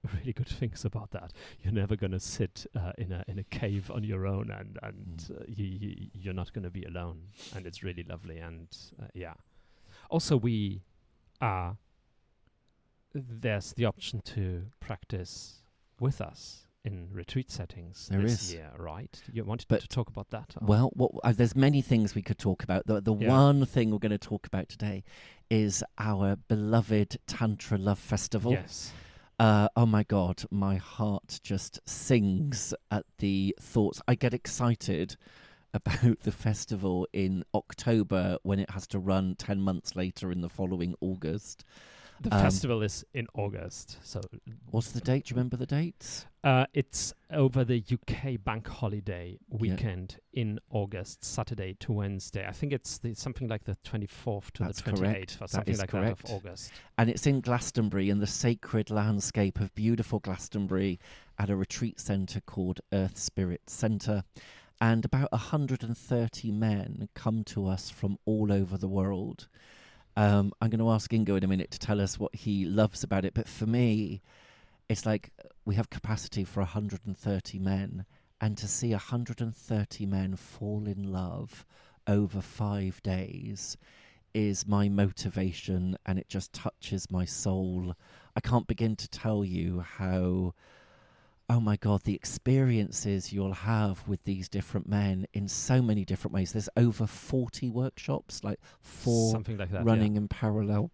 really 0.15 0.33
good 0.33 0.49
things 0.49 0.85
about 0.85 1.11
that. 1.11 1.33
You're 1.63 1.73
never 1.75 1.95
going 1.97 2.13
to 2.13 2.21
sit 2.21 2.67
uh, 2.75 2.93
in 2.99 3.13
a 3.13 3.23
in 3.29 3.39
a 3.39 3.45
cave 3.45 3.91
on 3.91 4.03
your 4.05 4.27
own, 4.27 4.51
and 4.51 4.79
and 4.83 5.19
Mm. 5.19 5.41
uh, 5.41 5.45
you, 5.49 5.65
you 5.67 6.07
you're 6.15 6.35
not 6.35 6.53
going 6.53 6.65
to 6.65 6.71
be 6.71 6.85
alone, 6.85 7.19
and 7.55 7.67
it's 7.67 7.83
really 7.83 8.03
lovely. 8.09 8.39
And 8.39 8.69
uh, 9.01 9.07
yeah, 9.15 9.35
also 10.09 10.37
we 10.37 10.83
are 11.41 11.77
there's 13.15 13.73
the 13.75 13.85
option 13.85 14.21
to 14.23 14.67
practice 14.79 15.63
with 15.99 16.21
us 16.21 16.67
in 16.85 17.09
retreat 17.13 17.51
settings 17.51 18.09
There 18.11 18.23
this 18.23 18.41
is. 18.45 18.55
year, 18.55 18.71
right? 18.79 19.21
You 19.31 19.45
wanted 19.45 19.67
But- 19.69 19.83
to 19.83 19.89
talk 19.89 20.09
about 20.09 20.31
that? 20.31 20.55
Well, 20.63 20.91
what, 20.95 21.11
uh, 21.25 21.33
there's 21.33 21.55
many 21.55 21.83
things 21.83 22.15
we 22.15 22.23
could 22.23 22.39
talk 22.39 22.63
about. 22.63 22.87
The, 22.87 23.01
the 23.03 23.15
Yeah. 23.15 23.29
one 23.29 23.67
thing 23.67 23.91
we're 23.91 23.99
going 23.99 24.11
to 24.13 24.19
talk 24.19 24.47
about 24.47 24.69
today 24.71 25.03
is 25.51 25.85
our 25.99 26.37
beloved 26.37 27.19
Tantra 27.27 27.77
Love 27.77 27.99
Festival. 27.99 28.53
yes, 28.53 28.93
Uh, 29.41 29.71
oh 29.75 29.87
my 29.87 30.03
God, 30.03 30.43
my 30.51 30.77
heart 30.77 31.41
just 31.43 31.81
sings 31.89 32.75
at 32.91 33.07
the 33.21 33.57
thoughts. 33.59 34.03
I 34.07 34.15
get 34.15 34.35
excited 34.35 35.17
about 35.73 36.21
the 36.21 36.31
festival 36.31 37.09
in 37.15 37.43
October 37.55 38.37
when 38.43 38.59
it 38.59 38.69
has 38.69 38.87
to 38.89 38.99
run 38.99 39.37
10 39.37 39.63
months 39.63 39.97
later 39.97 40.31
in 40.31 40.43
the 40.43 40.51
following 40.51 40.95
August. 41.01 41.65
The 42.21 42.35
um, 42.35 42.43
festival 42.43 42.83
is 42.83 43.05
in 43.15 43.27
August, 43.35 43.99
so 44.03 44.21
What's 44.71 44.93
the 44.93 45.01
date? 45.01 45.25
Do 45.25 45.33
you 45.33 45.37
remember 45.37 45.57
the 45.57 45.67
dates? 45.67 46.27
Uh, 46.45 46.67
it's 46.75 47.13
over 47.33 47.65
the 47.65 47.83
UK 47.93 48.43
bank 48.45 48.69
holiday 48.69 49.39
weekend 49.49 50.19
in 50.33 50.59
August, 50.71 51.25
Saturday 51.25 51.77
to 51.81 51.93
Wednesday. 51.93 52.47
I 52.47 52.53
think 52.53 52.73
it's 52.73 52.99
the, 52.99 53.15
something 53.15 53.49
like 53.49 53.65
the 53.65 53.77
24th 53.85 54.51
to 54.53 54.65
That's 54.65 54.83
the 54.83 54.93
28th 54.93 55.01
correct. 55.01 55.39
or 55.41 55.49
something 55.49 55.77
like 55.77 55.91
correct. 55.91 56.23
that 56.23 56.31
of 56.31 56.37
August. 56.37 56.73
And 56.99 57.11
it's 57.11 57.27
in 57.27 57.41
Glastonbury, 57.41 58.11
in 58.11 58.21
the 58.21 58.27
sacred 58.27 58.91
landscape 58.91 59.59
of 59.61 59.75
beautiful 59.75 60.19
Glastonbury, 60.21 60.99
at 61.39 61.51
a 61.51 61.57
retreat 61.57 61.99
centre 61.99 62.41
called 62.41 62.81
Earth 62.93 63.19
Spirit 63.19 63.63
Centre. 63.69 64.25
And 64.81 65.05
about 65.05 65.33
130 65.33 66.53
men 66.53 67.09
come 67.15 67.45
to 67.45 67.67
us 67.67 67.91
from 67.91 68.19
all 68.25 68.53
over 68.53 68.79
the 68.79 68.89
world. 68.89 69.49
Um, 70.21 70.53
I'm 70.61 70.69
going 70.69 70.81
to 70.81 70.91
ask 70.91 71.11
Ingo 71.13 71.39
in 71.39 71.45
a 71.45 71.49
minute 71.49 71.71
to 71.71 71.79
tell 71.79 71.99
us 71.99 72.19
what 72.19 72.35
he 72.35 72.67
loves 72.67 73.03
about 73.03 73.25
it. 73.25 73.33
But 73.33 73.49
for 73.49 73.65
me, 73.65 74.21
it's 74.91 75.07
like 75.07 75.31
we 75.65 75.77
have 75.77 75.89
capacity 75.89 76.45
for 76.45 76.61
130 76.61 77.59
men. 77.59 78.05
And 78.39 78.59
to 78.59 78.69
see 78.69 78.91
130 78.91 80.05
men 80.05 80.37
fall 80.37 80.87
in 80.87 81.11
love 81.11 81.65
over 82.07 82.43
five 82.43 83.03
days 83.03 83.79
is 84.35 84.69
my 84.69 84.91
motivation 84.91 85.97
and 86.05 86.19
it 86.19 86.29
just 86.29 86.53
touches 86.53 87.11
my 87.11 87.25
soul. 87.25 87.95
I 88.37 88.41
can't 88.41 88.67
begin 88.67 88.97
to 88.97 89.09
tell 89.09 89.43
you 89.43 89.81
how, 89.81 90.53
oh 91.51 91.59
my 91.59 91.77
God, 91.77 92.05
the 92.05 92.15
experiences 92.15 93.33
you'll 93.33 93.53
have 93.53 94.07
with 94.07 94.23
these 94.23 94.49
different 94.49 94.89
men 94.89 95.27
in 95.33 95.49
so 95.49 95.83
many 95.83 96.05
different 96.05 96.33
ways. 96.33 96.53
There's 96.53 96.69
over 96.77 97.09
40 97.09 97.69
workshops, 97.71 98.45
like 98.45 98.61
four 98.81 99.33
something 99.33 99.59
like 99.59 99.73
that. 99.73 99.85
running 99.85 100.15
in 100.15 100.29
parallel. 100.29 100.93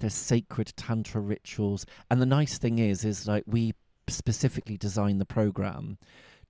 There's 0.00 0.14
sacred 0.14 0.72
tantra 0.76 1.20
rituals, 1.20 1.86
and 2.10 2.20
the 2.20 2.26
nice 2.26 2.58
thing 2.58 2.80
is, 2.80 3.04
is 3.04 3.28
like 3.28 3.44
we 3.46 3.72
specifically 4.08 4.76
designed 4.76 5.20
the 5.20 5.26
program 5.26 5.96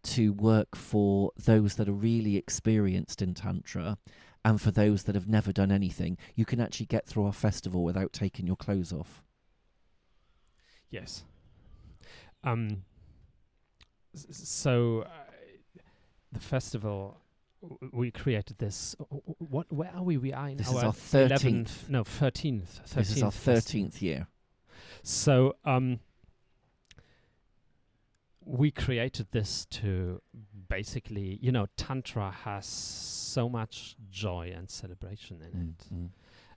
to 0.05 0.33
work 0.33 0.75
for 0.75 1.31
those 1.37 1.75
that 1.77 1.89
are 1.89 1.93
really 1.93 2.37
experienced 2.37 3.21
in 3.21 3.35
tantra, 3.35 3.99
and 4.43 4.59
for 4.59 4.71
those 4.71 5.03
that 5.05 5.15
have 5.15 5.29
never 5.29 5.53
done 5.53 5.71
anything. 5.71 6.17
You 6.35 6.47
can 6.47 6.61
actually 6.61 6.87
get 6.87 7.07
through 7.07 7.27
our 7.27 7.33
festival 7.33 7.85
without 7.85 8.15
taking 8.15 8.47
your 8.47 8.57
clothes 8.57 8.93
off. 8.93 9.23
Yes. 10.91 11.25
Um. 12.43 12.85
So 14.15 15.03
uh, 15.03 15.09
the 16.33 16.41
festival. 16.41 17.21
We 17.93 18.11
created 18.11 18.59
this. 18.59 18.95
What? 19.39 19.73
Where 19.73 19.91
are 19.95 20.03
we? 20.03 20.19
We 20.19 20.35
are 20.35 20.51
in 20.51 20.59
This 20.59 20.69
is 20.69 20.75
our 20.75 20.87
our 20.87 20.93
13th. 20.93 21.29
11th 21.31 21.89
No, 21.89 22.05
thirteenth. 22.05 22.81
This 22.95 23.17
is 23.17 23.23
our 23.23 23.31
thirteenth 23.31 24.03
year. 24.03 24.27
So 25.03 25.57
um, 25.65 26.01
we 28.45 28.71
created 28.71 29.29
this 29.33 29.65
to 29.71 30.21
basically, 30.69 31.39
you 31.41 31.51
know, 31.53 31.67
Tantra 31.77 32.31
has 32.31 32.67
so 32.67 33.49
much 33.49 33.97
joy 34.11 34.53
and 34.55 34.69
celebration 34.71 35.41
in 35.41 35.61
it, 35.71 35.95
Mm, 35.95 35.99
mm. 36.05 36.09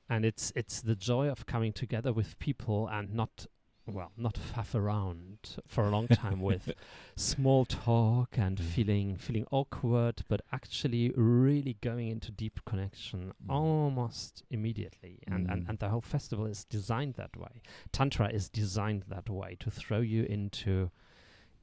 and 0.10 0.26
it's 0.26 0.52
it's 0.56 0.82
the 0.82 0.96
joy 0.96 1.30
of 1.30 1.46
coming 1.46 1.72
together 1.74 2.12
with 2.12 2.38
people 2.40 2.88
and 2.90 3.14
not. 3.14 3.48
Well, 3.88 4.12
not 4.18 4.34
faff 4.36 4.76
around 4.76 5.58
for 5.66 5.86
a 5.86 5.90
long 5.90 6.08
time 6.10 6.42
with 6.42 6.72
small 7.16 7.64
talk 7.66 8.38
and 8.38 8.58
Mm. 8.58 8.64
feeling 8.64 9.18
feeling 9.18 9.46
awkward, 9.50 10.24
but 10.28 10.42
actually 10.52 11.12
really 11.16 11.78
going 11.82 12.10
into 12.10 12.32
deep 12.32 12.60
connection 12.66 13.34
Mm. 13.46 13.50
almost 13.50 14.44
immediately. 14.50 15.20
And, 15.28 15.50
and 15.50 15.64
Mm. 15.66 15.70
and 15.70 15.80
the 15.80 15.90
whole 15.90 16.02
festival 16.02 16.46
is 16.46 16.66
designed 16.66 17.14
that 17.16 17.38
way. 17.38 17.62
Tantra 17.94 18.30
is 18.30 18.50
designed 18.50 19.04
that 19.08 19.30
way 19.30 19.56
to 19.60 19.72
throw 19.72 20.02
you 20.02 20.24
into 20.26 20.92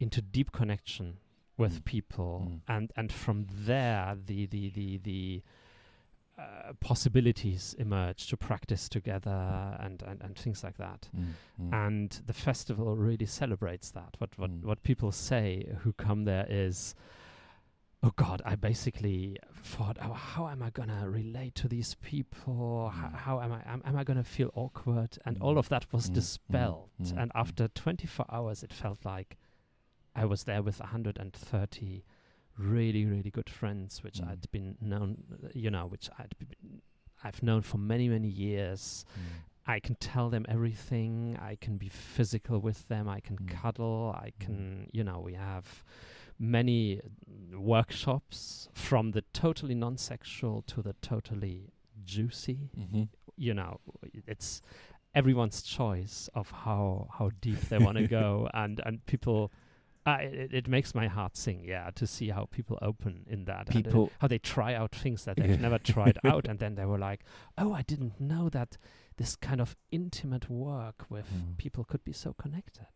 into 0.01 0.21
deep 0.21 0.51
connection 0.51 1.19
with 1.57 1.81
Mm. 1.81 1.85
people, 1.85 2.47
Mm. 2.49 2.61
and 2.67 2.93
and 2.97 3.13
from 3.13 3.47
there 3.51 4.17
the 4.17 4.47
the 4.47 4.71
the 4.71 4.97
the 4.99 5.43
uh, 6.39 6.73
possibilities 6.81 7.75
emerge 7.79 8.27
to 8.27 8.37
practice 8.37 8.89
together 8.89 9.77
and, 9.79 10.03
and, 10.03 10.21
and 10.21 10.37
things 10.37 10.65
like 10.65 10.77
that. 10.79 11.09
Mm, 11.17 11.35
mm. 11.63 11.73
And 11.87 12.11
the 12.27 12.33
festival 12.33 12.97
really 12.97 13.27
celebrates 13.27 13.91
that. 13.93 14.15
What 14.19 14.37
what 14.39 14.51
Mm. 14.51 14.65
what 14.65 14.83
people 14.83 15.13
say 15.13 15.77
who 15.83 15.93
come 15.93 16.25
there 16.25 16.47
is, 16.49 16.95
oh 18.03 18.13
God, 18.17 18.43
I 18.45 18.57
basically 18.57 19.39
thought, 19.63 19.97
oh, 20.03 20.13
how 20.13 20.49
am 20.49 20.63
I 20.63 20.71
gonna 20.71 21.09
relate 21.09 21.55
to 21.57 21.69
these 21.69 21.95
people? 22.03 22.91
How, 22.91 23.07
Mm. 23.09 23.15
how 23.15 23.41
am 23.41 23.53
I 23.53 23.63
am, 23.65 23.83
am 23.85 23.97
I 23.97 24.03
gonna 24.05 24.25
feel 24.25 24.51
awkward? 24.55 25.17
And 25.25 25.39
all 25.41 25.55
Mm. 25.55 25.59
of 25.59 25.69
that 25.69 25.93
was 25.93 26.11
Mm, 26.11 26.15
dispelled. 26.15 26.91
And 27.17 27.31
after 27.35 27.69
24 27.69 28.27
hours, 28.29 28.63
it 28.65 28.73
felt 28.73 29.05
like 29.05 29.37
I 30.17 30.25
was 30.25 30.45
there 30.45 30.63
with 30.63 30.81
130 30.81 32.05
really 32.59 33.05
really 33.05 33.31
good 33.31 33.51
friends, 33.51 34.03
which 34.03 34.21
Mm. 34.21 34.29
I'd 34.29 34.51
been 34.53 34.77
known, 34.81 35.25
you 35.55 35.71
know, 35.71 35.87
which 35.87 36.09
I'd 36.19 36.35
been, 36.39 36.83
I've 37.23 37.43
known 37.43 37.63
for 37.63 37.79
many 37.79 38.09
many 38.09 38.29
years. 38.29 39.05
Mm. 39.19 39.43
I 39.67 39.81
can 39.81 39.95
tell 39.95 40.29
them 40.29 40.45
everything. 40.49 41.39
I 41.41 41.57
can 41.57 41.79
be 41.79 41.89
physical 41.89 42.59
with 42.59 42.87
them. 42.89 43.09
I 43.09 43.21
can 43.21 43.37
Mm. 43.39 43.49
cuddle. 43.49 44.15
I 44.15 44.29
Mm. 44.31 44.39
can, 44.41 44.91
you 44.93 45.03
know, 45.05 45.21
we 45.21 45.35
have 45.35 45.83
many 46.39 47.01
workshops 47.53 48.69
from 48.73 49.13
the 49.13 49.23
totally 49.33 49.75
non 49.75 49.97
sexual 49.97 50.63
to 50.63 50.83
the 50.83 50.93
totally 51.01 51.73
juicy. 52.05 52.71
Mhm. 52.79 53.09
You 53.37 53.55
know, 53.55 53.81
it's 54.27 54.61
everyone's 55.15 55.63
choice 55.63 56.29
of 56.35 56.51
how, 56.51 57.09
how 57.19 57.31
deep 57.41 57.61
they 57.71 57.79
want 57.79 57.97
to 57.99 58.07
go. 58.21 58.49
And, 58.55 58.81
and 58.85 59.05
people. 59.07 59.51
Uh, 60.07 60.19
it, 60.21 60.53
it 60.53 60.69
makes 60.69 60.95
my 60.95 61.07
heart 61.09 61.35
sing, 61.37 61.65
yeah, 61.65 61.91
to 61.95 62.07
see 62.07 62.29
how 62.29 62.45
people 62.51 62.79
open 62.83 63.25
in 63.29 63.45
that, 63.47 63.69
uh, 63.71 63.73
People- 63.73 64.13
how 64.21 64.29
they 64.29 64.39
try 64.39 64.75
out 64.75 64.95
things 64.95 65.25
that 65.25 65.37
they've 65.37 65.61
never 65.61 65.79
tried 65.79 66.19
out, 66.25 66.47
and 66.47 66.59
then 66.59 66.75
they 66.75 66.85
were 66.85 66.99
like, 66.99 67.25
"Oh, 67.57 67.73
I 67.73 67.83
didn't 67.83 68.21
know 68.21 68.49
that 68.51 68.77
this 69.17 69.35
kind 69.37 69.61
of 69.61 69.77
intimate 69.91 70.51
work 70.51 71.07
with 71.09 71.25
Mm. 71.33 71.57
people 71.57 71.85
could 71.85 72.05
be 72.05 72.13
so 72.13 72.33
connected. 72.35 72.87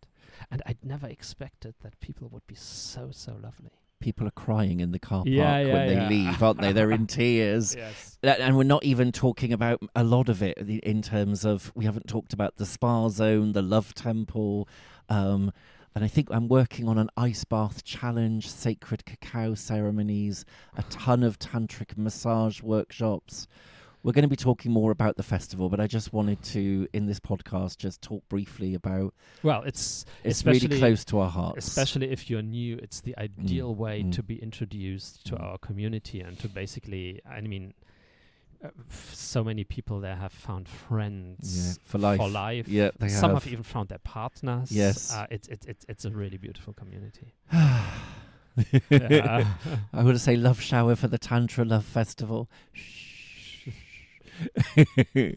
And 0.50 0.62
I'd 0.66 0.84
never 0.84 1.06
expected 1.06 1.74
that 1.82 1.98
people 2.00 2.28
would 2.28 2.46
be 2.46 2.54
so, 2.56 3.10
so 3.12 3.32
lovely. 3.42 3.70
People 4.00 4.26
are 4.28 4.32
crying 4.32 4.80
in 4.80 4.92
the 4.92 4.98
car 4.98 5.20
park 5.20 5.28
Yeah, 5.28 5.58
yeah, 5.60 5.72
when 5.72 5.86
they 5.88 5.94
yeah. 5.94 6.08
leave, 6.08 6.42
aren't 6.42 6.60
they? 6.60 6.72
They're 6.72 6.90
in 6.92 7.06
tears. 7.18 7.74
Yes. 7.74 8.18
That- 8.22 8.40
and 8.40 8.56
we're 8.56 8.64
not 8.64 8.84
even 8.84 9.12
talking 9.12 9.52
about 9.52 9.80
a 9.96 10.04
lot 10.04 10.28
of 10.28 10.42
it 10.42 10.58
in 10.58 11.00
terms 11.02 11.44
of 11.46 11.72
we 11.74 11.84
haven't 11.86 12.06
talked 12.06 12.32
about 12.34 12.56
the 12.56 12.66
spa 12.66 13.08
zone, 13.08 13.52
the 13.52 13.62
love 13.62 13.94
temple, 13.94 14.68
um, 15.08 15.52
and 15.94 16.04
I 16.04 16.08
think 16.08 16.28
I'm 16.30 16.48
working 16.48 16.88
on 16.88 16.98
an 16.98 17.10
ice 17.16 17.44
bath 17.44 17.84
challenge, 17.84 18.48
sacred 18.48 19.04
cacao 19.04 19.54
ceremonies, 19.54 20.44
a 20.76 20.82
ton 20.84 21.22
of 21.22 21.38
tantric 21.38 21.96
massage 21.96 22.62
workshops. 22.62 23.46
We're 24.04 24.12
going 24.12 24.22
to 24.22 24.28
be 24.28 24.36
talking 24.36 24.70
more 24.70 24.92
about 24.92 25.16
the 25.16 25.24
festival, 25.24 25.68
but 25.68 25.80
I 25.80 25.88
just 25.88 26.12
wanted 26.12 26.40
to, 26.44 26.86
in 26.92 27.06
this 27.06 27.18
podcast, 27.18 27.78
just 27.78 28.00
talk 28.00 28.22
briefly 28.28 28.74
about. 28.74 29.12
Well, 29.42 29.62
it's 29.64 30.04
It's 30.22 30.46
really 30.46 30.68
close 30.68 31.04
to 31.06 31.18
our 31.18 31.28
hearts. 31.28 31.66
especially 31.66 32.10
if 32.12 32.30
you're 32.30 32.40
new, 32.42 32.76
it's 32.80 33.00
the 33.00 33.18
ideal 33.18 33.74
way 33.74 34.04
mm. 34.04 34.12
to 34.12 34.22
be 34.22 34.36
introduced 34.40 35.26
to 35.26 35.34
Mm. 35.34 35.42
our 35.42 35.58
community 35.58 36.20
and 36.20 36.38
to 36.38 36.48
basically, 36.48 37.20
I 37.28 37.40
mean, 37.40 37.74
uh, 38.64 38.68
f- 38.90 39.10
so 39.14 39.44
many 39.44 39.64
people 39.64 40.00
there 40.00 40.16
have 40.16 40.32
found 40.32 40.66
yeah, 40.68 40.86
friends 40.88 41.78
for 41.84 41.98
life. 41.98 42.18
For 42.18 42.28
life. 42.28 42.68
Yeah, 42.68 42.90
they 42.98 43.08
Some 43.08 43.34
have. 43.34 43.44
have 43.44 43.52
even 43.52 43.64
found 43.64 43.88
their 43.88 43.98
partners. 43.98 44.70
Yes. 44.72 45.12
Uh, 45.12 45.26
it's, 45.30 45.48
it's, 45.48 45.66
it's, 45.66 45.86
it's 45.88 46.04
a 46.04 46.10
really 46.10 46.38
beautiful 46.38 46.72
community. 46.72 47.34
I 47.52 47.84
Yeah. 48.90 49.44
to 49.92 50.18
say 50.18 50.36
love 50.36 50.60
shower 50.60 50.96
for 50.96 51.08
the 51.08 51.18
Tantra 51.18 51.64
Love 51.64 51.84
Festival. 51.84 52.48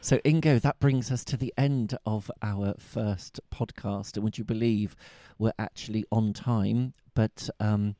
so, 0.00 0.18
Ingo, 0.18 0.60
that 0.60 0.78
brings 0.80 1.10
us 1.10 1.24
to 1.24 1.36
the 1.36 1.52
end 1.56 1.96
of 2.06 2.30
our 2.42 2.74
first 2.78 3.40
podcast. 3.52 4.14
And 4.14 4.24
would 4.24 4.38
you 4.38 4.44
believe 4.44 4.96
we're 5.38 5.52
actually 5.58 6.04
on 6.12 6.32
time, 6.32 6.94
but 7.14 7.48
um, 7.60 7.96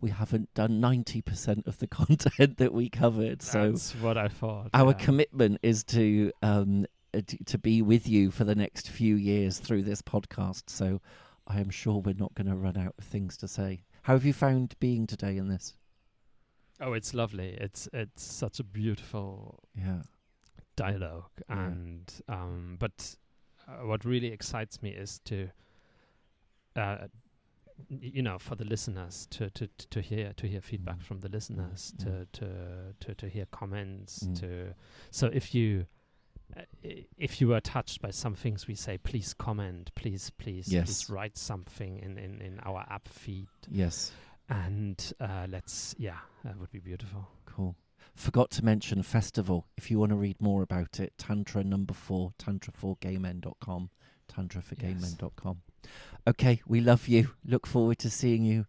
we 0.00 0.10
haven't 0.10 0.52
done 0.54 0.80
90% 0.80 1.66
of 1.66 1.78
the 1.78 1.86
content 2.00 2.58
that 2.58 2.72
we 2.72 2.88
covered. 2.88 3.42
So, 3.42 3.72
That's 3.72 3.92
what 3.96 4.16
I 4.16 4.28
thought. 4.28 4.70
our 4.74 4.88
yeah. 4.92 4.92
commitment 4.92 5.58
is 5.62 5.84
to. 5.84 6.32
Um, 6.42 6.86
uh, 7.14 7.22
to 7.46 7.56
be 7.56 7.80
with 7.80 8.06
you 8.06 8.30
for 8.30 8.44
the 8.44 8.54
next 8.54 8.90
few 8.90 9.14
years 9.16 9.58
through 9.58 9.82
this 9.82 10.02
podcast. 10.02 10.64
So 10.68 11.00
I 11.46 11.58
am 11.58 11.70
sure 11.70 12.00
we're 12.00 12.12
not 12.14 12.34
going 12.34 12.48
to 12.48 12.54
run 12.54 12.76
out 12.76 12.94
of 12.98 13.04
things 13.06 13.38
to 13.38 13.48
say. 13.48 13.82
How 14.02 14.12
have 14.12 14.26
you 14.26 14.34
found 14.34 14.74
being 14.78 15.06
today 15.06 15.38
in 15.38 15.48
this? 15.48 15.74
Oh, 16.82 16.92
it's 16.92 17.14
lovely. 17.14 17.56
It's 17.58 17.88
it's 17.94 18.22
such 18.22 18.60
a 18.60 18.62
beautiful 18.62 19.58
Yeah. 19.74 20.02
dialogue, 20.76 21.30
Yeah. 21.48 21.64
and 21.66 22.12
um, 22.28 22.76
but 22.78 23.16
uh, 23.66 23.86
what 23.86 24.04
really 24.04 24.28
excites 24.28 24.82
me 24.82 24.90
is 24.90 25.18
to, 25.24 25.48
uh, 26.76 27.06
you 27.88 28.22
know, 28.22 28.38
for 28.38 28.54
the 28.56 28.64
listeners 28.64 29.26
to 29.30 29.50
to 29.50 29.68
to 29.90 30.00
hear 30.00 30.32
to 30.34 30.46
hear 30.48 30.60
feedback 30.60 30.98
Mm. 30.98 31.02
from 31.02 31.20
the 31.20 31.28
listeners, 31.28 31.92
Mm. 31.96 32.04
to 32.04 32.26
to 32.32 32.94
to 33.00 33.14
to 33.14 33.28
hear 33.28 33.46
comments, 33.46 34.20
Mm. 34.24 34.40
to 34.40 34.74
so 35.10 35.28
if 35.28 35.54
you. 35.54 35.86
Uh, 36.56 36.62
if 37.18 37.42
you 37.42 37.48
were 37.48 37.60
touched 37.60 38.00
by 38.00 38.10
some 38.10 38.34
things 38.34 38.66
we 38.66 38.74
say, 38.74 38.96
please 38.96 39.34
comment. 39.34 39.94
Please, 39.94 40.30
please, 40.30 40.72
Yes. 40.72 40.86
please 40.86 41.10
write 41.10 41.36
something 41.36 41.98
in, 41.98 42.16
in, 42.16 42.40
in 42.40 42.58
our 42.60 42.86
app 42.88 43.06
feed, 43.06 43.48
Yes. 43.70 44.12
and 44.48 45.12
uh, 45.20 45.46
let's 45.50 45.94
yeah, 45.98 46.20
that 46.44 46.56
would 46.58 46.70
be 46.70 46.78
beautiful. 46.78 47.28
Cool. 47.44 47.76
Forgot 48.14 48.50
to 48.52 48.64
mention 48.64 49.02
festival. 49.02 49.66
If 49.76 49.90
you 49.90 49.98
want 49.98 50.08
to 50.10 50.16
read 50.16 50.40
more 50.40 50.62
about 50.62 50.98
it, 51.00 51.18
Tantra 51.18 51.62
number 51.64 51.92
four, 51.92 52.32
tantra4gaymen.com, 52.38 53.90
tantraforgaymen.com. 54.28 55.62
Okay, 56.26 56.60
we 56.66 56.80
love 56.80 57.08
you. 57.08 57.30
Look 57.44 57.66
forward 57.66 57.98
to 58.00 58.10
seeing 58.10 58.44
you 58.44 58.66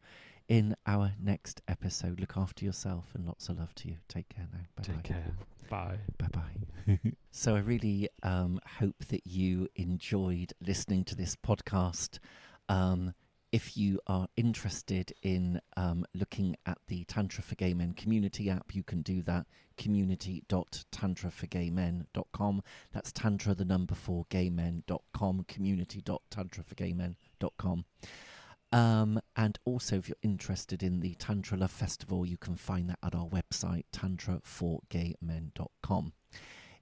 in 0.48 0.76
our 0.88 1.12
next 1.22 1.62
episode. 1.68 2.20
Look 2.20 2.34
after 2.36 2.66
yourself 2.66 3.06
and 3.14 3.26
lots 3.26 3.50
of 3.50 3.60
love 3.60 3.74
to 3.76 3.88
you. 3.88 3.98
Take 4.08 4.30
care 4.30 4.48
now. 4.52 4.60
Bye 4.76 4.84
Take 4.84 5.04
care. 5.04 5.32
Bye. 5.70 6.00
Bye 6.18 6.28
bye. 6.32 7.00
so 7.32 7.56
I 7.56 7.60
really 7.60 8.10
um, 8.24 8.60
hope 8.80 9.06
that 9.10 9.26
you 9.28 9.68
enjoyed 9.76 10.54
listening 10.66 11.04
to 11.06 11.16
this 11.16 11.36
podcast. 11.36 12.20
Um, 12.68 13.14
if 13.52 13.76
you 13.76 14.00
are 14.08 14.30
interested 14.36 15.12
in 15.24 15.60
um, 15.76 16.06
looking 16.14 16.56
at 16.66 16.78
the 16.88 17.04
Tantra 17.06 17.44
for 17.44 17.56
Gay 17.56 17.74
Men 17.74 17.94
community 17.94 18.48
app, 18.50 18.76
you 18.76 18.84
can 18.84 19.02
do 19.02 19.22
that. 19.24 19.48
Community.tantraforgaymen.com. 19.78 22.64
That's 22.92 23.12
tantra, 23.12 23.56
the 23.56 23.66
number 23.66 23.96
four, 23.96 24.28
gaymen.com. 24.30 25.46
Community.tantraforgaymen.com. 25.48 27.86
Um, 28.72 29.20
and 29.36 29.58
also, 29.66 29.98
if 29.98 30.08
you're 30.08 30.16
interested 30.22 30.84
in 30.84 31.00
the 31.00 31.16
Tantra 31.16 31.58
Love 31.58 31.72
Festival, 31.72 32.24
you 32.26 32.38
can 32.38 32.56
find 32.56 32.88
that 32.90 33.00
at 33.04 33.16
our 33.16 33.28
website, 33.28 33.86
tantraforgaymen.com. 33.92 36.14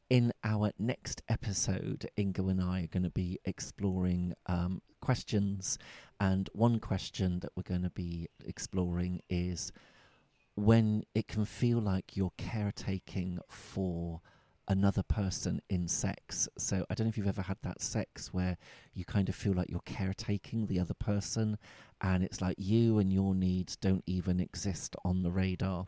In 0.09 0.31
our 0.41 0.71
next 0.79 1.21
episode, 1.27 2.09
Ingo 2.17 2.49
and 2.49 2.61
I 2.61 2.83
are 2.83 2.87
going 2.87 3.03
to 3.03 3.09
be 3.09 3.39
exploring 3.43 4.33
um, 4.45 4.81
questions. 5.01 5.77
And 6.21 6.49
one 6.53 6.79
question 6.79 7.41
that 7.41 7.51
we're 7.57 7.63
going 7.63 7.83
to 7.83 7.89
be 7.89 8.29
exploring 8.45 9.19
is 9.29 9.73
when 10.55 11.03
it 11.13 11.27
can 11.27 11.43
feel 11.43 11.79
like 11.79 12.15
you're 12.15 12.31
caretaking 12.37 13.39
for 13.49 14.21
another 14.69 15.03
person 15.03 15.61
in 15.69 15.89
sex. 15.89 16.47
So 16.57 16.85
I 16.89 16.93
don't 16.93 17.07
know 17.07 17.09
if 17.09 17.17
you've 17.17 17.27
ever 17.27 17.41
had 17.41 17.57
that 17.63 17.81
sex 17.81 18.33
where 18.33 18.57
you 18.93 19.03
kind 19.03 19.27
of 19.27 19.35
feel 19.35 19.53
like 19.53 19.69
you're 19.69 19.81
caretaking 19.81 20.67
the 20.67 20.79
other 20.79 20.93
person 20.93 21.57
and 21.99 22.23
it's 22.23 22.41
like 22.41 22.55
you 22.57 22.99
and 22.99 23.11
your 23.11 23.35
needs 23.35 23.75
don't 23.75 24.03
even 24.05 24.39
exist 24.39 24.95
on 25.03 25.23
the 25.23 25.31
radar. 25.31 25.87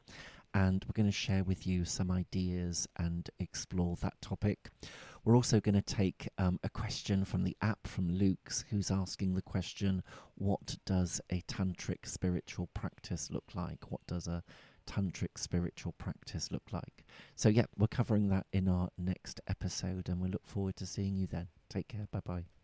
And 0.60 0.84
we're 0.86 1.01
going 1.01 1.05
to 1.10 1.18
share 1.18 1.45
with 1.45 1.66
you 1.66 1.86
some 1.86 2.12
ideas 2.12 2.86
and 2.97 3.30
explore 3.39 3.95
that 4.01 4.22
topic. 4.22 4.70
We're 5.24 5.38
also 5.38 5.62
going 5.62 5.76
to 5.76 5.82
take 5.82 6.28
um, 6.38 6.60
a 6.66 6.70
question 6.70 7.24
from 7.24 7.45
the 7.45 7.55
app 7.62 7.88
from 7.88 8.10
Luke's, 8.10 8.66
who's 8.70 8.91
asking 8.91 9.36
the 9.36 9.41
question 9.41 10.03
What 10.36 10.76
does 10.86 11.22
a 11.32 11.41
tantric 11.43 12.05
spiritual 12.05 12.68
practice 12.74 13.32
look 13.32 13.45
like? 13.55 13.89
What 13.89 14.05
does 14.05 14.28
a 14.28 14.43
tantric 14.86 15.38
spiritual 15.38 15.93
practice 15.93 16.51
look 16.51 16.74
like? 16.74 17.05
So, 17.36 17.47
yeah, 17.47 17.66
we're 17.78 17.88
covering 17.88 18.28
that 18.28 18.45
in 18.51 18.68
our 18.68 18.89
next 18.97 19.39
episode, 19.47 20.10
and 20.10 20.20
we 20.20 20.28
look 20.28 20.45
forward 20.45 20.76
to 20.76 20.86
seeing 20.86 21.16
you 21.16 21.28
then. 21.28 21.47
Take 21.70 21.88
care. 21.88 22.10
Bye 22.12 22.20
bye. 22.26 22.59